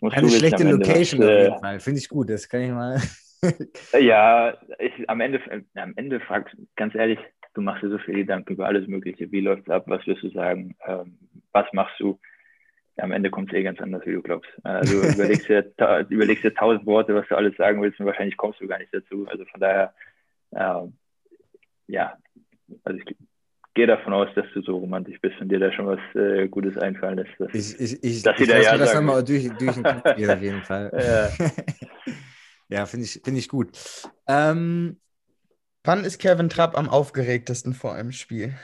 [0.00, 1.80] eine schlechte Location das, auf jeden Fall.
[1.80, 3.00] Finde ich gut, das kann ich mal.
[4.00, 5.40] ja, ich, am Ende,
[5.74, 7.18] am Ende fragst ganz ehrlich,
[7.54, 9.30] du machst dir so viele Gedanken über alles Mögliche.
[9.30, 9.84] Wie läuft es ab?
[9.86, 10.74] Was wirst du sagen?
[10.86, 11.18] Ähm,
[11.52, 12.18] was machst du?
[12.96, 14.50] Am Ende kommt es eh ganz anders, wie du glaubst.
[14.64, 15.72] Also du überlegst dir,
[16.08, 18.92] überlegst dir tausend Worte, was du alles sagen willst und wahrscheinlich kommst du gar nicht
[18.92, 19.26] dazu.
[19.28, 19.94] Also von daher,
[20.50, 20.88] äh,
[21.88, 22.16] ja,
[22.84, 23.16] also ich
[23.74, 26.76] gehe davon aus, dass du so romantisch bist und dir da schon was äh, Gutes
[26.76, 27.32] einfallen lässt.
[27.38, 30.30] Dass, ich ich, ich, dass ich da ja das nochmal durch, durch den Kopf gehen,
[30.30, 30.90] auf jeden Fall.
[32.68, 33.70] Ja, ja finde ich, find ich gut.
[34.28, 34.98] Ähm,
[35.84, 38.54] Wann ist Kevin Trapp am aufgeregtesten vor einem Spiel?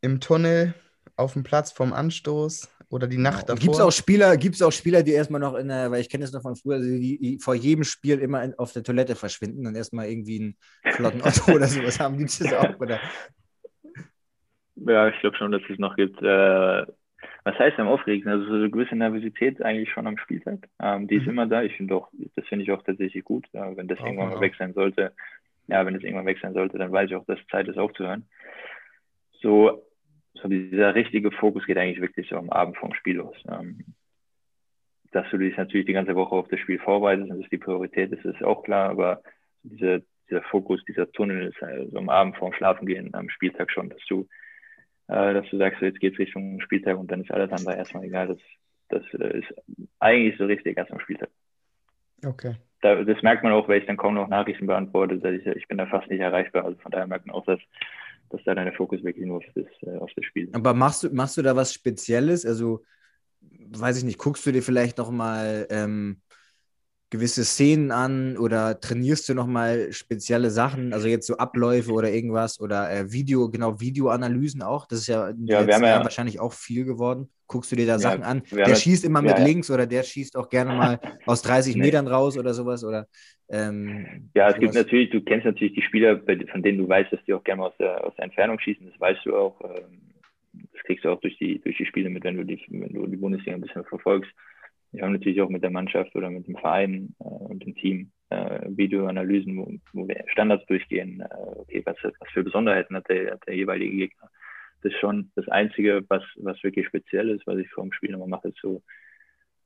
[0.00, 0.74] Im Tunnel,
[1.14, 3.54] auf dem Platz vom Anstoß oder die Nacht genau.
[3.54, 3.60] davor?
[3.60, 6.22] Gibt es auch Spieler, gibt's auch Spieler, die erstmal noch in der, weil ich kenne
[6.22, 9.66] das noch von früher, die, die vor jedem Spiel immer in, auf der Toilette verschwinden
[9.66, 10.56] und erstmal irgendwie einen
[10.94, 12.16] flotten Otto oder sowas haben.
[12.18, 12.78] Gibt es das auch?
[12.80, 13.00] Oder?
[14.76, 16.20] Ja, ich glaube schon, dass es noch gibt.
[16.20, 16.24] Äh,
[17.44, 18.28] was heißt am Aufregen?
[18.28, 20.68] Also so eine gewisse Nervosität eigentlich schon am Spieltag.
[20.82, 21.20] Ähm, die mhm.
[21.20, 21.62] ist immer da.
[21.62, 24.40] Ich finde auch, das finde ich auch tatsächlich gut, äh, wenn das auch irgendwann mal
[24.40, 25.12] weg sein sollte
[25.66, 27.78] ja, wenn es irgendwann weg sein sollte, dann weiß ich auch, dass es Zeit ist
[27.78, 28.28] aufzuhören.
[29.40, 29.82] So,
[30.34, 33.36] so dieser richtige Fokus geht eigentlich wirklich so am Abend vom Spiel los.
[33.48, 33.84] Ähm,
[35.12, 37.58] dass du dich natürlich die ganze Woche auf das Spiel vorbereitest und das ist die
[37.58, 39.22] Priorität, das ist auch klar, aber
[39.62, 44.04] diese, dieser Fokus, dieser Tunnel ist also am Abend vorm Schlafengehen, am Spieltag schon, dass
[44.08, 44.26] du,
[45.06, 48.04] äh, dass du sagst, so jetzt geht's Richtung Spieltag und dann ist alles andere erstmal
[48.04, 48.26] egal.
[48.26, 48.38] Das,
[48.88, 49.54] das äh, ist
[50.00, 51.30] eigentlich so richtig erst am Spieltag.
[52.26, 55.18] Okay da, das merkt man auch, weil ich dann kaum noch Nachrichten beantworte.
[55.18, 56.66] Dass ich, ich bin da fast nicht erreichbar.
[56.66, 57.58] Also von daher merkt man auch, dass,
[58.34, 60.54] dass da dein Fokus wirklich nur auf das, äh, auf das Spiel ist.
[60.54, 62.44] Aber machst du, machst du da was Spezielles?
[62.44, 62.84] Also,
[63.40, 66.20] weiß ich nicht, guckst du dir vielleicht nochmal ähm,
[67.14, 72.60] gewisse Szenen an oder trainierst du nochmal spezielle Sachen, also jetzt so Abläufe oder irgendwas
[72.60, 74.86] oder äh, Video, genau, Videoanalysen auch?
[74.86, 77.28] Das ist ja, ja, wir haben ja wahrscheinlich auch viel geworden.
[77.46, 78.42] Guckst du dir da ja, Sachen an?
[78.50, 81.82] Der schießt immer mit ja, links oder der schießt auch gerne mal aus 30 nee.
[81.82, 83.06] Metern raus oder sowas oder
[83.48, 84.60] ähm, Ja, es sowas.
[84.60, 87.60] gibt natürlich, du kennst natürlich die Spieler, von denen du weißt, dass die auch gerne
[87.60, 89.60] mal aus der, aus der Entfernung schießen, das weißt du auch.
[89.62, 90.00] Ähm,
[90.72, 93.06] das kriegst du auch durch die, durch die Spiele mit, wenn du die, wenn du
[93.06, 94.32] die Bundesliga ein bisschen verfolgst
[94.94, 98.12] wir haben natürlich auch mit der Mannschaft oder mit dem Verein äh, und dem Team
[98.30, 103.38] äh, Videoanalysen, wo, wo, wir Standards durchgehen, äh, okay, was, was für Besonderheiten hat der,
[103.38, 104.30] der jeweilige Gegner.
[104.82, 108.12] Das ist schon das Einzige, was, was wirklich speziell ist, was ich vor dem Spiel
[108.12, 108.82] nochmal mache, ist so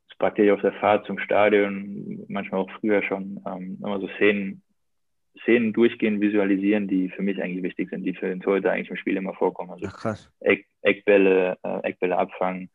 [0.08, 4.62] ist praktisch auf der Fahrt zum Stadion, manchmal auch früher schon, ähm, immer so Szenen,
[5.42, 8.96] Szenen durchgehen, visualisieren, die für mich eigentlich wichtig sind, die für den Torhüter eigentlich im
[8.96, 9.70] Spiel immer vorkommen.
[9.70, 12.70] Also Ach, Eck, Eckbälle, äh, Eckbälle abfangen,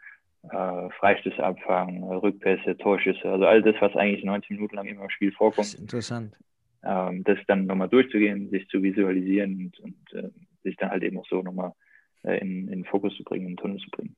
[0.50, 5.10] äh, Freistöße abfangen, Rückpässe, Torschüsse, also all das, was eigentlich 90 Minuten lang immer im
[5.10, 5.68] Spiel vorkommt.
[5.68, 6.36] Das ist interessant.
[6.84, 10.30] Ähm, das dann nochmal durchzugehen, sich zu visualisieren und, und äh,
[10.64, 11.72] sich dann halt eben auch so nochmal
[12.24, 14.16] äh, in, in den Fokus zu bringen, in den Tunnel zu bringen.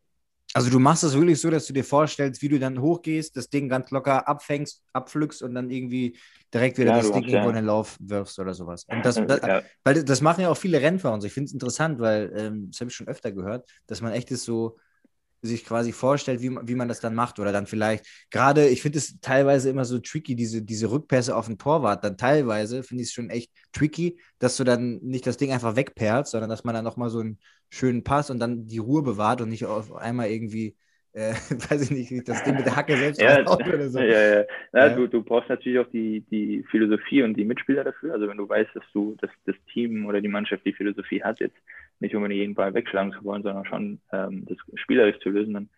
[0.56, 3.50] Also du machst es wirklich so, dass du dir vorstellst, wie du dann hochgehst, das
[3.50, 6.18] Ding ganz locker abfängst, abpflückst und dann irgendwie
[6.54, 7.50] direkt wieder ja, das Ding irgendwo ja.
[7.50, 8.86] in den Lauf wirfst oder sowas.
[8.86, 9.62] Und das, das ja.
[9.84, 11.28] weil das machen ja auch viele Rennfahrer und so.
[11.28, 14.32] Ich finde es interessant, weil ähm, das habe ich schon öfter gehört, dass man echt
[14.32, 14.78] ist so,
[15.46, 17.40] sich quasi vorstellt, wie, wie man das dann macht.
[17.40, 21.48] Oder dann vielleicht, gerade, ich finde es teilweise immer so tricky, diese, diese Rückpässe auf
[21.48, 22.04] den Torwart.
[22.04, 25.76] Dann teilweise finde ich es schon echt tricky, dass du dann nicht das Ding einfach
[25.76, 27.40] wegperlst, sondern dass man dann nochmal so einen
[27.70, 30.76] schönen Pass und dann die Ruhe bewahrt und nicht auf einmal irgendwie
[31.16, 31.34] äh,
[31.70, 34.00] weiß ich nicht, das Ding mit der Hacke selbst ja, oder so.
[34.00, 34.36] Ja, ja.
[34.40, 34.90] ja, ja.
[34.90, 38.14] Du, du brauchst natürlich auch die, die Philosophie und die Mitspieler dafür.
[38.14, 41.40] Also wenn du weißt, dass du, dass das Team oder die Mannschaft die Philosophie hat,
[41.40, 41.56] jetzt
[42.02, 45.70] nicht unbedingt jeden Ball wegschlagen zu wollen, sondern schon ähm, das spielerisch zu lösen, dann,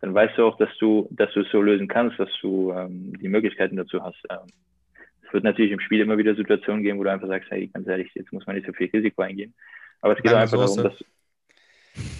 [0.00, 3.12] dann weißt du auch, dass du, dass du es so lösen kannst, dass du ähm,
[3.20, 4.22] die Möglichkeiten dazu hast.
[4.30, 4.46] Ähm,
[5.26, 7.86] es wird natürlich im Spiel immer wieder Situationen geben, wo du einfach sagst, hey, ganz
[7.86, 9.52] ehrlich, jetzt muss man nicht so viel Risiko eingehen.
[10.00, 11.04] Aber es geht auch einfach darum, dass,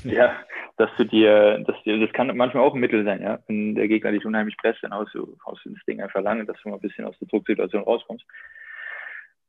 [0.04, 0.36] ja,
[0.78, 3.40] dass du dir, dass dir, das kann manchmal auch ein Mittel sein, ja.
[3.48, 6.44] Wenn der Gegner dich unheimlich presst, dann haust du, haust du das Ding einfach lange,
[6.44, 8.24] dass du mal ein bisschen aus der Drucksituation rauskommst.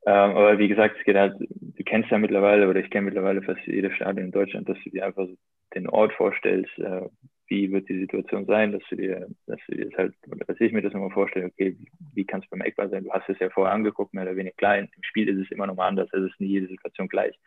[0.06, 3.44] Ähm, aber wie gesagt, es geht halt, du kennst ja mittlerweile oder ich kenne mittlerweile
[3.44, 5.36] fast jedes Stadion in Deutschland, dass du dir einfach so
[5.76, 7.08] den Ort vorstellst, äh,
[7.48, 10.16] wie wird die Situation sein, dass du dir, dass du dir das halt,
[10.48, 13.04] dass ich mir das immer vorstelle, okay, wie, wie kann es beim Eckball sein?
[13.04, 14.90] Du hast es ja vorher angeguckt, mehr oder weniger klein.
[14.96, 17.38] Im Spiel ist es immer nochmal anders, es ist nie jede Situation gleich.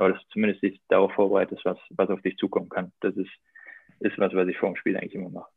[0.00, 2.90] Aber dass du zumindest dich darauf vorbereitest, was, was auf dich zukommen kann.
[3.00, 3.28] Das ist,
[3.98, 5.50] ist was, was ich vor dem Spiel eigentlich immer mache.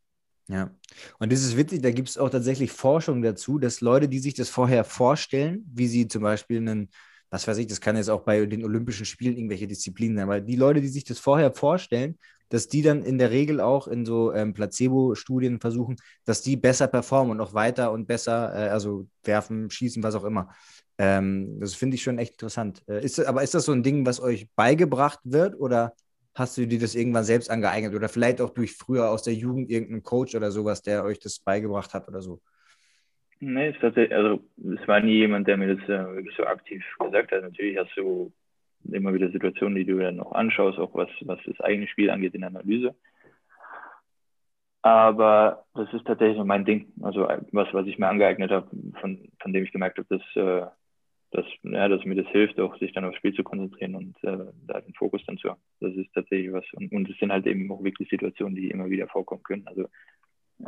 [0.48, 0.70] Ja,
[1.18, 4.34] und das ist witzig, da gibt es auch tatsächlich Forschung dazu, dass Leute, die sich
[4.34, 6.90] das vorher vorstellen, wie sie zum Beispiel einen,
[7.30, 10.42] was weiß ich, das kann jetzt auch bei den Olympischen Spielen irgendwelche Disziplinen sein, weil
[10.42, 12.18] die Leute, die sich das vorher vorstellen,
[12.50, 16.88] dass die dann in der Regel auch in so ähm, Placebo-Studien versuchen, dass die besser
[16.88, 20.54] performen und auch weiter und besser, äh, also werfen, schießen, was auch immer.
[20.98, 22.82] Ähm, das finde ich schon echt interessant.
[22.88, 25.92] Äh, ist, aber ist das so ein Ding, was euch beigebracht wird oder
[26.34, 29.70] hast du dir das irgendwann selbst angeeignet oder vielleicht auch durch früher aus der Jugend
[29.70, 32.40] irgendeinen Coach oder sowas, der euch das beigebracht hat oder so?
[33.40, 36.82] Nee, es, tatsächlich, also, es war nie jemand, der mir das äh, wirklich so aktiv
[36.98, 37.42] gesagt hat.
[37.42, 38.32] Natürlich hast du
[38.90, 42.34] immer wieder Situationen, die du dann auch anschaust, auch was, was das eigene Spiel angeht
[42.34, 42.94] in der Analyse.
[44.82, 48.68] Aber das ist tatsächlich mein Ding, also was, was ich mir angeeignet habe,
[49.00, 50.66] von, von dem ich gemerkt habe, dass, äh,
[51.34, 54.52] dass, ja, dass mir das hilft, auch sich dann aufs Spiel zu konzentrieren und äh,
[54.68, 55.60] da den Fokus dann zu haben.
[55.80, 56.64] Das ist tatsächlich was.
[56.74, 59.66] Und, es sind halt eben auch wirklich Situationen, die immer wieder vorkommen können.
[59.66, 59.88] Also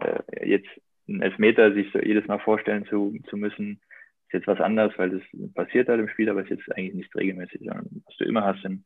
[0.01, 0.69] äh, jetzt
[1.09, 3.81] einen Elfmeter sich so jedes Mal vorstellen zu, zu müssen,
[4.27, 6.95] ist jetzt was anderes, weil das passiert halt im Spiel, aber es ist jetzt eigentlich
[6.95, 8.85] nicht regelmäßig, sondern was du immer hast, sind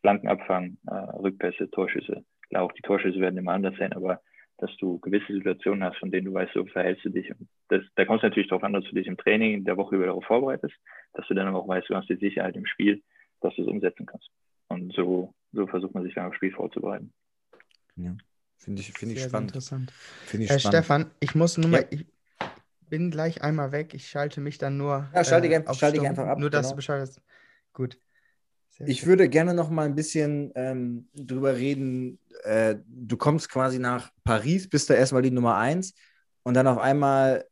[0.00, 2.24] Flankenabfang, äh, Rückpässe, Torschüsse.
[2.48, 4.22] Klar, auch die Torschüsse werden immer anders sein, aber
[4.56, 7.30] dass du gewisse Situationen hast, von denen du weißt, so verhältst du dich.
[7.30, 9.76] Und das, da kommt es natürlich darauf an, dass du dich im Training in der
[9.76, 10.74] Woche über darauf vorbereitest,
[11.14, 13.02] dass du dann aber auch weißt, du hast die Sicherheit im Spiel,
[13.40, 14.28] dass du es umsetzen kannst.
[14.68, 17.12] Und so, so versucht man sich dann aufs Spiel vorzubereiten.
[17.96, 18.16] Ja,
[18.56, 19.50] finde ich, find ich spannend.
[19.50, 19.92] Interessant.
[20.26, 20.84] Find ich Äh, spannend.
[20.84, 21.78] Stefan, ich muss nur Ja.
[21.78, 22.06] mal, ich
[22.88, 23.94] bin gleich einmal weg.
[23.94, 25.08] Ich schalte mich dann nur.
[25.14, 26.70] Ja, schalte auf schalte Stumm, einfach ab, Nur, dass genau.
[26.70, 27.22] du Bescheid hast.
[27.72, 27.98] Gut.
[28.70, 29.08] Sehr Ich schön.
[29.08, 32.18] würde gerne noch mal ein bisschen ähm, drüber reden.
[32.44, 35.94] Äh, du kommst quasi nach Paris, bist da erstmal die Nummer eins
[36.44, 37.44] und dann auf einmal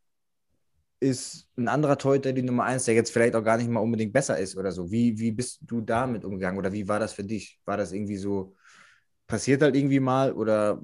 [1.01, 4.12] ist ein anderer Torhüter die Nummer eins, der jetzt vielleicht auch gar nicht mal unbedingt
[4.12, 4.90] besser ist oder so.
[4.90, 7.61] Wie, wie bist du damit umgegangen oder wie war das für dich?
[7.64, 8.55] War das irgendwie so,
[9.26, 10.80] passiert halt irgendwie mal oder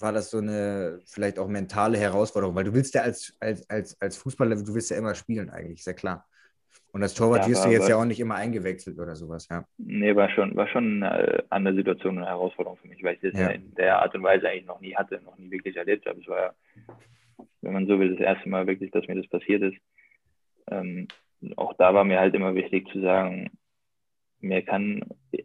[0.00, 2.54] war das so eine vielleicht auch mentale Herausforderung?
[2.54, 5.80] Weil du willst ja als, als, als, als Fußballer, du willst ja immer spielen eigentlich,
[5.80, 6.26] ist ja klar.
[6.92, 9.64] Und als Torwart Ja, wirst du jetzt ja auch nicht immer eingewechselt oder sowas, ja.
[9.76, 13.32] Nee, war schon, war schon eine andere Situation eine Herausforderung für mich, weil ich das
[13.34, 13.40] Ja.
[13.40, 13.48] ja.
[13.50, 16.20] in der Art und Weise eigentlich noch nie hatte, noch nie wirklich erlebt habe.
[16.20, 16.54] Es war, ja,
[17.62, 19.76] wenn man so will, das erste Mal wirklich, dass mir das passiert ist.
[20.70, 21.08] Ähm,
[21.56, 23.50] auch da war mir halt immer wichtig zu sagen,
[24.40, 25.04] mir kann,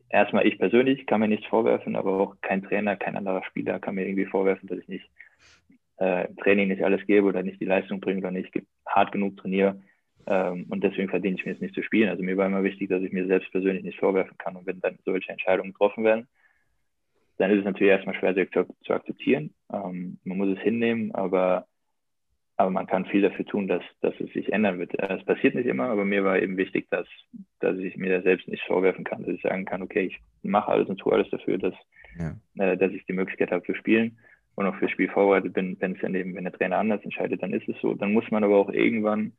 [0.10, 3.96] erstmal ich persönlich kann mir nichts vorwerfen, aber auch kein Trainer, kein anderer Spieler kann
[3.96, 5.10] mir irgendwie vorwerfen, dass ich nicht
[6.00, 8.54] äh, im Training nicht alles gebe oder nicht die Leistung bringe oder nicht
[8.86, 9.82] hart genug trainiere.
[10.28, 12.10] Ähm, und deswegen verdiene ich mir es nicht zu spielen.
[12.10, 14.56] Also mir war immer wichtig, dass ich mir selbst persönlich nicht vorwerfen kann.
[14.56, 16.28] Und wenn dann solche Entscheidungen getroffen werden,
[17.38, 19.54] dann ist es natürlich erstmal schwer zu, zu akzeptieren.
[19.72, 21.68] Ähm, man muss es hinnehmen, aber,
[22.60, 24.94] aber man kann viel dafür tun, dass, dass es sich ändern wird.
[25.00, 27.08] Äh, Es passiert nicht immer, aber mir war eben wichtig, dass,
[27.62, 30.90] dass ich mir selbst nicht vorwerfen kann, dass ich sagen kann, okay, ich mache alles
[30.90, 31.74] und tue alles dafür, dass,
[32.20, 32.36] Ja.
[32.58, 34.18] äh, dass ich die Möglichkeit habe zu spielen
[34.56, 35.78] und auch fürs Spiel vorbereitet bin.
[35.80, 37.94] Wenn es dann eben, wenn der Trainer anders entscheidet, dann ist es so.
[37.94, 39.32] Dann muss man aber auch irgendwann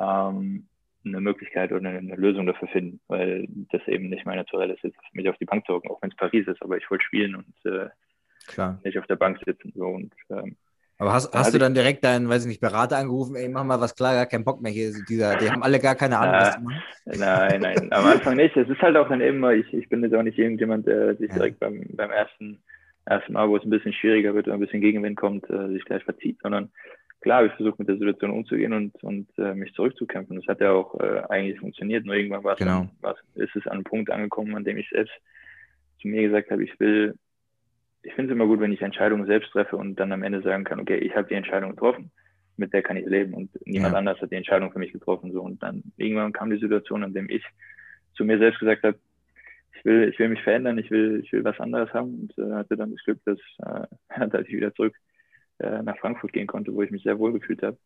[0.00, 0.66] ähm,
[1.04, 4.96] eine Möglichkeit oder eine Lösung dafür finden, weil das eben nicht mein Naturell ist, jetzt
[5.12, 7.34] mich auf die Bank zu hocken, auch wenn es Paris ist, aber ich wollte spielen
[7.34, 7.90] und äh,
[8.84, 9.70] nicht auf der Bank sitzen.
[9.76, 9.86] So.
[9.86, 10.56] Und ähm,
[11.04, 13.62] Aber hast, hast hatte du dann direkt deinen, weiß ich nicht, Berater angerufen, ey, mach
[13.64, 14.90] mal was klar, gar keinen Bock mehr hier.
[15.04, 16.82] Dieser, die haben alle gar keine Ahnung, was machen.
[17.04, 18.56] Nein, nein, am Anfang nicht.
[18.56, 21.28] Es ist halt auch dann immer, ich, ich bin jetzt auch nicht irgendjemand, der sich
[21.28, 21.34] Ja.
[21.34, 22.62] direkt beim, beim ersten,
[23.04, 25.84] ersten Mal, wo es ein bisschen schwieriger wird oder ein bisschen Gegenwind kommt, äh, sich
[25.84, 26.70] gleich verzieht, sondern
[27.20, 30.36] klar, ich versuche mit der Situation umzugehen und, und äh, mich zurückzukämpfen.
[30.36, 32.88] Das hat ja auch äh, eigentlich funktioniert, nur irgendwann war es Genau.
[33.34, 35.12] ist es an einem Punkt angekommen, an dem ich selbst
[36.00, 37.14] zu mir gesagt habe, ich will,
[38.04, 40.64] ich finde es immer gut, wenn ich Entscheidungen selbst treffe und dann am Ende sagen
[40.64, 42.12] kann, okay, ich habe die Entscheidung getroffen,
[42.56, 43.98] mit der kann ich leben und niemand Ja.
[43.98, 45.32] anders hat die Entscheidung für mich getroffen.
[45.32, 45.42] So.
[45.42, 47.44] Und dann irgendwann kam die Situation, an dem ich
[48.14, 48.98] zu mir selbst gesagt habe,
[49.74, 52.54] ich will, ich will mich verändern, ich will, ich will was anderes haben und äh,
[52.54, 54.96] hatte dann das Glück, dass, äh, dass ich wieder zurück
[55.58, 57.78] äh, nach Frankfurt gehen konnte, wo ich mich sehr wohl gefühlt habe.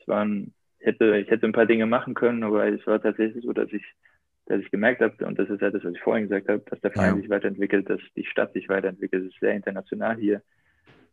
[0.00, 3.44] Es waren, ich hätte, ich hätte ein paar Dinge machen können, aber es war tatsächlich
[3.44, 3.84] so, dass ich,
[4.46, 6.80] dass ich gemerkt habe, und das ist ja das, was ich vorhin gesagt habe, dass
[6.80, 7.20] der Verein Ja.
[7.22, 10.42] sich weiterentwickelt, dass die Stadt sich weiterentwickelt, es ist sehr international hier.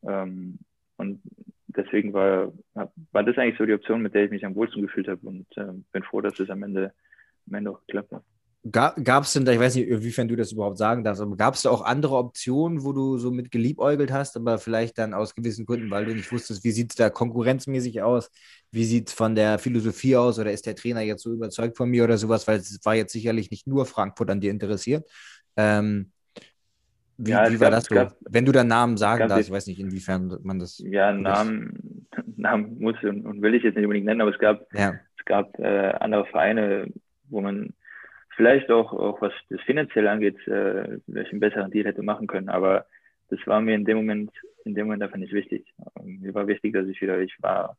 [0.03, 0.59] Ähm,
[0.97, 1.21] und
[1.67, 5.07] deswegen war, war das eigentlich so die Option, mit der ich mich am wohlsten gefühlt
[5.07, 6.93] habe und ähm, bin froh, dass es am Ende,
[7.47, 8.23] am Ende auch geklappt hat.
[8.69, 11.55] Gab es denn da, ich weiß nicht, inwiefern du das überhaupt sagen darfst, aber gab
[11.55, 15.33] es da auch andere Optionen, wo du so mit geliebäugelt hast, aber vielleicht dann aus
[15.33, 18.29] gewissen Gründen, weil du nicht wusstest, wie sieht es da konkurrenzmäßig aus,
[18.69, 21.89] wie sieht es von der Philosophie aus oder ist der Trainer jetzt so überzeugt von
[21.89, 25.09] mir oder sowas, weil es war jetzt sicherlich nicht nur Frankfurt an dir interessiert.
[25.57, 26.11] Ähm,
[27.17, 27.95] wie, ja, wie war gab, das so?
[27.95, 30.77] Gab, Wenn du da Namen sagen darfst, ich weiß nicht, inwiefern man das.
[30.85, 32.07] Ja, Namen,
[32.37, 34.93] Namen muss und, und, will ich jetzt nicht unbedingt nennen, aber es gab, ja.
[35.17, 36.87] es gab äh, andere Vereine,
[37.29, 37.73] wo man
[38.41, 42.49] vielleicht auch, auch was das Finanzielle angeht, äh, welchen besseren Deal hätte machen können.
[42.49, 42.87] Aber
[43.29, 44.31] das war mir in dem Moment,
[44.65, 45.71] in dem Moment einfach nicht wichtig.
[45.99, 47.77] Ähm, mir war wichtig, dass ich wieder, ich war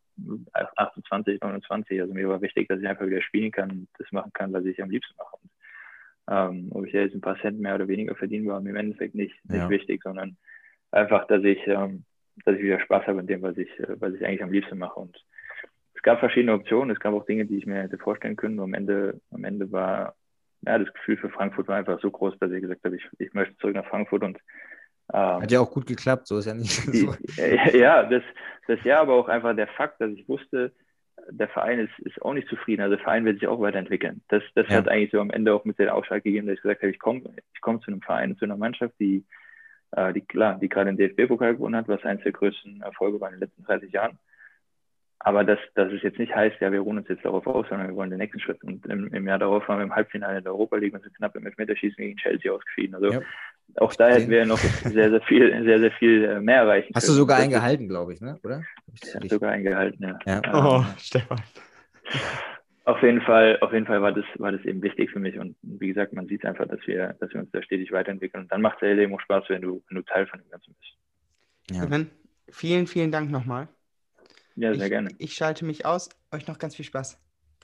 [0.76, 4.32] 28, 29, also mir war wichtig, dass ich einfach wieder spielen kann und das machen
[4.32, 5.36] kann, was ich am liebsten mache.
[5.42, 5.50] Und,
[6.30, 9.16] ähm, ob ich jetzt ein paar Cent mehr oder weniger verdienen war mir im Endeffekt
[9.16, 9.68] nicht, nicht ja.
[9.68, 10.36] wichtig, sondern
[10.92, 12.04] einfach, dass ich, ähm,
[12.44, 14.78] dass ich wieder Spaß habe in dem, was ich, äh, was ich eigentlich am liebsten
[14.78, 15.00] mache.
[15.00, 15.16] Und
[15.94, 18.60] es gab verschiedene Optionen, es gab auch Dinge, die ich mir hätte vorstellen können.
[18.60, 20.14] Am Ende, am Ende war
[20.66, 23.32] ja, das Gefühl für Frankfurt war einfach so groß, dass ich gesagt habe, ich, ich
[23.34, 24.38] möchte zurück nach Frankfurt und
[25.12, 27.14] ähm, Hat ja auch gut geklappt, so ist ja nicht so.
[27.76, 28.22] Ja, das,
[28.66, 30.72] das ja, aber auch einfach der Fakt, dass ich wusste,
[31.30, 32.82] der Verein ist, ist auch nicht zufrieden.
[32.82, 34.22] Also der Verein wird sich auch weiterentwickeln.
[34.28, 34.76] Das, das ja.
[34.76, 36.98] hat eigentlich so am Ende auch mit den Ausschlag gegeben, dass ich gesagt habe, ich
[36.98, 39.24] komme ich komm zu einem Verein, zu einer Mannschaft, die,
[39.92, 43.28] äh, die klar, die gerade den DFB-Pokal gewonnen hat, was eines der größten Erfolge war
[43.28, 44.18] in den letzten 30 Jahren.
[45.24, 47.86] Aber das, das ist jetzt nicht heißt, ja, wir ruhen uns jetzt darauf aus, sondern
[47.86, 48.62] wir wollen den nächsten Schritt.
[48.64, 51.36] Und im, im Jahr darauf waren wir im Halbfinale der Europa League und sind knapp
[51.36, 52.96] im Elfmeterschießen gegen Chelsea ausgeschieden.
[52.96, 53.20] Also ja.
[53.76, 57.06] auch da hätten wir noch sehr, sehr viel, sehr, sehr viel äh, mehr erreichen Hast
[57.06, 57.14] können.
[57.14, 58.40] du sogar einen gehalten, glaube ich, ne?
[58.42, 58.64] oder?
[59.00, 60.18] Ich habe sogar einen gehalten, ja.
[60.26, 60.42] ja.
[60.52, 61.40] Oh, ähm, Stefan.
[62.84, 65.38] Auf jeden Fall, auf jeden Fall war das, war das eben wichtig für mich.
[65.38, 68.42] Und wie gesagt, man sieht einfach, dass wir, dass wir uns da stetig weiterentwickeln.
[68.42, 70.74] Und dann macht es eben auch Spaß, wenn du, wenn du Teil von dem Ganzen
[70.74, 71.78] bist.
[71.78, 71.86] Ja.
[72.50, 73.68] Vielen, vielen Dank nochmal.
[74.56, 75.10] Ja, sehr ich, gerne.
[75.18, 76.08] Ich schalte mich aus.
[76.30, 77.18] Euch noch ganz viel Spaß.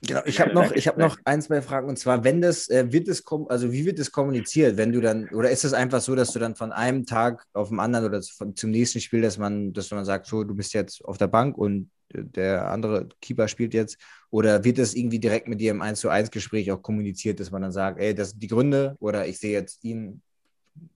[0.07, 2.93] Genau, ich habe noch, ich habe noch ein, zwei Fragen und zwar, wenn das, äh,
[2.93, 6.15] wird es, also wie wird es kommuniziert, wenn du dann, oder ist es einfach so,
[6.15, 9.39] dass du dann von einem Tag auf den anderen oder von, zum nächsten Spiel, dass
[9.39, 13.49] man, dass man sagt, so, du bist jetzt auf der Bank und der andere Keeper
[13.49, 13.99] spielt jetzt,
[14.31, 17.51] oder wird das irgendwie direkt mit dir im 1 zu 1 Gespräch auch kommuniziert, dass
[17.51, 20.23] man dann sagt, ey, das sind die Gründe oder ich sehe jetzt ihn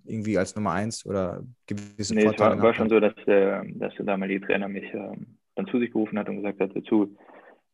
[0.05, 2.55] irgendwie als Nummer 1 oder gewisse nee, Vorteile?
[2.55, 5.79] Es war, war schon so, dass der, dass der damalige Trainer mich ähm, dann zu
[5.79, 7.17] sich gerufen hat und gesagt hat, dazu,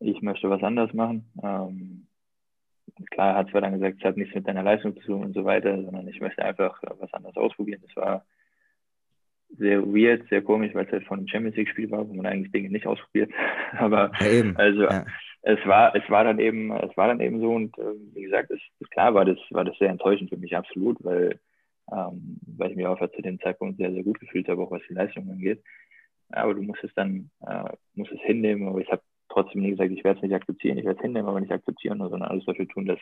[0.01, 1.31] ich möchte was anderes machen.
[1.43, 2.07] Ähm,
[3.11, 5.45] klar hat zwar dann gesagt, es hat nichts mit deiner Leistung zu tun und so
[5.45, 7.83] weiter, sondern ich möchte einfach was anderes ausprobieren.
[7.87, 8.25] Das war
[9.57, 12.27] sehr weird, sehr komisch, weil es halt von einem Champions League Spiel war, wo man
[12.27, 13.31] eigentlich Dinge nicht ausprobiert.
[13.79, 15.05] Aber ja, also ja.
[15.43, 18.51] es war, es war dann eben, es war dann eben so und äh, wie gesagt,
[18.51, 18.61] es,
[18.91, 21.41] klar war das, war das sehr enttäuschend für mich absolut, weil,
[21.91, 24.83] ähm, weil ich mich auch zu dem Zeitpunkt sehr, sehr gut gefühlt habe, auch was
[24.89, 25.63] die Leistung angeht
[26.31, 28.69] aber du musst es dann, äh, musst es hinnehmen.
[28.69, 31.29] Aber ich habe trotzdem nie gesagt, ich werde es nicht akzeptieren, ich werde es hinnehmen,
[31.29, 32.99] aber nicht akzeptieren, sondern alles dafür tun, dass,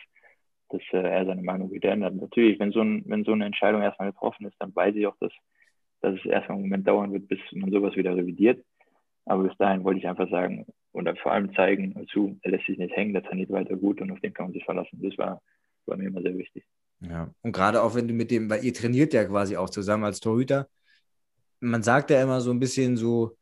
[0.69, 2.15] dass äh, er seine Meinung wieder ändert.
[2.15, 5.17] Natürlich, wenn so, ein, wenn so eine Entscheidung erstmal getroffen ist, dann weiß ich auch,
[5.19, 5.31] dass,
[6.01, 8.63] dass es erstmal einen Moment dauern wird, bis man sowas wieder revidiert.
[9.25, 12.77] Aber bis dahin wollte ich einfach sagen und vor allem zeigen, zu, er lässt sich
[12.77, 14.99] nicht hängen, der trainiert weiter gut und auf den kann man sich verlassen.
[15.01, 15.41] Das war,
[15.85, 16.65] war mir immer sehr wichtig.
[17.01, 20.05] Ja, und gerade auch wenn du mit dem, weil ihr trainiert ja quasi auch zusammen
[20.05, 20.67] als Torhüter,
[21.59, 23.37] man sagt ja immer so ein bisschen so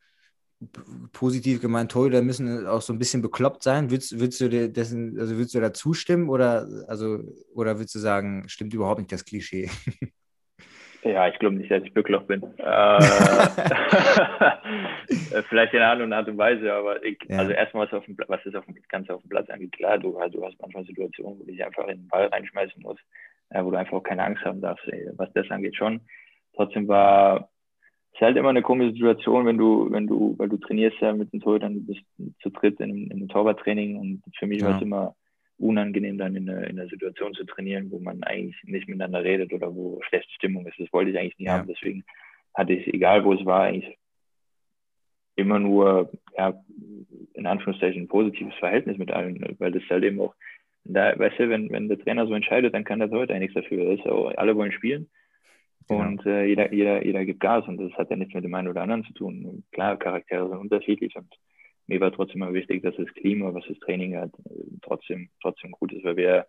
[1.12, 3.92] positiv gemeint, Torhüter müssen auch so ein bisschen bekloppt sein.
[3.92, 7.20] Würdest, würdest du dir dessen, also würdest du da zustimmen oder, also,
[7.54, 9.70] oder würdest du sagen, stimmt überhaupt nicht das Klischee?
[11.04, 12.42] Ja, ich glaube nicht, dass ich bekloppt bin.
[12.58, 12.60] Äh,
[15.50, 17.38] vielleicht in einer anderen Art und Weise, aber ich, ja.
[17.38, 20.18] also erstmal was, dem, was ist auf dem, Ganze auf dem Platz angeht, klar, du,
[20.32, 23.04] du hast manchmal Situationen, wo du dich einfach in den Ball reinschmeißen musst,
[23.52, 26.02] äh, wo du einfach auch keine Angst haben darfst, ey, was das angeht schon.
[26.56, 27.52] Trotzdem war
[28.16, 31.34] ist halt immer eine komische Situation, wenn du, wenn du, weil du trainierst ja mit
[31.34, 32.02] den Torhütern, du bist
[32.42, 34.70] zu dritt in, in einem Torwarttraining und für mich ja.
[34.70, 35.16] war es immer
[35.58, 39.54] unangenehm, dann in einer, in einer Situation zu trainieren, wo man eigentlich nicht miteinander redet
[39.54, 40.80] oder wo schlechte Stimmung ist.
[40.80, 41.58] Das wollte ich eigentlich nie ja.
[41.58, 41.68] haben.
[41.68, 42.06] Deswegen
[42.54, 43.98] hatte ich, egal wo es war, eigentlich
[45.36, 46.54] immer nur, ja,
[47.34, 50.34] in Anführungszeichen ein positives Verhältnis mit allen, weil das halt eben auch,
[50.86, 53.98] da, weißt du, wenn, wenn der Trainer so entscheidet, dann kann der Torhüter nichts dafür.
[54.06, 55.10] Auch, alle wollen spielen.
[55.88, 58.70] Und äh, jeder, jeder, jeder gibt Gas und das hat ja nichts mit dem einen
[58.70, 59.64] oder anderen zu tun.
[59.72, 61.32] Klar, Charaktere sind unterschiedlich und
[61.88, 64.32] mir war trotzdem immer wichtig, dass das Klima, was das Training hat,
[64.82, 66.48] trotzdem, trotzdem gut ist, weil wir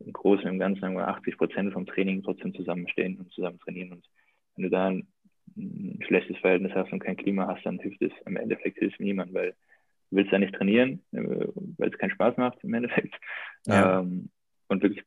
[0.00, 3.92] im Großen und Ganzen sagen wir 80 Prozent vom Training trotzdem zusammenstehen und zusammen trainieren.
[3.92, 4.08] Und
[4.54, 5.08] wenn du da ein,
[5.56, 9.34] ein, schlechtes Verhältnis hast und kein Klima hast, dann hilft es im Endeffekt hilft niemand,
[9.34, 9.56] weil
[10.10, 11.48] du willst ja nicht trainieren, äh,
[11.78, 13.14] weil es keinen Spaß macht im Endeffekt.
[13.66, 14.00] Ja.
[14.00, 14.30] Ähm,
[14.68, 15.04] und wirklich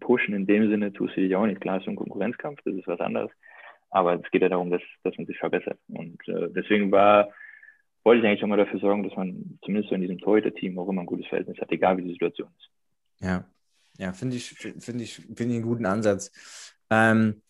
[0.00, 1.60] pushen in dem Sinne tust du dich auch nicht.
[1.60, 3.30] Klar, ist ein Konkurrenzkampf, das ist was anderes.
[3.90, 5.78] Aber es geht ja darum, dass, dass man sich verbessert.
[5.88, 7.30] Und äh, deswegen war,
[8.04, 10.88] wollte ich eigentlich schon mal dafür sorgen, dass man zumindest so in diesem Torhüter-Team auch
[10.88, 12.70] immer ein gutes Verhältnis hat, egal wie die Situation ist.
[13.20, 13.44] Ja.
[13.98, 16.30] Ja, finde ich, finde ich, finde ich einen guten Ansatz.
[16.88, 17.42] Ähm,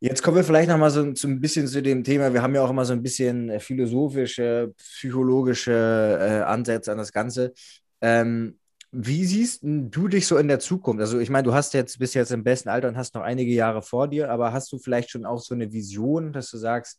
[0.00, 2.32] jetzt kommen wir vielleicht nochmal so, so ein bisschen zu dem Thema.
[2.32, 5.72] Wir haben ja auch immer so ein bisschen äh, philosophische, psychologische
[6.20, 7.54] äh, Ansätze an das Ganze.
[8.00, 8.58] Ähm,
[8.98, 11.00] wie siehst du dich so in der Zukunft?
[11.00, 13.52] Also, ich meine, du hast jetzt bist jetzt im besten Alter und hast noch einige
[13.52, 16.98] Jahre vor dir, aber hast du vielleicht schon auch so eine Vision, dass du sagst,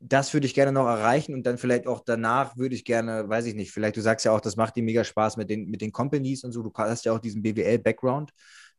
[0.00, 3.46] das würde ich gerne noch erreichen und dann vielleicht auch danach würde ich gerne, weiß
[3.46, 5.80] ich nicht, vielleicht du sagst ja auch, das macht dir mega Spaß mit den, mit
[5.80, 8.32] den Companies und so, du hast ja auch diesen BWL-Background.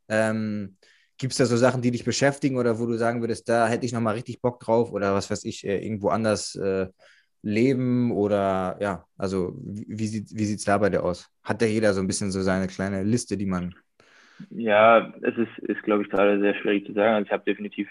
[0.10, 0.78] Ähm,
[1.18, 3.86] Gibt es da so Sachen, die dich beschäftigen oder wo du sagen würdest, da hätte
[3.86, 6.88] ich nochmal richtig Bock drauf oder was weiß ich, äh, irgendwo anders äh,
[7.44, 11.30] leben oder ja, also wie, wie sieht es da bei dir aus?
[11.44, 13.76] Hat da jeder so ein bisschen so seine kleine Liste, die man.
[14.50, 17.16] Ja, es ist, ist glaube ich, gerade sehr schwierig zu sagen.
[17.16, 17.88] Also ich habe definitiv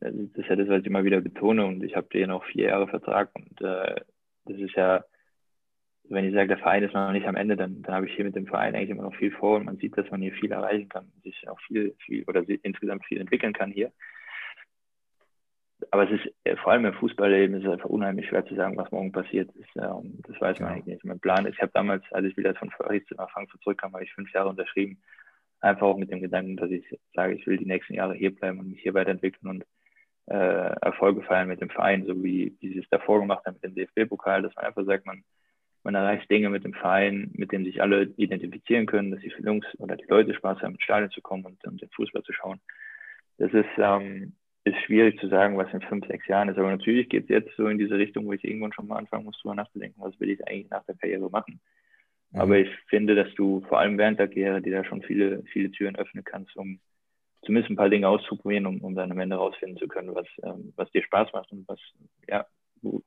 [0.00, 2.68] das ist ja das, was ich immer wieder betone und ich habe den auch vier
[2.68, 3.96] Jahre Vertrag und äh,
[4.44, 5.04] das ist ja,
[6.04, 8.24] wenn ich sage, der Verein ist noch nicht am Ende, dann, dann habe ich hier
[8.24, 10.52] mit dem Verein eigentlich immer noch viel vor und man sieht, dass man hier viel
[10.52, 13.92] erreichen kann, sich auch viel, viel oder insgesamt viel entwickeln kann hier.
[15.90, 18.76] Aber es ist äh, vor allem im Fußballleben ist es einfach unheimlich schwer zu sagen,
[18.76, 19.70] was morgen passiert ist.
[19.74, 20.74] Das weiß man ja.
[20.74, 21.04] eigentlich nicht.
[21.04, 24.04] Mein Plan ist, ich habe damals, als ich wieder von Paris nach Frankfurt zurückkam, habe
[24.04, 25.00] ich fünf Jahre unterschrieben.
[25.60, 26.84] Einfach auch mit dem Gedanken, dass ich
[27.14, 29.64] sage, ich will die nächsten Jahre hier bleiben und mich hier weiterentwickeln und
[30.26, 33.64] äh, Erfolge feiern mit dem Verein, so wie, wie sie es davor gemacht haben mit
[33.64, 35.24] dem DFB-Pokal, dass man einfach sagt, man,
[35.82, 39.66] man erreicht Dinge mit dem Verein, mit denen sich alle identifizieren können, dass die Jungs
[39.78, 42.60] oder die Leute Spaß haben, ins Stadion zu kommen und, und den Fußball zu schauen.
[43.38, 44.34] Das ist, ähm,
[44.68, 46.58] ist schwierig zu sagen, was in fünf, sechs Jahren ist.
[46.58, 49.24] Aber natürlich geht es jetzt so in diese Richtung, wo ich irgendwann schon mal anfangen
[49.24, 51.60] muss, darüber nachzudenken, was will ich eigentlich nach der Karriere machen.
[52.32, 52.40] Mhm.
[52.40, 55.70] Aber ich finde, dass du vor allem während der Karriere dir da schon viele, viele
[55.70, 56.80] Türen öffnen kannst, um
[57.42, 60.72] zumindest ein paar Dinge auszuprobieren, um, um dann am Ende rausfinden zu können, was, ähm,
[60.76, 61.80] was dir Spaß macht und was,
[62.28, 62.46] ja,
[62.82, 63.02] wo,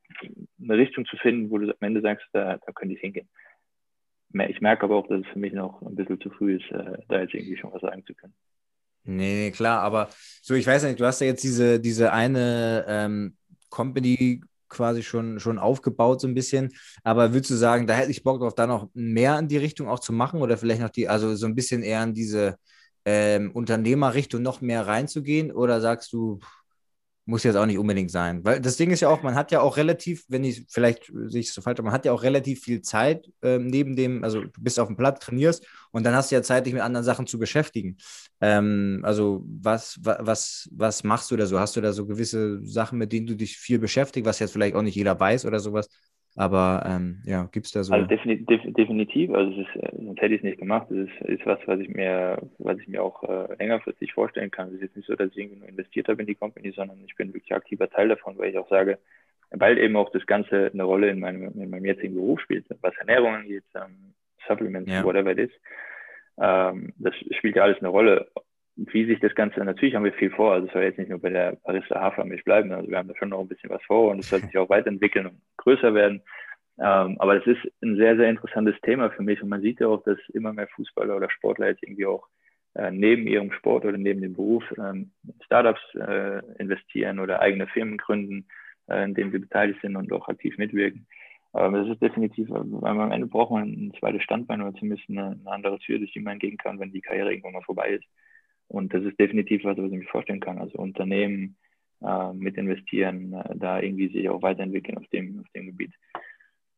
[0.61, 3.29] eine Richtung zu finden, wo du am Ende sagst, da, da könnte ich hingehen.
[4.47, 6.99] Ich merke aber auch, dass es für mich noch ein bisschen zu früh ist, äh,
[7.09, 8.33] da jetzt irgendwie schon was sagen zu können.
[9.03, 10.09] Nee, nee, klar, aber
[10.43, 13.35] so, ich weiß nicht, du hast ja jetzt diese, diese eine ähm,
[13.69, 16.71] Company quasi schon, schon aufgebaut, so ein bisschen.
[17.03, 19.89] Aber würdest du sagen, da hätte ich Bock drauf, da noch mehr in die Richtung
[19.89, 22.57] auch zu machen oder vielleicht noch die, also so ein bisschen eher in diese
[23.05, 25.51] ähm, Unternehmerrichtung noch mehr reinzugehen?
[25.51, 26.39] Oder sagst du,
[27.31, 28.43] muss jetzt auch nicht unbedingt sein?
[28.45, 31.41] Weil das Ding ist ja auch, man hat ja auch relativ, wenn ich vielleicht sehe
[31.41, 34.61] ich so falsch, man hat ja auch relativ viel Zeit ähm, neben dem, also du
[34.61, 37.25] bist auf dem Platz, trainierst und dann hast du ja Zeit, dich mit anderen Sachen
[37.25, 37.97] zu beschäftigen.
[38.41, 41.59] Ähm, also was, was, was machst du da so?
[41.59, 44.75] Hast du da so gewisse Sachen, mit denen du dich viel beschäftigst, was jetzt vielleicht
[44.75, 45.87] auch nicht jeder weiß oder sowas?
[46.37, 47.93] Aber ähm, ja, gibt es da so.
[47.93, 50.89] Also definitiv, definitiv also es ist, äh, sonst hätte ich es nicht gemacht.
[50.89, 54.69] Es ist, ist was, was ich mir, was ich mir auch äh, längerfristig vorstellen kann.
[54.69, 57.03] Es ist jetzt nicht so, dass ich irgendwie nur investiert habe in die Company, sondern
[57.05, 58.97] ich bin wirklich aktiver Teil davon, weil ich auch sage,
[59.51, 62.95] weil eben auch das Ganze eine Rolle in meinem, in meinem jetzigen Beruf spielt, was
[62.97, 64.13] Ernährung angeht, ähm,
[64.47, 65.03] Supplements, ja.
[65.03, 65.51] whatever it is.
[66.39, 68.31] Ähm, das spielt ja alles eine Rolle.
[68.87, 71.19] Wie sich das Ganze, natürlich haben wir viel vor, also es soll jetzt nicht nur
[71.19, 74.11] bei der Pariser Hafermilch bleiben, also wir haben da schon noch ein bisschen was vor
[74.11, 76.21] und es soll sich auch weiterentwickeln und größer werden.
[76.79, 79.87] Ähm, aber das ist ein sehr, sehr interessantes Thema für mich und man sieht ja
[79.87, 82.27] auch, dass immer mehr Fußballer oder Sportler jetzt irgendwie auch
[82.73, 85.11] äh, neben ihrem Sport oder neben dem Beruf ähm,
[85.45, 88.47] Startups äh, investieren oder eigene Firmen gründen,
[88.87, 91.05] äh, in denen sie beteiligt sind und auch aktiv mitwirken.
[91.53, 95.37] Aber das ist definitiv, weil am Ende braucht man ein zweites Standbein oder zumindest eine,
[95.39, 98.05] eine andere Tür, durch die man gehen kann, wenn die Karriere irgendwann mal vorbei ist.
[98.71, 100.59] Und das ist definitiv was, was ich mir vorstellen kann.
[100.59, 101.57] Also Unternehmen
[102.01, 105.93] äh, mit investieren, äh, da irgendwie sich auch weiterentwickeln auf dem, auf dem Gebiet.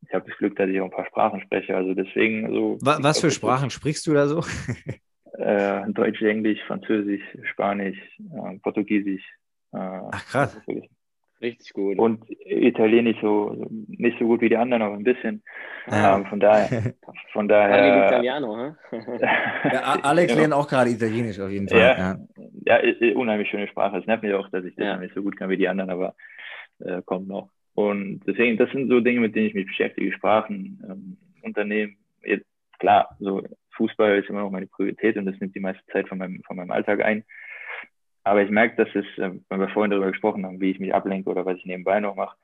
[0.02, 1.76] Ich habe das Glück, dass ich auch ein paar Sprachen spreche.
[1.76, 2.78] Also deswegen so.
[2.82, 4.44] Was, was für Sprachen sprichst du da so?
[5.38, 9.24] äh, Deutsch, Englisch, Französisch, Spanisch, äh, Portugiesisch.
[9.72, 10.60] Äh, Ach krass.
[11.44, 12.00] Richtig gut.
[12.00, 15.44] Und Italienisch so nicht so gut wie die anderen, aber ein bisschen.
[15.92, 16.16] Ja.
[16.16, 16.94] Ähm, von daher,
[17.34, 18.08] von daher.
[18.08, 18.98] Italiano, hä?
[19.74, 20.40] ja, Alex ja.
[20.40, 21.80] lernt auch gerade Italienisch auf jeden Fall.
[21.80, 22.18] Ja,
[22.66, 22.80] ja.
[22.80, 23.98] ja unheimlich schöne Sprache.
[23.98, 26.16] Es nervt mich auch, dass ich das nicht so gut kann wie die anderen, aber
[26.80, 27.50] äh, kommt noch.
[27.76, 30.14] Und deswegen, das sind so Dinge, mit denen ich mich beschäftige.
[30.14, 31.98] Sprachen, ähm, Unternehmen.
[32.24, 32.46] Jetzt,
[32.80, 33.44] klar, so
[33.76, 36.56] Fußball ist immer noch meine Priorität und das nimmt die meiste Zeit von meinem, von
[36.56, 37.26] meinem Alltag ein.
[38.24, 40.94] Aber ich merke, dass es, äh, wenn wir vorhin darüber gesprochen haben, wie ich mich
[40.94, 42.38] ablenke oder was ich nebenbei noch mache,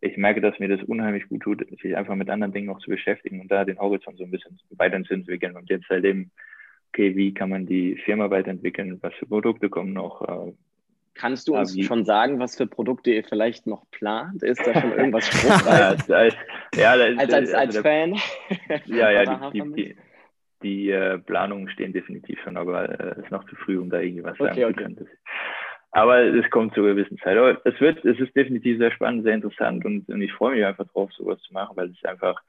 [0.00, 2.90] ich merke, dass mir das unheimlich gut tut, sich einfach mit anderen Dingen noch zu
[2.90, 6.30] beschäftigen und da den Horizont so ein bisschen weiterzuentwickeln und jetzt halt eben,
[6.88, 10.22] okay, wie kann man die Firma weiterentwickeln, was für Produkte kommen noch.
[10.22, 10.52] Äh,
[11.14, 11.84] Kannst du uns wie?
[11.84, 14.42] schon sagen, was für Produkte ihr vielleicht noch plant?
[14.42, 16.08] Ist da schon irgendwas spruchreif?
[16.08, 16.36] ja, als,
[16.74, 18.16] ja, als, als, als, als Fan?
[18.86, 19.96] Ja, ja, die, die, die,
[20.64, 24.00] die äh, Planungen stehen definitiv schon, aber es äh, ist noch zu früh, um da
[24.00, 24.74] irgendwas okay, sagen okay.
[24.74, 25.08] zu können.
[25.92, 27.36] Aber es kommt zur gewissen Zeit.
[27.36, 30.64] Aber es wird, es ist definitiv sehr spannend, sehr interessant und, und ich freue mich
[30.64, 32.42] einfach drauf, sowas zu machen, weil es einfach,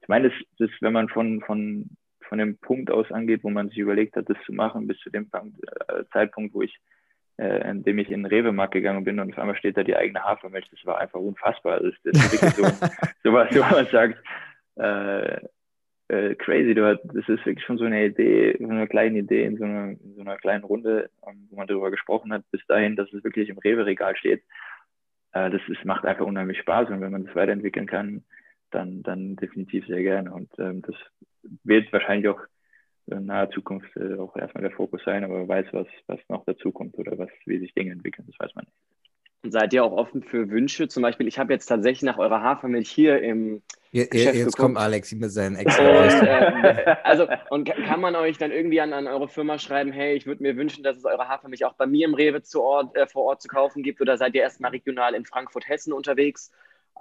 [0.00, 1.90] ich meine, das, das, wenn man von, von,
[2.26, 5.10] von dem Punkt aus angeht, wo man sich überlegt hat, das zu machen, bis zu
[5.10, 5.58] dem Punkt,
[5.88, 6.74] äh, Zeitpunkt, wo ich,
[7.36, 9.96] äh, in dem ich in den Rewe-Markt gegangen bin und auf einmal steht da die
[9.96, 10.70] eigene Hafermilch.
[10.70, 11.80] Das war einfach unfassbar.
[11.80, 12.86] Das, das ist wirklich so,
[13.24, 14.22] so was, wo man sagt,
[14.76, 15.38] äh,
[16.10, 16.74] äh, crazy.
[16.74, 20.14] Das ist wirklich schon so eine Idee, so eine kleine Idee in so einer, in
[20.16, 23.48] so einer kleinen Runde, um, wo man darüber gesprochen hat, bis dahin, dass es wirklich
[23.48, 24.42] im Rewe-Regal steht.
[25.32, 28.24] Äh, das ist, macht einfach unheimlich Spaß und wenn man das weiterentwickeln kann,
[28.70, 30.32] dann, dann definitiv sehr gerne.
[30.32, 30.96] Und ähm, das
[31.64, 32.40] wird wahrscheinlich auch
[33.06, 36.44] in naher Zukunft äh, auch erstmal der Fokus sein, aber wer weiß, was, was noch
[36.44, 38.76] dazu kommt oder was, wie sich Dinge entwickeln, das weiß man nicht.
[39.42, 40.88] Und seid ihr auch offen für Wünsche?
[40.88, 44.58] Zum Beispiel, ich habe jetzt tatsächlich nach eurer Hafermilch hier im Je, Geschäft jetzt geguckt.
[44.58, 46.06] kommt Alex mit seinen Und, extra.
[46.06, 50.14] äh, also, und ka- kann man euch dann irgendwie an, an eure Firma schreiben, hey,
[50.14, 52.94] ich würde mir wünschen, dass es eure Hafermilch auch bei mir im Rewe zu Ort,
[52.96, 54.00] äh, vor Ort zu kaufen gibt?
[54.02, 56.52] Oder seid ihr erstmal regional in Frankfurt-Hessen unterwegs?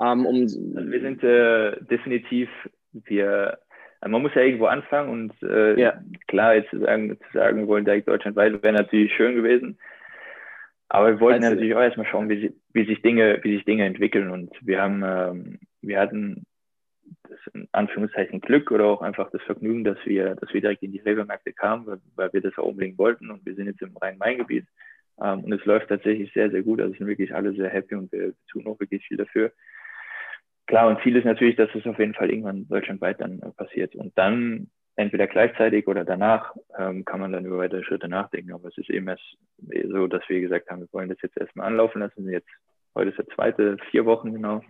[0.01, 2.49] Ähm, um, Also wir sind äh, definitiv,
[2.93, 3.59] wir,
[3.99, 6.01] also man muss ja irgendwo anfangen und äh, Ja.
[6.29, 9.77] klar, jetzt zu sagen, zu sagen, wir wollen direkt deutschlandweit, wäre natürlich schön gewesen.
[10.89, 13.85] Aber wir wollten Also- natürlich auch erstmal schauen, wie, wie, sich Dinge, wie sich Dinge
[13.85, 14.29] entwickeln.
[14.31, 16.45] Und wir haben, ähm, wir hatten
[17.27, 20.91] das in Anführungszeichen Glück oder auch einfach das Vergnügen, dass wir, dass wir direkt in
[20.91, 23.29] die Rewe-Märkte kamen, weil, weil wir das auch unbedingt wollten.
[23.29, 24.65] Und wir sind jetzt im Rhein-Main-Gebiet.
[25.21, 26.81] Ähm, und es läuft tatsächlich sehr, sehr gut.
[26.81, 29.51] Also sind wirklich alle sehr happy und wir tun auch wirklich viel dafür.
[30.65, 33.95] Klar, und Ziel ist natürlich, dass es auf jeden Fall irgendwann deutschlandweit dann äh, passiert.
[33.95, 38.51] Und dann entweder gleichzeitig oder danach ähm, kann man dann über weitere Schritte nachdenken.
[38.51, 39.37] Aber es ist eben erst
[39.89, 42.29] so, dass wir gesagt haben, wir wollen das jetzt erstmal anlaufen lassen.
[42.29, 42.49] Jetzt,
[42.95, 44.61] heute ist der zweite, vier Wochen genau.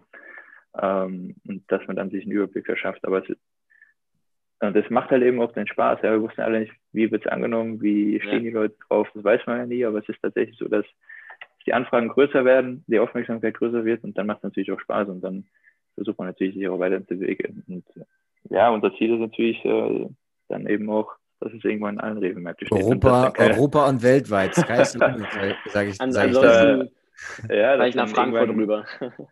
[0.80, 3.04] Ähm, und dass man dann sich einen Überblick verschafft.
[3.06, 3.42] Aber es ist,
[4.62, 6.00] und das macht halt eben auch den Spaß.
[6.04, 8.40] Ja, wir wussten alle nicht, wie wird es angenommen, wie stehen Ja.
[8.40, 10.86] die Leute drauf, das weiß man ja nie, aber es ist tatsächlich so, dass
[11.66, 15.08] die Anfragen größer werden, die Aufmerksamkeit größer wird und dann macht es natürlich auch Spaß
[15.10, 15.46] und dann
[15.96, 17.64] versucht man natürlich sich auch weiterzuentwickeln.
[17.68, 17.86] Und
[18.50, 20.10] ja, unser Ziel ist natürlich äh,
[20.50, 22.84] dann eben auch, dass es irgendwann in allen Rewe-Märkten steht.
[22.84, 24.56] und Europa, keine- Europa und weltweit.
[24.56, 26.50] Sage ich, an, sag ich da.
[26.50, 26.90] ansonsten
[27.50, 28.86] ja, fahre dass ich nach Frankfurt rüber.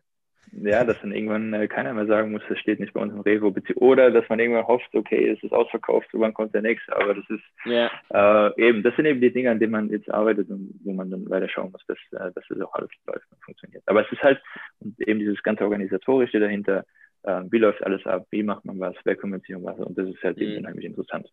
[0.54, 3.22] Ja, dass dann irgendwann äh, keiner mehr sagen muss, das steht nicht bei uns im
[3.22, 6.96] bezieh- Oder dass man irgendwann hofft, okay, es ist ausverkauft, so wann kommt der nächste.
[6.96, 7.92] Aber das ist ja.
[8.10, 11.12] äh, eben, das sind eben die Dinge, an denen man jetzt arbeitet und wo man
[11.12, 13.84] dann weiter schauen muss, dass, äh, dass das auch alles läuft und funktioniert.
[13.86, 14.42] Aber es ist halt
[14.80, 16.86] und eben dieses ganze Organisatorische dahinter,
[17.24, 19.98] äh, wie läuft alles ab, wie macht man was, wer kümmert sich um was und
[19.98, 20.58] das ist halt eben Mhm.
[20.60, 21.28] unheimlich interessant.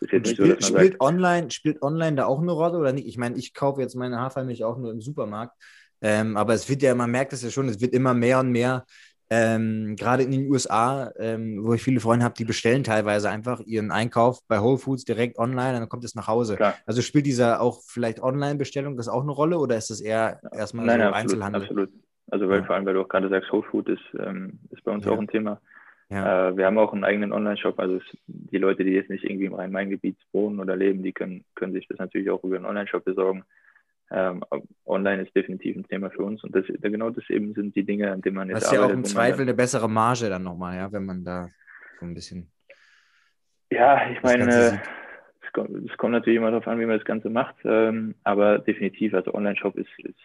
[0.00, 3.08] Nicht so, Spielt, sagt, online, spielt online da auch eine Rolle oder nicht?
[3.08, 5.54] Ich meine, ich kaufe jetzt meine Hafermilch auch nur im Supermarkt.
[6.00, 8.50] Ähm, aber es wird ja, man merkt es ja schon, es wird immer mehr und
[8.50, 8.84] mehr,
[9.30, 13.60] ähm, gerade in den USA, ähm, wo ich viele Freunde habe, die bestellen teilweise einfach
[13.60, 16.56] ihren Einkauf bei Whole Foods direkt online und dann kommt es nach Hause.
[16.56, 16.76] Klar.
[16.86, 20.86] Also spielt dieser auch vielleicht Online-Bestellung das auch eine Rolle oder ist das eher erstmal
[20.86, 21.62] Nein, so nein, absolut, Einzelhandel?
[21.62, 21.90] absolut.
[22.30, 22.64] Also weil Ja.
[22.64, 25.12] vor allem, weil du auch gerade sagst, Whole Food ist, ähm, ist bei uns Ja.
[25.12, 25.60] auch ein Thema.
[26.10, 26.48] Ja.
[26.48, 27.78] Äh, wir haben auch einen eigenen Online-Shop.
[27.78, 31.44] Also es, die Leute, die jetzt nicht irgendwie im Rhein-Main-Gebiet wohnen oder leben, die können,
[31.54, 33.44] können sich das natürlich auch über einen Online-Shop besorgen.
[34.10, 34.42] Ähm,
[34.86, 38.10] online ist definitiv ein Thema für uns und das, genau das eben sind die Dinge,
[38.10, 38.96] an denen man jetzt Das ist ja auch arbeitet.
[38.96, 41.50] im wo man Zweifel eine bessere Marge dann nochmal, ja, wenn man da
[42.00, 42.50] so ein bisschen.
[43.70, 44.80] Ja, ich meine, sieht.
[45.42, 48.60] es kommt, es kommt natürlich immer darauf an, wie man das Ganze macht, ähm, aber
[48.60, 50.16] definitiv, also Online-Shop ist, ist,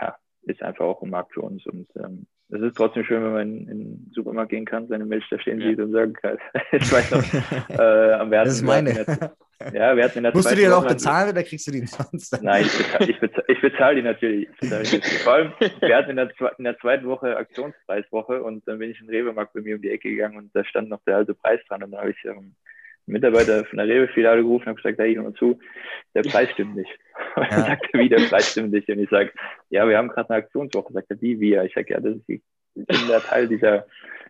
[0.00, 0.16] ja,
[0.46, 3.42] ist einfach auch ein Markt für uns und ähm, es ist trotzdem schön, wenn man
[3.48, 5.68] in, in den Supermarkt gehen kann, seine Milch da stehen Ja.
[5.70, 6.38] sieht und sagen kann,
[6.72, 7.34] ich weiß noch,
[7.70, 8.90] äh, wir hatten, Das ist meine.
[8.90, 9.34] in der-
[9.72, 11.86] Ja, wir hatten in der Musst du die dann auch bezahlen oder kriegst du die
[11.86, 12.38] sonst?
[12.42, 14.48] Nein, ich bezahle ich bezahl, ich bezahl die natürlich.
[14.60, 15.00] Die.
[15.22, 19.00] Vor allem, wir hatten in der, in der zweiten Woche Aktionspreiswoche und dann bin ich
[19.00, 21.34] in den Rewe-Markt bei mir um die Ecke gegangen und da stand noch der alte
[21.34, 22.54] Preis dran und dann habe ich ähm,
[23.06, 25.58] Mitarbeiter von der Rewe-Filiale gerufen und habe gesagt, hey, hör mal zu,
[26.14, 26.90] der Preis stimmt nicht.
[27.36, 27.58] Und Ja.
[27.58, 28.88] er sagte, wie, der Preis stimmt nicht?
[28.88, 29.32] Und ich sage,
[29.70, 30.92] ja, wir haben gerade eine Aktionswoche.
[30.92, 31.64] Sagt er, wie, wir?
[31.64, 32.42] Ich sage, ja, das ist die,
[32.76, 33.86] der Teil dieser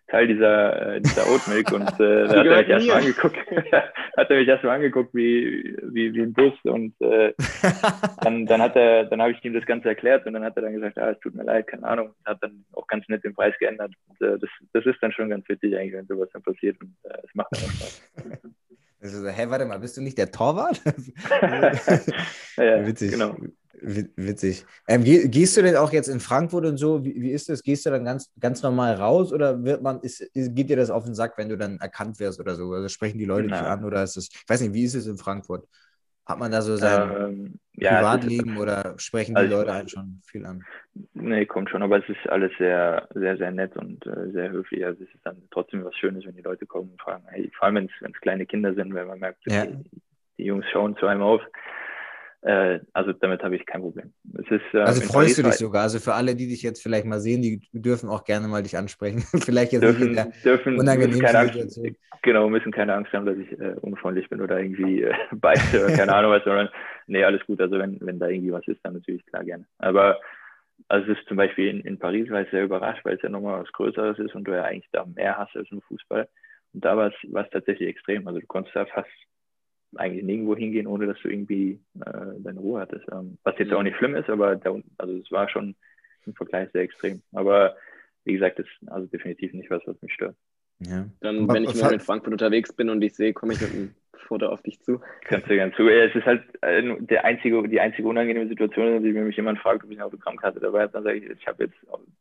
[0.09, 3.37] Teil dieser, äh, dieser Oatmilk und äh, da hat er mich erstmal angeguckt,
[4.17, 7.33] hat er mich erstmal angeguckt wie, wie, wie ein Bus und äh,
[8.21, 10.63] dann, dann hat er, dann habe ich ihm das Ganze erklärt und dann hat er
[10.63, 13.25] dann gesagt, ah, es tut mir leid, keine Ahnung, und hat dann auch ganz nett
[13.25, 13.93] den Preis geändert.
[14.09, 16.95] Und, äh, das, das ist dann schon ganz witzig eigentlich, wenn sowas dann passiert und
[17.05, 18.03] äh, es macht dann auch Spaß.
[19.05, 20.81] Also, so, hä, warte mal, bist du nicht der Torwart?
[22.57, 23.11] Ja, Witzig.
[23.11, 23.37] genau.
[23.83, 24.65] Wi- Witzig.
[24.89, 27.05] Ähm, geh, gehst du denn auch jetzt in Frankfurt und so?
[27.05, 27.63] Wie, wie ist das?
[27.63, 31.05] Gehst du dann ganz, ganz normal raus oder wird man, ist, geht dir das auf
[31.05, 32.73] den Sack, wenn du dann erkannt wirst oder so?
[32.73, 33.67] Also sprechen die Leute dich Nein.
[33.81, 35.67] an oder ist es, ich weiß nicht, wie ist es in Frankfurt?
[36.27, 39.73] Hat man da so sein Ähm, ja, es ist- Privatleben oder sprechen die also- Leute
[39.73, 40.65] einen schon viel an?
[41.13, 44.85] Nee, kommt schon, aber es ist alles sehr, sehr, sehr nett und äh, sehr höflich.
[44.87, 47.65] Also es ist dann trotzdem was Schönes, wenn die Leute kommen und fragen, hey, vor
[47.67, 49.63] allem wenn es wenn es kleine Kinder sind, wenn man merkt, Ja.
[49.65, 49.77] okay,
[50.39, 51.43] die Jungs schauen zu einem auf.
[52.45, 54.13] Äh, also damit habe ich kein Problem.
[54.35, 55.83] Ist, äh, Also freust du Paris dich sogar.
[55.83, 58.77] Also für alle, die dich jetzt vielleicht mal sehen, die dürfen auch gerne mal dich
[58.77, 59.21] ansprechen.
[59.41, 61.81] vielleicht jetzt Dürfen, nicht in der dürfen müssen unangenehmsten keine Angst,
[62.21, 65.97] genau, müssen keine Angst haben, dass ich äh, unfreundlich bin oder irgendwie äh, beiße oder
[65.97, 66.69] keine Ahnung was, sondern
[67.07, 67.63] nee, alles gut.
[67.63, 69.65] Also wenn, wenn da irgendwie was ist, dann natürlich klar gerne.
[69.79, 70.21] Aber
[70.89, 73.31] also es ist zum Beispiel in, in Paris war ich sehr überrascht, weil es ja
[73.31, 76.29] nochmal was Größeres ist und du ja eigentlich da mehr hast als nur Fußball.
[76.75, 78.29] Und da war es, war es tatsächlich extrem.
[78.29, 79.09] Also du konntest da fast
[79.97, 83.05] eigentlich nirgendwo hingehen, ohne dass du irgendwie äh, deine Ruhe hattest.
[83.13, 85.75] Ähm, was jetzt auch nicht schlimm ist, aber da, also es war schon
[86.27, 87.23] im Vergleich sehr extrem.
[87.33, 87.77] Aber
[88.25, 90.37] wie gesagt, das ist also definitiv nicht was, was mich stört.
[90.81, 91.07] Ja.
[91.21, 93.95] Dann, wenn ich hat- in Frankfurt unterwegs bin und dich sehe, komme ich mit einem
[94.27, 95.01] Foto auf dich zu.
[95.29, 95.87] Kannst du gern zu.
[95.87, 99.85] Es ist halt äh, der einzige, die einzige unangenehme Situation, ist, wenn mich jemand fragt,
[99.85, 101.77] ob ich eine Autogrammkarte dabei habe, dann sage ich, ich habe jetzt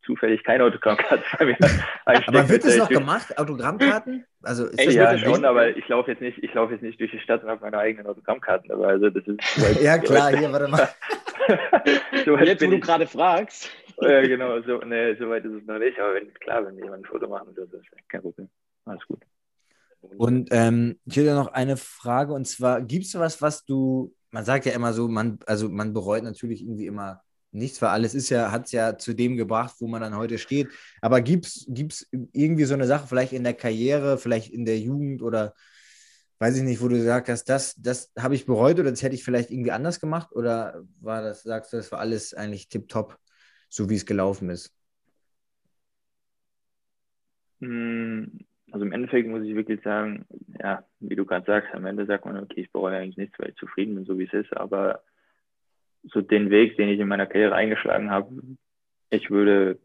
[0.06, 1.58] zufällig keine Autogrammkarte bei mir.
[2.06, 3.38] Aber wird das noch Ich- gemacht?
[3.38, 4.26] Autogrammkarten?
[4.42, 7.12] Also ist das Ja, schon, aber ich laufe jetzt nicht, ich laufe jetzt nicht durch
[7.12, 8.88] die Stadt und habe meine eigenen Autogrammkarten dabei.
[8.88, 10.90] Also das ist Ja, klar, hier, warte mal.
[12.26, 13.70] so Jetzt, wo du ich, gerade fragst.
[14.10, 17.04] Ja, genau, so, nee, so weit ist es noch nicht, aber wenn, klar, wenn jemand
[17.04, 18.50] ein Foto machen das ist kein Problem.
[18.86, 19.22] Alles gut.
[20.18, 24.44] Und ähm, ich hätte noch eine Frage und zwar: Gibt es was, was du, man
[24.44, 27.22] sagt ja immer so, man, also man bereut natürlich irgendwie immer
[27.52, 30.38] nichts, weil alles ist ja, hat es ja zu dem gebracht, wo man dann heute
[30.38, 30.70] steht.
[31.02, 31.66] Aber gibt es
[32.12, 35.54] irgendwie so eine Sache, vielleicht in der Karriere, vielleicht in der Jugend oder
[36.40, 39.16] weiß ich nicht, wo du gesagt hast, das, das habe ich bereut oder das hätte
[39.16, 40.34] ich vielleicht irgendwie anders gemacht?
[40.34, 43.18] Oder war das, sagst du, das war alles eigentlich tipptopp,
[43.74, 44.74] so wie es gelaufen ist?
[47.60, 48.26] Mm,
[48.72, 50.26] Also im Endeffekt muss ich wirklich sagen,
[50.60, 53.50] ja, wie du gerade sagst, am Ende sagt man, okay, ich bereue eigentlich nichts, weil
[53.52, 55.04] ich zufrieden bin, so wie es ist, aber
[56.04, 58.32] so den Weg, den ich in meiner Karriere eingeschlagen habe,
[59.12, 59.80] ich würde,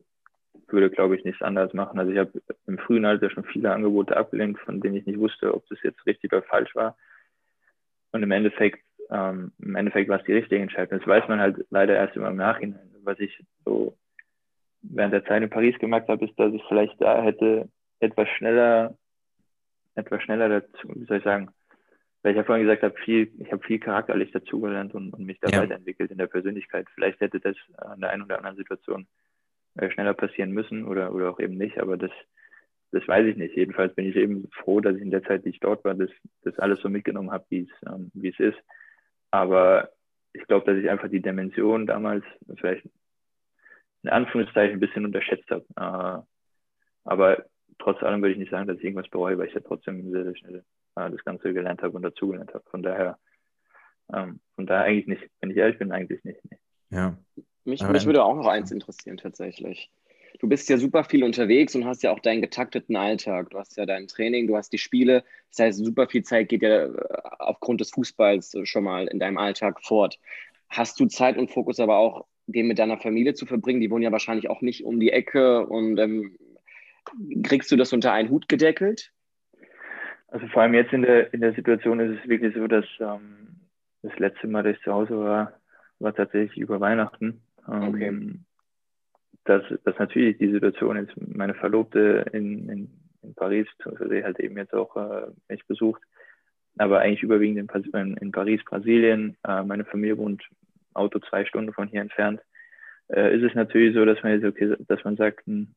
[0.69, 1.99] würde glaube ich, nichts anderes machen.
[1.99, 5.55] Also ich habe im frühen Alter schon viele Angebote abgelehnt, von denen ich nicht wusste,
[5.55, 6.97] ob das jetzt richtig oder falsch war.
[8.13, 10.99] Und im Endeffekt, ähm, im Endeffekt war es die richtige Entscheidung.
[10.99, 12.91] Das weiß man halt leider erst immer im Nachhinein.
[13.09, 13.97] Was ich so
[14.83, 17.71] während der Zeit in Paris gemerkt habe, ist, dass ich vielleicht da hätte
[18.01, 18.97] etwas schneller,
[19.95, 21.49] etwas schneller dazu, wie soll ich sagen,
[22.23, 25.41] weil ich ja vorhin gesagt habe, viel, ich habe viel charakterlich dazugelernt und, und mich
[25.41, 25.63] da Ja.
[25.63, 26.87] weiterentwickelt in der Persönlichkeit.
[26.95, 29.07] Vielleicht hätte das an der einen oder anderen Situation
[29.77, 32.11] äh, schneller passieren müssen oder, oder auch eben nicht, aber das,
[32.93, 33.57] das weiß ich nicht.
[33.57, 36.11] Jedenfalls bin ich eben froh, dass ich in der Zeit, die ich dort war, das,
[36.43, 38.59] das alles so mitgenommen habe, wie es, ähm, wie es ist.
[39.31, 39.91] Aber
[40.33, 42.25] ich glaube, dass ich einfach die Dimension damals
[42.57, 42.87] vielleicht
[44.03, 45.65] in Anführungszeichen ein bisschen unterschätzt habe.
[45.77, 46.23] Äh,
[47.05, 47.45] aber
[47.79, 50.25] trotz allem würde ich nicht sagen, dass ich irgendwas bereue, weil ich ja trotzdem sehr,
[50.25, 50.65] sehr schnell
[50.97, 52.65] äh, das Ganze gelernt habe und dazugelernt habe.
[52.71, 53.19] Von daher,
[54.13, 56.41] ähm, von daher eigentlich nicht, wenn ich ehrlich bin, eigentlich nicht.
[56.51, 56.59] Nee.
[56.91, 57.17] Ja.
[57.65, 59.91] Mich, mich würde auch noch eins interessieren, tatsächlich.
[60.39, 63.51] Du bist ja super viel unterwegs und hast ja auch deinen getakteten Alltag.
[63.51, 65.25] Du hast ja dein Training, du hast die Spiele.
[65.51, 66.93] Das heißt, super viel Zeit geht ja äh,
[67.39, 70.19] aufgrund des Fußballs schon mal in deinem Alltag fort.
[70.69, 73.81] Hast du Zeit und Fokus aber auch, den mit deiner Familie zu verbringen?
[73.81, 76.37] Die wohnen ja wahrscheinlich auch nicht um die Ecke und ähm,
[77.43, 79.13] kriegst du das unter einen Hut gedeckelt?
[80.29, 83.49] Also vor allem jetzt in der, in der Situation ist es wirklich so, dass ähm,
[84.03, 85.53] das letzte Mal, dass ich zu Hause war,
[85.99, 87.41] war tatsächlich über Weihnachten.
[87.69, 88.35] Ähm, Okay.
[89.45, 92.91] Dass, dass natürlich die Situation ist, meine Verlobte in, in,
[93.23, 96.03] in Paris, beziehungsweise halt eben jetzt auch äh, mich besucht,
[96.77, 99.39] aber eigentlich überwiegend in, in Paris, Brasilien.
[99.47, 100.43] Äh, meine Familie wohnt
[100.99, 102.41] Auto zwei Stunden von hier entfernt.
[103.09, 105.75] Äh, ist es natürlich so, dass man jetzt, okay, dass man sagt, hm,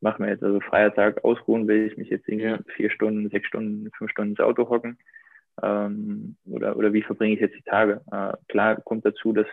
[0.00, 2.58] machen wir jetzt also freier Tag ausruhen, will ich mich jetzt irgendwie Ja.
[2.76, 4.98] vier Stunden, sechs Stunden, fünf Stunden ins Auto hocken?
[5.62, 8.00] Ähm, oder, oder wie verbringe ich jetzt die Tage?
[8.10, 9.46] Äh, klar kommt dazu, dass,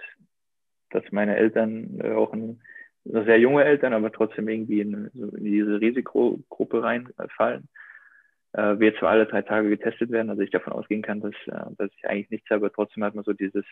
[0.91, 2.61] dass meine Eltern äh, auch ein,
[3.03, 7.69] sehr junge Eltern, aber trotzdem irgendwie in, so in diese Risikogruppe reinfallen.
[8.53, 11.71] Äh, wir zwar alle drei Tage getestet werden, also ich davon ausgehen kann, dass, äh,
[11.77, 13.65] dass ich eigentlich nichts habe, aber trotzdem hat man so dieses,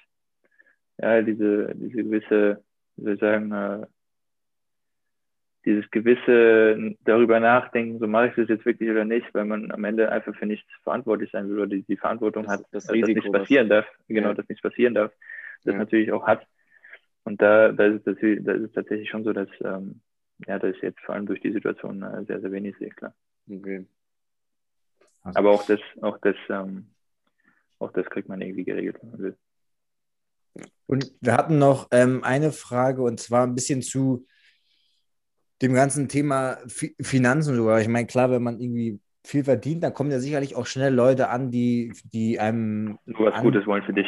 [0.98, 2.64] ja, diese, diese gewisse,
[2.96, 3.86] wie soll ich sagen, äh,
[5.66, 9.84] dieses gewisse darüber nachdenken, so mache ich das jetzt wirklich oder nicht, weil man am
[9.84, 12.94] Ende einfach für nichts verantwortlich sein will oder die, die Verantwortung Das- hat, das dass
[12.94, 14.34] Risiko, nichts passieren darf, genau, Ja.
[14.36, 15.12] dass nichts passieren darf,
[15.64, 15.80] das Ja.
[15.80, 16.46] natürlich auch hat.
[17.24, 20.02] Und da, da, ist es, tatsächlich- da ist es tatsächlich schon so, dass, ähm,
[20.48, 23.16] ja, dass ich jetzt vor allem durch die Situation äh, sehr, sehr wenig sehe, klar.
[23.50, 23.86] Okay.
[25.24, 26.86] Aber auch das, auch das, ähm,
[27.80, 29.38] auch das kriegt man irgendwie geregelt, wenn man will.
[30.88, 34.26] Und wir hatten noch ähm, eine Frage und zwar ein bisschen zu
[35.62, 37.82] dem ganzen Thema Fi Finanzen sogar.
[37.82, 41.30] Ich meine, klar, wenn man irgendwie viel verdient, dann kommen ja sicherlich auch schnell Leute
[41.30, 44.08] an, die, die einem Nur was an, Gutes wollen für dich.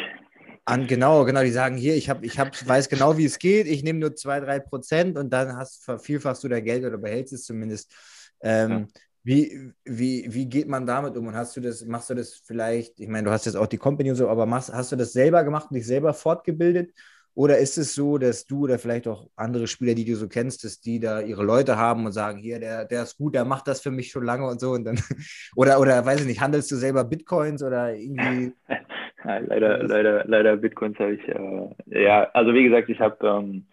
[0.64, 3.66] an genau, genau, die sagen, hier, ich habe, ich hab, weiß genau, wie es geht,
[3.66, 7.32] ich nehme nur zwei, drei Prozent und dann hast, vervielfachst du dein Geld oder behältst
[7.32, 7.92] es zumindest.
[8.40, 8.86] Ähm, Ja.
[9.28, 11.26] Wie, wie, wie geht man damit um?
[11.26, 13.76] Und hast du das, machst du das vielleicht, ich meine, du hast jetzt auch die
[13.76, 16.94] Company und so, aber machst, hast du das selber gemacht und dich selber fortgebildet?
[17.34, 20.64] Oder ist es so, dass du oder vielleicht auch andere Spieler, die du so kennst,
[20.64, 23.68] dass die da ihre Leute haben und sagen, hier, der, der ist gut, der macht
[23.68, 24.98] das für mich schon lange und so und dann,
[25.56, 28.54] oder, oder weiß ich nicht, handelst du selber Bitcoins oder irgendwie?
[29.24, 33.66] Leider, leider, leider Bitcoins habe ich, äh, ja, also wie gesagt, ich habe, ähm,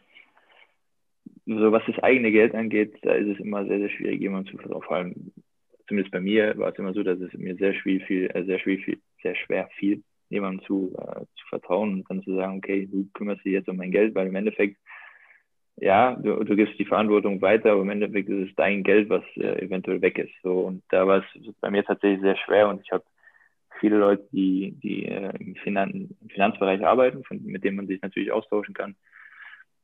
[1.46, 4.58] so was das eigene Geld angeht, da ist es immer sehr, sehr schwierig, jemandem zu
[4.58, 4.84] vertrauen.
[4.84, 5.32] Vor allem,
[5.88, 8.60] zumindest bei mir war es immer so, dass es mir sehr schwer viel, äh, sehr
[8.60, 12.88] schwer viel, sehr schwer fiel, jemandem zu, äh, zu vertrauen und dann zu sagen, okay,
[12.92, 14.78] du kümmerst dich jetzt um mein Geld, weil im Endeffekt,
[15.78, 19.24] ja, du, du gibst die Verantwortung weiter, aber im Endeffekt ist es dein Geld, was
[19.36, 20.34] äh, eventuell weg ist.
[20.42, 23.04] So, und da war es bei mir tatsächlich sehr schwer und ich habe
[23.80, 28.02] viele Leute, die, die äh, im, Finan im Finanzbereich arbeiten, von, mit denen man sich
[28.02, 28.96] natürlich austauschen kann.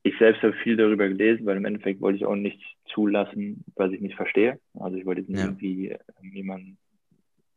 [0.04, 3.92] Ich selbst habe viel darüber gelesen, weil im Endeffekt wollte ich auch nichts zulassen, was
[3.92, 4.60] ich nicht verstehe.
[4.80, 5.46] Also ich wollte jetzt ja.
[5.46, 6.78] irgendwie äh, jemanden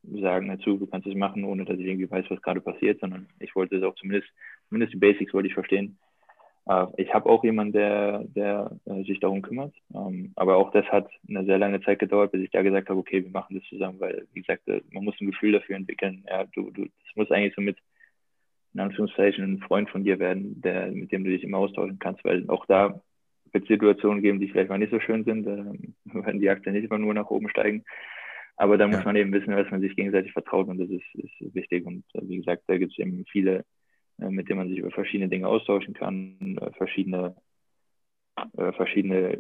[0.03, 3.29] sagen dazu, du kannst es machen, ohne dass ich irgendwie weiß, was gerade passiert, sondern
[3.41, 4.31] ich wollte es auch zumindest,
[4.69, 5.99] zumindest die Basics wollte ich verstehen.
[6.66, 10.87] Äh, ich habe auch jemanden, der, der äh, sich darum kümmert, ähm, aber auch das
[10.87, 13.69] hat eine sehr lange Zeit gedauert, bis ich da gesagt habe, okay, wir machen das
[13.69, 16.25] zusammen, weil, wie gesagt, äh, man muss ein Gefühl dafür entwickeln.
[16.29, 17.79] Ja, du, du, das muss eigentlich so mit,
[18.75, 22.25] in Anführungszeichen, ein Freund von dir werden, der, mit dem du dich immer austauschen kannst,
[22.25, 23.01] weil auch da
[23.53, 25.65] wird es Situationen geben, die vielleicht mal nicht so schön sind, äh,
[26.15, 27.85] werden die Aktien nicht immer nur nach oben steigen.
[28.57, 29.05] Aber da muss ja.
[29.05, 31.87] man eben wissen, dass man sich gegenseitig vertraut und das ist, ist wichtig.
[31.87, 33.65] Und äh, wie gesagt, da gibt es eben viele,
[34.21, 37.37] äh, mit denen man sich über verschiedene Dinge austauschen kann, äh, verschiedene,
[38.55, 39.39] verschiedene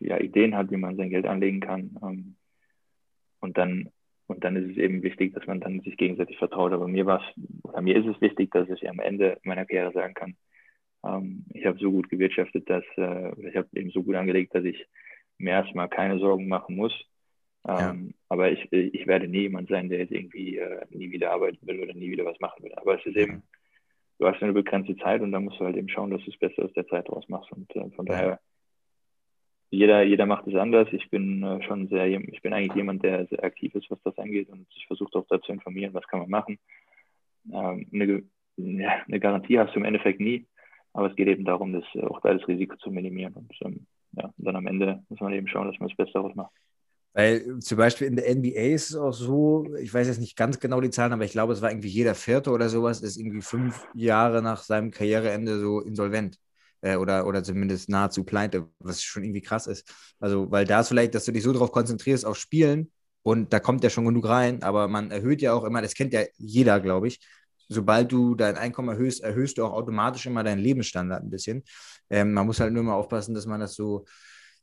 [0.00, 1.96] ja, Ideen hat, wie man sein Geld anlegen kann.
[2.02, 2.36] Ähm,
[3.40, 3.90] und dann
[4.26, 6.72] und dann ist es eben wichtig, dass man dann sich gegenseitig vertraut.
[6.72, 9.92] Aber mir war es, oder mir ist es wichtig, dass ich am Ende meiner Karriere
[9.92, 10.36] sagen kann,
[11.04, 14.86] ähm, ich habe so gut gewirtschaftet, dass ich habe eben so gut angelegt, dass ich
[15.38, 16.94] mir erstmal keine Sorgen machen muss,
[17.66, 17.90] ja.
[17.90, 21.66] Ähm, aber ich, ich werde nie jemand sein, der jetzt irgendwie äh, nie wieder arbeiten
[21.66, 22.74] will oder nie wieder was machen will.
[22.74, 23.42] Aber es ist eben,
[24.18, 26.38] du hast eine begrenzte Zeit und dann musst du halt eben schauen, dass du das
[26.38, 27.50] Beste aus der Zeit draus machst.
[27.52, 28.12] Und äh, von ja.
[28.12, 28.40] daher,
[29.74, 30.88] jeder, jeder macht es anders.
[30.92, 34.16] Ich bin äh, schon sehr, ich bin eigentlich jemand, der sehr aktiv ist, was das
[34.18, 36.58] angeht und ich versuche auch dazu informieren, was kann man machen.
[37.52, 38.22] Ähm, eine,
[39.06, 40.46] eine Garantie hast du im Endeffekt nie,
[40.92, 43.34] aber es geht eben darum, das, äh, auch da das Risiko zu minimieren.
[43.34, 46.14] Und ähm, ja, und dann am Ende muss man eben schauen, dass man das Beste
[46.14, 46.52] daraus macht.
[47.12, 50.58] Weil zum Beispiel in der NBA ist es auch so, ich weiß jetzt nicht ganz
[50.58, 53.40] genau die Zahlen, aber ich glaube, es war irgendwie jeder Vierte oder sowas, ist irgendwie
[53.40, 56.38] fünf Jahre nach seinem Karriereende so insolvent
[56.84, 59.90] äh, oder, oder zumindest nahezu pleite, was schon irgendwie krass ist.
[60.20, 62.92] Also, weil da ist vielleicht, dass du dich so darauf konzentrierst auf Spielen
[63.22, 66.12] und da kommt ja schon genug rein, aber man erhöht ja auch immer, das kennt
[66.12, 67.20] ja jeder, glaube ich,
[67.68, 71.64] sobald du dein Einkommen erhöhst, erhöhst du auch automatisch immer deinen Lebensstandard ein bisschen.
[72.10, 74.04] Ähm, man muss halt nur mal aufpassen, dass man das so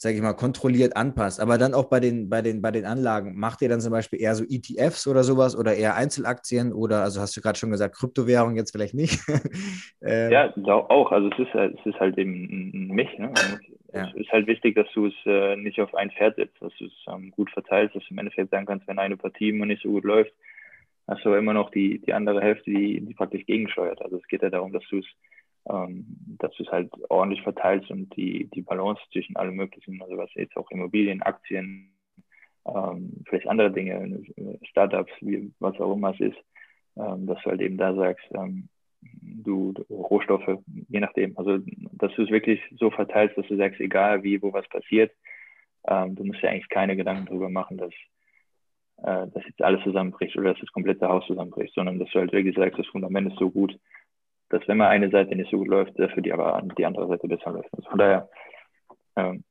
[0.02, 1.40] sage ich mal, kontrolliert anpasst.
[1.40, 4.19] Aber dann auch bei den, bei, den, bei den Anlagen, macht ihr dann zum Beispiel
[4.19, 7.95] eher so ETFs oder sowas oder eher Einzelaktien oder, also hast du gerade schon gesagt,
[7.95, 9.22] Kryptowährung jetzt vielleicht nicht?
[10.02, 11.11] ähm, ja, auch.
[11.11, 13.15] Also es ist, halt, es ist halt eben ein Mich.
[13.19, 13.32] Ne?
[13.94, 14.07] Ja.
[14.07, 16.86] Es ist halt wichtig, dass du es äh, nicht auf ein Pferd setzt, dass du
[16.86, 19.84] es ähm, gut verteilst, dass du im Endeffekt sagen kannst, wenn eine Partie immer nicht
[19.84, 20.34] so gut läuft,
[21.07, 24.02] hast du immer noch die, die andere Hälfte, die, die praktisch gegensteuert.
[24.02, 25.06] Also es geht ja darum, dass du es
[25.70, 26.06] ähm,
[26.40, 30.34] dass du es halt ordentlich verteilst und die, die Balance zwischen allem möglichen, also was
[30.34, 31.92] jetzt auch Immobilien, Aktien,
[32.66, 34.22] ähm, vielleicht andere Dinge,
[34.64, 36.38] Startups, wie, was auch immer es ist,
[36.98, 38.70] ähm, dass du halt eben da sagst, ähm,
[39.02, 40.60] du, Rohstoffe,
[40.90, 41.58] je nachdem, also
[41.94, 45.12] dass du es wirklich so verteilst, dass du sagst, egal wie, wo was passiert,
[45.88, 47.94] ähm, du musst ja eigentlich keine Gedanken darüber machen, dass
[49.04, 52.32] äh, dass jetzt alles zusammenbricht oder dass das komplette Haus zusammenbricht, sondern dass du halt
[52.32, 53.78] wirklich sagst, das Fundament ist so gut,
[54.52, 57.28] dass wenn mal eine Seite nicht so gut läuft, für die aber die andere Seite
[57.28, 57.69] besser läuft.
[57.73, 58.30] Also von daher.
[59.15, 59.44] Ähm,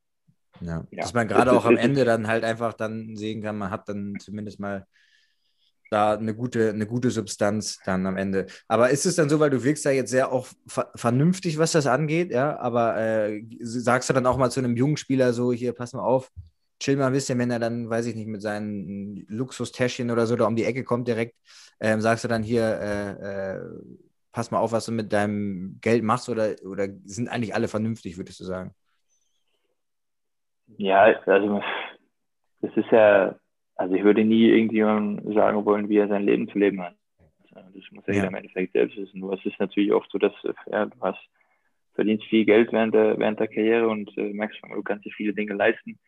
[0.61, 0.85] ja.
[0.91, 1.03] ja.
[1.03, 4.17] Dass man gerade auch am Ende dann halt einfach dann sehen kann, man hat dann
[4.19, 4.87] zumindest mal
[5.91, 8.47] da eine gute, eine gute Substanz dann am Ende.
[8.69, 11.73] Aber ist es dann so, weil du wirkst ja jetzt sehr auch ver vernünftig, was
[11.73, 15.53] das angeht, ja, aber äh, sagst du dann auch mal zu einem jungen Spieler so,
[15.53, 16.31] hier, pass mal auf,
[16.79, 20.37] chill mal ein bisschen, wenn er dann, weiß ich nicht, mit seinen Luxustäschchen oder so
[20.37, 21.35] da um die Ecke kommt direkt,
[21.81, 23.61] ähm, sagst du dann hier, äh, äh,
[24.33, 28.17] pass mal auf, was du mit deinem Geld machst oder, oder sind eigentlich alle vernünftig,
[28.17, 28.75] würdest du sagen?
[30.79, 31.61] Ja, also
[32.61, 33.35] das ist ja,
[33.75, 36.95] also ich würde nie irgendjemandem sagen wollen, wie er sein Leben zu leben hat.
[37.51, 38.15] Das muss ja, ja.
[38.15, 39.21] jeder im Endeffekt selbst wissen.
[39.21, 40.33] Nur es ist natürlich oft so, dass
[40.71, 41.19] ja, du hast,
[41.95, 45.35] verdienst viel Geld während der, während der Karriere und äh, merkst, du kannst dir viele
[45.35, 45.99] Dinge leisten.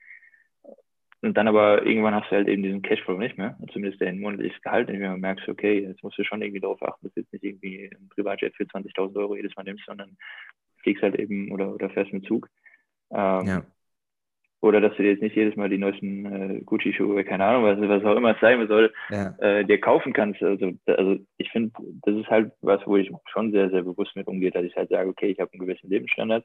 [1.23, 4.61] Und dann aber irgendwann hast du halt eben diesen Cashflow nicht mehr, zumindest dein monatliches
[4.63, 7.33] Gehalt, dem du merkst, okay, jetzt musst du schon irgendwie darauf achten, dass du jetzt
[7.33, 10.17] nicht irgendwie ein Privatjet für 20.000 Euro jedes Mal nimmst, sondern
[10.83, 12.49] fliegst halt eben oder, oder fährst mit Zug.
[13.13, 13.63] Ähm, ja.
[14.63, 17.79] oder dass du dir jetzt nicht jedes Mal die neuesten äh, Gucci-Schuhe, keine Ahnung, was,
[17.89, 19.35] was auch immer es sein soll, Ja.
[19.39, 20.43] äh, dir kaufen kannst.
[20.43, 21.73] Also, also ich finde,
[22.05, 24.89] das ist halt was, wo ich schon sehr, sehr bewusst mit umgehe, dass ich halt
[24.91, 26.45] sage, okay, ich habe einen gewissen Lebensstandard,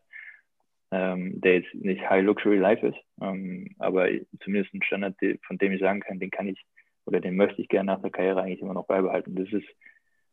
[0.91, 4.07] ähm, der jetzt nicht High Luxury Life ist, ähm, aber
[4.43, 5.15] zumindest ein Standard,
[5.45, 6.65] von dem ich sagen kann, den kann ich
[7.05, 9.35] oder den möchte ich gerne nach der Karriere eigentlich immer noch beibehalten.
[9.35, 9.67] Das ist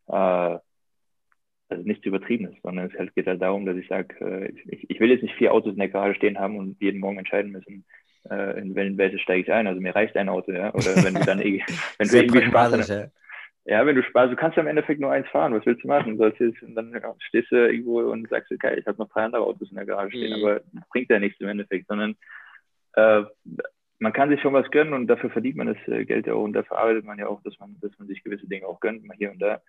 [0.09, 0.59] äh,
[1.69, 5.01] also nichts Übertriebenes, sondern es halt geht halt darum, dass ich sage, äh, ich, ich
[5.01, 7.85] will jetzt nicht vier Autos in der Garage stehen haben und jeden Morgen entscheiden müssen,
[8.31, 9.67] äh, in welchen welches steige ich ein.
[9.67, 10.73] Also mir reicht ein Auto, ja.
[10.75, 11.65] Oder wenn du dann irgendwie,
[11.99, 13.11] wenn Sehr irgendwie Spaß hast.
[13.65, 13.87] Ja.
[13.87, 15.55] Wenn du Spaß, du kannst ja im Endeffekt nur eins fahren.
[15.55, 16.19] Was willst du machen?
[16.19, 19.25] Sollst jetzt, und dann ja, stehst du irgendwo und sagst, okay, ich habe noch drei
[19.25, 20.45] andere Autos in der Garage stehen, Mhm.
[20.45, 20.61] aber
[20.91, 22.17] bringt ja nichts im Endeffekt, sondern
[22.95, 23.23] äh,
[23.99, 26.45] man kann sich schon was gönnen und dafür verdient man das äh, Geld ja auch
[26.45, 29.05] und dafür arbeitet man ja auch, dass man, dass man sich gewisse Dinge auch gönnt,
[29.05, 29.63] mal hier und da.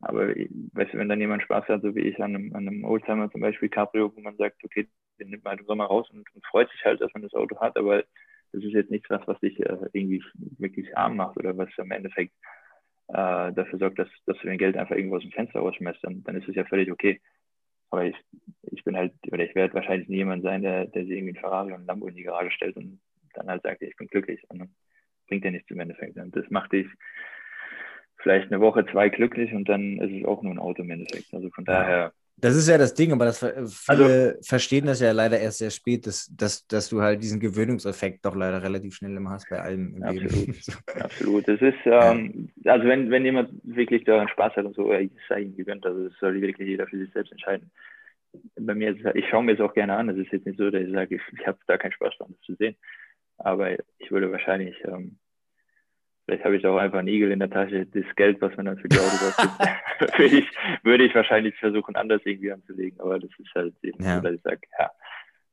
[0.00, 2.68] Aber ich- weißt du, wenn dann jemand Spaß hat, so wie ich an einem, an
[2.68, 4.88] einem Oldtimer zum Beispiel Cabrio, wo man sagt, okay,
[5.20, 7.34] den nimmt man halt im Sommer raus und, und freut sich halt, dass man das
[7.34, 8.04] Auto hat, aber
[8.52, 10.22] das ist jetzt nichts, was, was dich äh, irgendwie
[10.58, 12.34] wirklich arm macht oder was im Endeffekt
[13.12, 16.22] äh, dafür sorgt, dass, dass du dein Geld einfach irgendwo aus dem Fenster rausschmeißt, dann,
[16.24, 17.20] dann ist es ja völlig okay.
[17.90, 18.16] Aber ich,
[18.62, 21.40] ich bin halt, oder ich werde wahrscheinlich nie jemand sein, der, der sich irgendwie ein
[21.40, 23.00] Ferrari und ein Lambo in die Garage stellt und
[23.34, 24.44] dann halt sagt, ich bin glücklich.
[24.48, 24.74] Und dann
[25.26, 26.16] bringt ja nichts im Endeffekt.
[26.16, 26.86] Und das macht dich
[28.18, 31.32] vielleicht eine Woche, zwei glücklich und dann ist es auch nur ein Auto im Endeffekt.
[31.32, 35.00] Also von daher, Das ist ja das Ding, aber das ver- Also viele verstehen das
[35.00, 38.94] ja leider erst sehr spät, dass, dass, dass du halt diesen Gewöhnungseffekt doch leider relativ
[38.94, 40.32] schnell immer hast bei allem im Absolut.
[40.32, 40.54] Leben.
[41.00, 41.48] absolut.
[41.48, 45.42] Das ist, ähm, also wenn, wenn jemand wirklich daran Spaß hat und so, es sei
[45.42, 47.70] ihm gegönnt, also das soll wirklich jeder für sich selbst entscheiden.
[48.58, 50.08] Bei mir ist ich schaue mir es auch gerne an.
[50.08, 52.30] Es ist jetzt nicht so, dass ich sage, ich, ich habe da keinen Spaß dran,
[52.30, 52.76] das zu sehen.
[53.38, 55.18] Aber ich würde wahrscheinlich, ähm,
[56.30, 58.78] vielleicht habe ich auch einfach einen Igel in der Tasche, das Geld, was man dann
[58.78, 60.46] für die Autos ausgibt, würde ich,
[60.84, 63.00] würde ich wahrscheinlich versuchen, anders irgendwie anzulegen.
[63.00, 64.16] Aber das ist halt eben Ja.
[64.16, 64.90] so, dass ich sage, ja,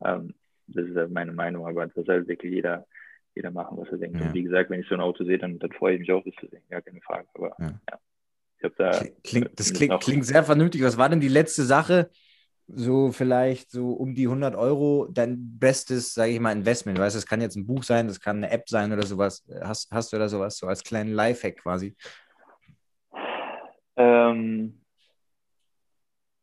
[0.06, 0.34] ähm,
[0.68, 2.86] das ist halt meine Meinung, aber das soll halt wirklich jeder,
[3.34, 4.20] jeder machen, was er denkt.
[4.20, 4.28] Ja.
[4.28, 6.24] Und wie gesagt, wenn ich so ein Auto sehe, dann, dann freue ich mich auch,
[6.24, 6.62] das zu sehen.
[6.70, 7.28] Ja, keine Frage.
[7.34, 7.80] Aber Ja.
[7.90, 7.99] ja,
[8.60, 8.91] ich da.
[9.24, 10.84] Klingt, das klingt, klingt sehr vernünftig.
[10.84, 12.10] Was war denn die letzte Sache?
[12.69, 16.99] So vielleicht so um die 100 Euro, dein bestes, sage ich mal, Investment.
[16.99, 19.48] Weißt du, das kann jetzt ein Buch sein, das kann eine App sein oder sowas.
[19.61, 21.95] Hast, hast du da sowas, so als kleinen Lifehack quasi?
[23.95, 24.81] Ähm,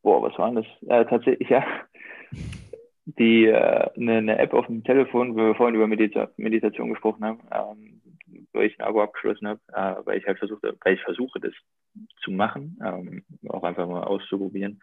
[0.02, 0.88] boah, was war denn das?
[0.88, 1.64] Äh, tatsächlich, ja.
[3.06, 7.22] Die, äh, eine, eine App auf dem Telefon, wo wir vorhin über Medita Meditation gesprochen
[7.22, 8.00] haben, ähm,
[8.54, 11.52] wo ich ein Abo abgeschlossen habe, äh, weil ich halt versuchte, weil ich versuche, das
[12.22, 14.80] zu machen, ähm, auch einfach mal auszuprobieren.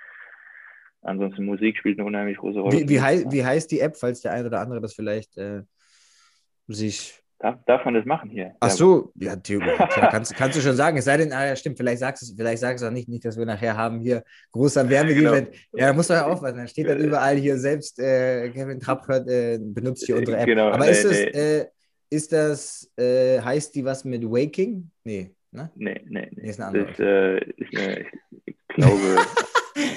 [1.02, 2.80] Ansonsten Musik spielt eine unheimlich große Rolle.
[2.80, 5.64] Wie, wie, hei wie heißt die App, falls der ein oder andere das vielleicht äh,
[6.68, 7.18] sich.
[7.40, 8.54] Darf, darf man das machen hier?
[8.60, 10.98] Ach so, ja, klar, kannst, kannst du schon sagen.
[10.98, 13.10] Es sei denn, ah, ja, stimmt, vielleicht sagst du es, vielleicht sagst du auch nicht,
[13.10, 15.50] nicht, dass wir nachher haben hier großer Werbeevent.
[15.74, 16.58] Ja, da musst du ja aufpassen.
[16.58, 20.46] Dann steht dann überall hier selbst, äh, Kevin Trapp hört, äh, benutzt hier unsere App.
[20.46, 21.26] Genau, Aber nee, ist das, nee.
[21.30, 21.66] äh,
[22.12, 24.92] ist das, äh, heißt die was mit Waking?
[25.04, 25.72] Nee, ne?
[25.74, 26.30] Nee, nee, nee.
[26.36, 26.86] Nee, ist eine andere.
[26.86, 28.06] Das äh, ist eine,
[28.46, 29.18] ich glaube,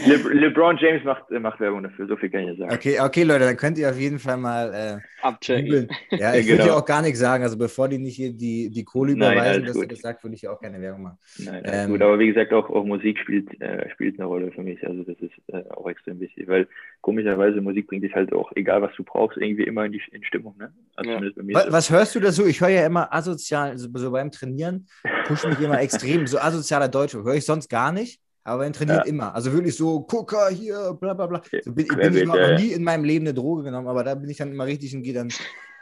[0.06, 2.74] Le LeBron James macht, macht Werbung dafür, so viel kann ich ja sagen.
[2.74, 5.88] Okay, okay, Leute, dann könnt ihr auf jeden Fall mal äh, Abchecken.
[6.16, 6.64] Ja, ich Genau.
[6.64, 7.42] hier auch gar nichts sagen.
[7.44, 10.60] Also bevor die nicht hier die, die Kohle überweisen, das sagt, würde ich ja auch
[10.60, 11.18] keine Werbung machen.
[11.36, 14.62] Nein, Ähm, gut, aber wie gesagt, auch, auch Musik spielt, äh, spielt eine Rolle für
[14.62, 14.84] mich.
[14.86, 16.68] Also das ist äh, auch extrem wichtig, weil
[17.00, 20.24] komischerweise Musik bringt dich halt auch, egal was du brauchst, irgendwie immer in die in
[20.24, 20.56] Stimmung.
[20.58, 20.72] Ne?
[20.96, 21.16] Also Ja.
[21.16, 21.54] zumindest bei mir.
[21.54, 22.46] Was, was hörst du da so?
[22.46, 24.86] Ich höre ja immer asozial, also so beim Trainieren
[25.24, 27.22] pusht mich immer extrem, so asozialer Deutsche.
[27.22, 29.04] Höre ich sonst gar nicht, aber beim Trainieren Ja.
[29.04, 29.34] immer.
[29.34, 31.42] Also wirklich so, Gucker hier, bla bla bla.
[31.62, 32.54] So bin, bin ich noch ja.
[32.58, 35.02] nie in meinem Leben eine Droge genommen, aber da bin ich dann immer richtig und
[35.02, 35.28] gehe dann,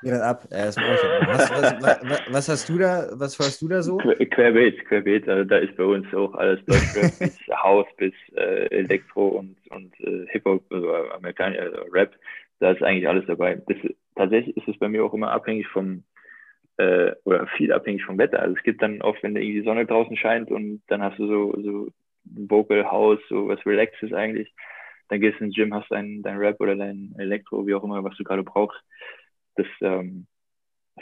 [0.02, 0.46] geh dann ab.
[0.52, 3.96] Äh, ich was, was, was, was hast du da, was hörst du da so?
[3.98, 8.66] Que- Querbeet, Querbeet, also da ist bei uns auch alles Deutschrap bis House bis äh,
[8.66, 12.12] Elektro und, und äh, Hip-Hop, also Amerikaner, also Rap,
[12.60, 13.60] da ist eigentlich alles dabei.
[13.66, 13.76] Das,
[14.14, 16.04] tatsächlich ist es bei mir auch immer abhängig vom,
[16.76, 18.40] äh, oder viel abhängig vom Wetter.
[18.40, 21.26] Also es gibt dann oft, wenn irgendwie die Sonne draußen scheint und dann hast du
[21.26, 21.88] so, so
[22.24, 24.52] Vocal House, so was Relaxes eigentlich,
[25.08, 28.02] dann gehst du ins Gym, hast dein, dein Rap oder dein Elektro, wie auch immer,
[28.02, 28.80] was du gerade brauchst.
[29.56, 30.26] Das, ähm,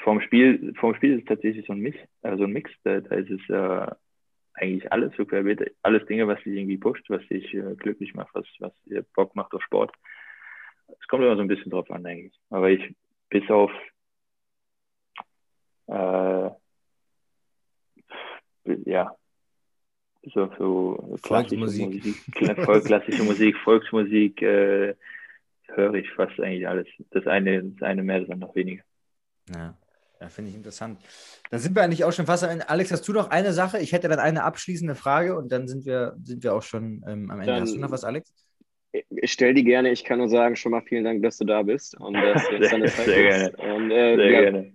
[0.02, 2.70] vom Spiel, vom Spiel ist es tatsächlich so ein Mix, äh, so ein Mix.
[2.84, 3.86] Da, da ist es äh,
[4.54, 8.34] eigentlich alles so querbeet, alles Dinge, was dich irgendwie pusht, was dich äh, glücklich macht,
[8.34, 9.92] was, was dir Bock macht auf Sport.
[10.88, 12.38] Es kommt immer so ein bisschen drauf an, eigentlich.
[12.50, 12.94] Aber ich,
[13.28, 13.70] bis auf
[15.86, 16.50] äh,
[18.86, 19.14] ja,
[20.22, 22.04] bis auf so klassische Volksmusik.
[22.04, 24.94] Musik, klassische Musik, Volksmusik, äh,
[25.68, 26.86] höre ich fast eigentlich alles.
[27.10, 28.82] Das eine, das eine mehr, das andere weniger.
[29.54, 29.76] Ja,
[30.20, 31.00] ja finde ich interessant.
[31.50, 32.68] Dann sind wir eigentlich auch schon fast am Ende.
[32.68, 33.78] Alex, hast du noch eine Sache?
[33.78, 37.30] Ich hätte dann eine abschließende Frage und dann sind wir, sind wir auch schon ähm,
[37.30, 37.52] am Ende.
[37.52, 38.32] Dann- hast du noch was, Alex?
[38.92, 39.92] Ich stell die gerne.
[39.92, 42.56] Ich kann nur sagen, schon mal vielen Dank, dass du da bist und dass du
[42.56, 43.54] jetzt deine Zeit Sehr hast.
[43.58, 44.74] Und, äh, Sehr ja, gerne.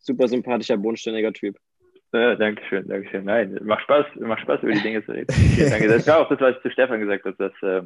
[0.00, 1.56] super sympathischer, bodenständiger Typ.
[2.12, 3.24] Ja, danke schön, danke schön.
[3.24, 5.32] Nein, macht Spaß, macht Spaß, über die Dinge zu reden.
[5.32, 5.88] Vielen Dank.
[5.88, 7.82] Das war auch das, was ich zu Stefan gesagt habe, dass äh,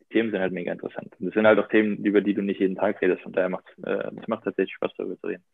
[0.00, 1.12] die Themen sind halt mega interessant.
[1.18, 3.22] Und das sind halt auch Themen, über die du nicht jeden Tag redest.
[3.22, 5.44] Von daher macht äh, das macht tatsächlich Spaß, darüber zu reden.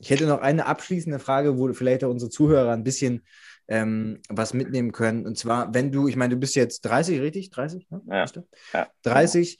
[0.00, 3.24] Ich hätte noch eine abschließende Frage, wo vielleicht auch unsere Zuhörer ein bisschen
[3.68, 5.26] ähm, was mitnehmen können.
[5.26, 7.50] Und zwar, wenn du, ich meine, du bist jetzt 30, richtig?
[7.50, 7.90] 30?
[7.90, 8.00] Ne?
[8.06, 8.24] Ja.
[8.72, 8.88] Ja.
[9.02, 9.58] 30.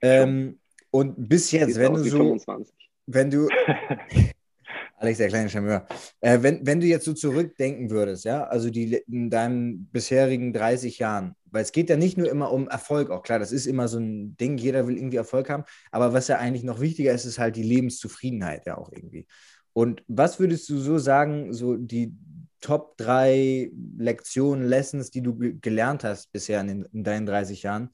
[0.00, 0.60] Ähm,
[0.90, 2.74] und bis jetzt, wenn du so, 25.
[3.06, 3.48] wenn du,
[5.00, 5.86] Alex, der kleine Charmeur,
[6.20, 10.98] äh, wenn, wenn du jetzt so zurückdenken würdest, ja, also die in deinen bisherigen 30
[10.98, 13.86] Jahren, weil es geht ja nicht nur immer um Erfolg, auch klar, das ist immer
[13.86, 17.26] so ein Ding, jeder will irgendwie Erfolg haben, aber was ja eigentlich noch wichtiger ist,
[17.26, 19.26] ist halt die Lebenszufriedenheit ja auch irgendwie.
[19.72, 22.12] Und was würdest du so sagen, so die
[22.60, 27.62] Top drei Lektionen, Lessons, die du ge gelernt hast bisher in, den, in deinen 30
[27.62, 27.90] Jahren,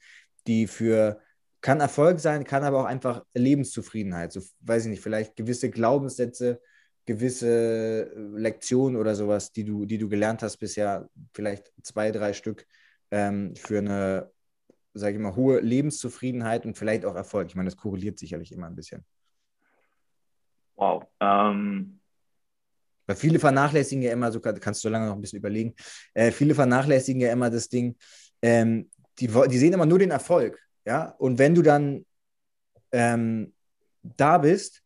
[0.47, 1.20] die für
[1.60, 6.60] kann Erfolg sein, kann aber auch einfach Lebenszufriedenheit, so weiß ich nicht, vielleicht gewisse Glaubenssätze,
[7.06, 12.32] gewisse äh, Lektionen oder sowas, die du, die du gelernt hast bisher, vielleicht zwei, drei
[12.32, 12.66] Stück
[13.10, 14.31] ähm, für eine,
[14.94, 17.48] sage ich mal, hohe Lebenszufriedenheit und vielleicht auch Erfolg.
[17.48, 19.05] Ich meine, das korreliert sicherlich immer ein bisschen.
[20.76, 21.05] Wow.
[21.20, 22.01] Ähm,
[23.06, 25.74] Weil viele vernachlässigen ja immer, so kann- kannst du lange noch ein bisschen überlegen,
[26.14, 27.97] äh, viele vernachlässigen ja immer das Ding,
[28.43, 32.05] ähm, die, die sehen immer nur den Erfolg, ja, und wenn du dann
[32.93, 33.55] ähm,
[34.02, 34.84] da bist,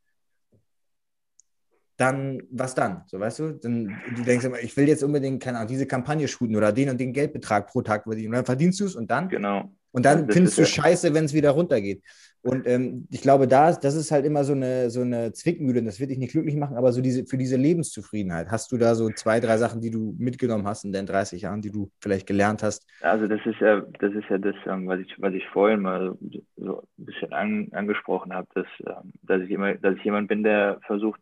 [1.99, 3.03] dann, was dann?
[3.07, 3.53] So, weißt du?
[3.53, 6.89] Dann, du denkst immer, ich will jetzt unbedingt, keine Ahnung, diese Kampagne shooten oder den
[6.91, 8.29] und den Geldbetrag pro Tag verdienen.
[8.29, 9.29] Und dann verdienst du es und dann?
[9.29, 9.71] genau.
[9.91, 12.03] Und dann das findest du ja- scheiße, wenn es wieder runtergeht.
[12.43, 15.81] Und ähm, ich glaube, da, das ist halt immer so eine, so eine Zwickmühle.
[15.81, 18.49] und Das wird dich nicht glücklich machen, aber so diese, für diese Lebenszufriedenheit.
[18.51, 21.63] Hast du da so zwei, drei Sachen, die du mitgenommen hast in deinen 30 Jahren,
[21.63, 22.87] die du vielleicht gelernt hast?
[23.01, 26.17] Also das ist ja, das ist ja das, ähm, was ich, was ich vorhin mal
[26.57, 30.43] so ein bisschen an, angesprochen habe, dass, ähm, dass ich immer, dass ich jemand bin,
[30.45, 31.21] der versucht,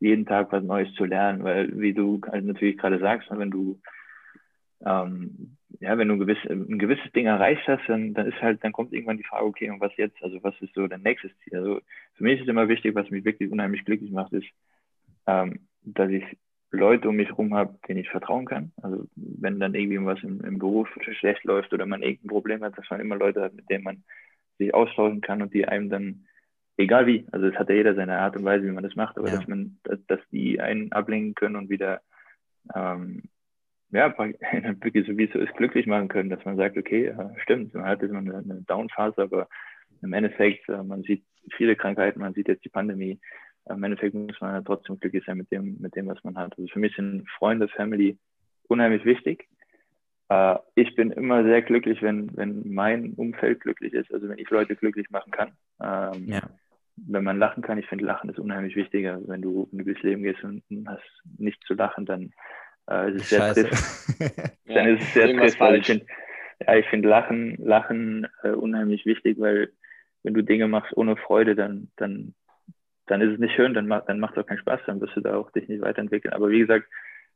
[0.00, 3.50] jeden Tag was Neues zu lernen, weil wie du halt natürlich gerade sagst, ne, wenn
[3.50, 3.80] du
[4.84, 8.62] ähm, ja, wenn du ein, gewiss, ein gewisses Ding erreicht hast, dann, dann ist halt,
[8.62, 10.22] dann kommt irgendwann die Frage, okay, und was jetzt?
[10.22, 11.58] Also was ist so dein nächstes Ziel?
[11.58, 11.80] Also
[12.14, 14.46] für mich ist immer wichtig, was mich wirklich unheimlich glücklich macht, ist,
[15.26, 16.24] ähm, dass ich
[16.70, 18.72] Leute um mich herum habe, denen ich vertrauen kann.
[18.82, 22.76] Also wenn dann irgendwie was im, im Beruf schlecht läuft oder man irgendein Problem hat,
[22.76, 24.04] dass man immer Leute hat, mit denen man
[24.58, 26.26] sich austauschen kann und die einem dann,
[26.76, 29.16] egal wie, also es hat ja jeder seine Art und Weise, wie man das macht,
[29.18, 29.36] aber Ja.
[29.36, 32.00] dass man, dass, dass die einen ablenken können und wieder
[32.74, 33.22] ähm,
[33.90, 37.72] ja, wirklich so wie es so ist, glücklich machen können, dass man sagt, okay, stimmt,
[37.74, 39.48] man hat jetzt mal eine, eine Down-Phase, aber
[40.02, 41.24] im Endeffekt, äh, man sieht
[41.56, 43.18] viele Krankheiten, man sieht jetzt die Pandemie,
[43.68, 46.56] im Endeffekt muss man ja trotzdem glücklich sein mit dem, mit dem, was man hat.
[46.56, 48.16] Also für mich sind Freunde, Family
[48.68, 49.48] unheimlich wichtig.
[50.28, 54.50] Äh, ich bin immer sehr glücklich, wenn, wenn mein Umfeld glücklich ist, also wenn ich
[54.50, 55.52] Leute glücklich machen kann.
[55.80, 56.42] Ähm, Ja.
[56.96, 59.06] Wenn man lachen kann, ich finde Lachen ist unheimlich wichtig.
[59.06, 61.02] Also wenn du, wenn du durchs Leben gehst und hast
[61.38, 62.32] nicht zu lachen, dann
[62.90, 63.68] äh, ist es sehr Scheiße.
[63.68, 64.20] trist
[64.64, 65.60] Ja, dann ist es sehr trist.
[65.60, 66.06] Also ich finde
[66.66, 69.72] ja, ich find Lachen, Lachen äh, unheimlich wichtig, weil
[70.22, 72.34] wenn du Dinge machst ohne Freude, dann, dann,
[73.06, 75.16] dann ist es nicht schön, dann, macht dann macht es auch keinen Spaß, dann wirst
[75.16, 76.34] du da auch dich nicht weiterentwickeln.
[76.34, 76.88] Aber wie gesagt,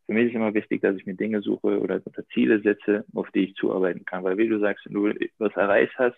[0.06, 3.30] für mich ist immer wichtig, dass ich mir Dinge suche oder, oder Ziele setze, auf
[3.30, 4.24] die ich zuarbeiten kann.
[4.24, 6.16] Weil wie du sagst, wenn du was erreicht hast,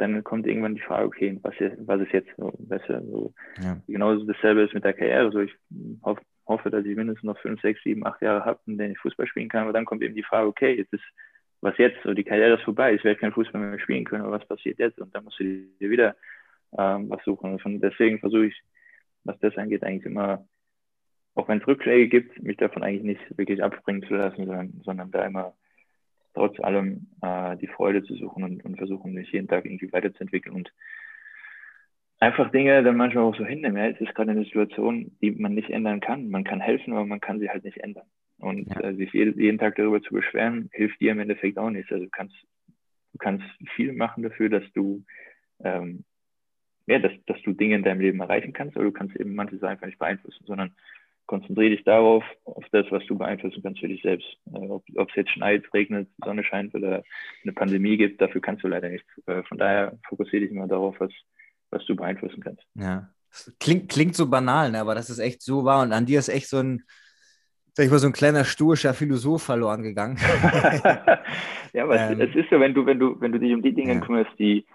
[0.00, 3.02] dann kommt irgendwann die Frage, okay, was, ist- was ist jetzt so besser?
[3.02, 3.32] So,
[3.62, 3.76] Ja.
[3.86, 5.30] genauso dasselbe ist mit der Karriere.
[5.32, 5.54] So, ich
[6.02, 8.98] hoffe, hoffe, dass ich mindestens noch fünf, sechs, sieben, acht Jahre habe, in denen ich
[8.98, 9.62] Fußball spielen kann.
[9.64, 11.04] Aber dann kommt eben die Frage, okay, jetzt ist
[11.62, 12.02] was jetzt?
[12.02, 14.78] So, die Karriere ist vorbei, ich werde kein Fußball mehr spielen können, aber was passiert
[14.78, 14.98] jetzt?
[14.98, 16.16] Und dann musst du dir wieder
[16.78, 17.60] ähm, was suchen.
[17.62, 18.62] Und deswegen versuche ich,
[19.24, 20.46] was das angeht, eigentlich immer,
[21.34, 25.10] auch wenn es Rückschläge gibt, mich davon eigentlich nicht wirklich abspringen zu lassen, sondern, sondern
[25.10, 25.54] da immer
[26.34, 30.54] trotz allem äh, die Freude zu suchen und, und versuchen, mich jeden Tag irgendwie weiterzuentwickeln
[30.54, 30.72] und
[32.18, 33.76] einfach Dinge dann manchmal auch so hinnehmen.
[33.76, 36.28] Ja, es ist gerade eine Situation, die man nicht ändern kann.
[36.28, 38.06] Man kann helfen, aber man kann sie halt nicht ändern.
[38.38, 38.80] Und Ja.
[38.80, 41.90] äh, sich jeden, jeden Tag darüber zu beschweren, hilft dir im Endeffekt auch nicht.
[41.92, 42.34] Also du kannst,
[43.12, 43.44] du kannst
[43.76, 45.04] viel machen dafür, dass du
[45.64, 46.04] ähm,
[46.86, 49.62] ja, dass, dass du Dinge in deinem Leben erreichen kannst, aber du kannst eben manches
[49.62, 50.74] einfach nicht beeinflussen, sondern
[51.26, 54.26] konzentriere dich darauf, auf das, was du beeinflussen kannst für dich selbst.
[54.52, 57.02] Äh, ob es jetzt schneit, regnet, Sonne scheint oder
[57.42, 59.08] eine Pandemie gibt, dafür kannst du leider nichts.
[59.26, 61.12] Äh, von daher fokussiere dich immer darauf, was,
[61.70, 62.62] was du beeinflussen kannst.
[62.74, 63.08] Ja.
[63.60, 64.80] Klingt, klingt so banal, ne?
[64.80, 65.82] aber das ist echt so wahr.
[65.82, 66.82] Und an dir ist echt so ein,
[67.74, 70.16] sag ich mal, so ein kleiner stoischer Philosoph verloren gegangen.
[71.72, 72.20] ja, aber Ähm.
[72.20, 74.00] es, es ist so, wenn du, wenn du, wenn du dich um die Dinge Ja.
[74.00, 74.66] kümmerst, die,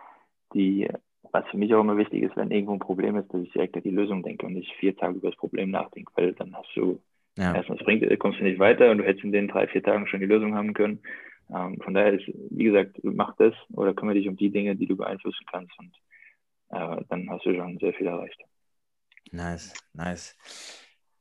[0.53, 0.87] die,
[1.35, 3.75] was für mich auch immer wichtig ist, wenn irgendwo ein Problem ist, dass ich direkt
[3.75, 6.69] an die Lösung denke und nicht vier Tage über das Problem nachdenke, weil dann hast
[6.75, 7.01] du
[7.37, 7.53] ja.
[7.53, 10.07] erstmal es bringt, kommst du nicht weiter und du hättest in den drei, vier Tagen
[10.07, 11.01] schon die Lösung haben können.
[11.53, 14.85] Ähm, von daher ist, wie gesagt, mach das oder kümmere dich um die Dinge, die
[14.85, 15.91] du beeinflussen kannst und
[16.69, 18.41] äh, dann hast du schon sehr viel erreicht.
[19.31, 20.37] Nice, nice.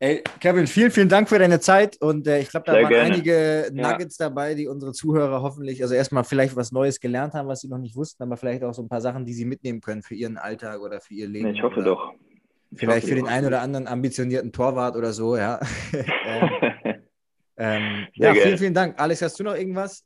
[0.04, 2.90] Ey, Kevin, vielen, vielen Dank für deine Zeit und äh, ich glaube, da Sehr waren
[2.90, 3.14] gerne.
[3.14, 3.90] einige Ja.
[3.90, 7.68] Nuggets dabei, die unsere Zuhörer hoffentlich, also erstmal vielleicht was Neues gelernt haben, was sie
[7.68, 10.14] noch nicht wussten, aber vielleicht auch so ein paar Sachen, die sie mitnehmen können für
[10.14, 11.52] ihren Alltag oder für ihr Leben.
[11.52, 12.12] Nee, ich hoffe doch.
[12.70, 15.58] Ich Vielleicht hoffe für den einen oder anderen ambitionierten Torwart oder so, ja.
[15.94, 16.50] ähm,
[17.56, 18.40] ähm, ja, gerne.
[18.42, 19.00] vielen, vielen Dank.
[19.00, 20.04] Alex, hast du noch irgendwas?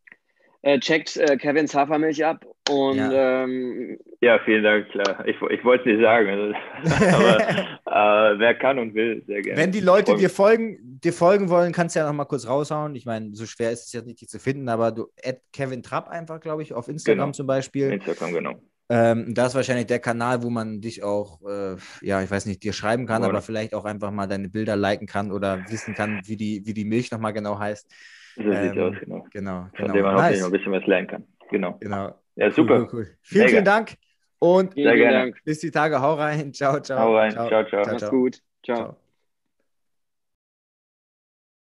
[0.62, 3.44] Äh, checkt äh, Kevins Hafermilch ab und Ja.
[3.44, 5.24] ähm, ja, vielen Dank, klar.
[5.26, 6.54] Ich, ich wollte es nicht sagen,
[7.12, 7.38] aber
[8.34, 9.60] äh, wer kann und will, sehr gerne.
[9.60, 12.96] Wenn die Leute dir folgen, dir folgen wollen, kannst du ja noch mal kurz raushauen.
[12.96, 15.82] Ich meine, so schwer ist es jetzt nicht, dich zu finden, aber du add Kevin
[15.84, 17.32] Trapp einfach, glaube ich, auf Instagram Genau.
[17.32, 17.92] zum Beispiel.
[17.92, 18.54] Instagram, genau.
[18.90, 22.64] Ähm, da ist wahrscheinlich der Kanal, wo man dich auch, äh, ja, ich weiß nicht,
[22.64, 25.94] dir schreiben kann, Oder- aber vielleicht auch einfach mal deine Bilder liken kann oder wissen
[25.94, 27.86] kann, wie die, wie die Milch nochmal genau heißt.
[28.38, 29.26] So Ähm, aus, genau.
[29.32, 29.92] Genau, Von genau.
[29.92, 30.40] dem man hoffentlich Nice.
[30.40, 31.24] noch ein bisschen was lernen kann.
[31.50, 31.76] Genau.
[31.80, 32.14] Genau.
[32.36, 32.78] Ja, Cool, super.
[32.80, 33.06] Cool, cool.
[33.22, 33.50] Vielen, Mega.
[33.50, 33.94] vielen Dank
[34.38, 35.18] und vielen, Sehr vielen gerne.
[35.32, 35.44] Dank.
[35.44, 36.00] bis die Tage.
[36.00, 36.52] Hau rein.
[36.52, 36.98] Ciao, ciao.
[37.00, 37.32] Hau rein.
[37.32, 37.84] Ciao, ciao.
[37.84, 38.40] Mach's gut.
[38.64, 38.76] Ciao.
[38.76, 39.07] ciao.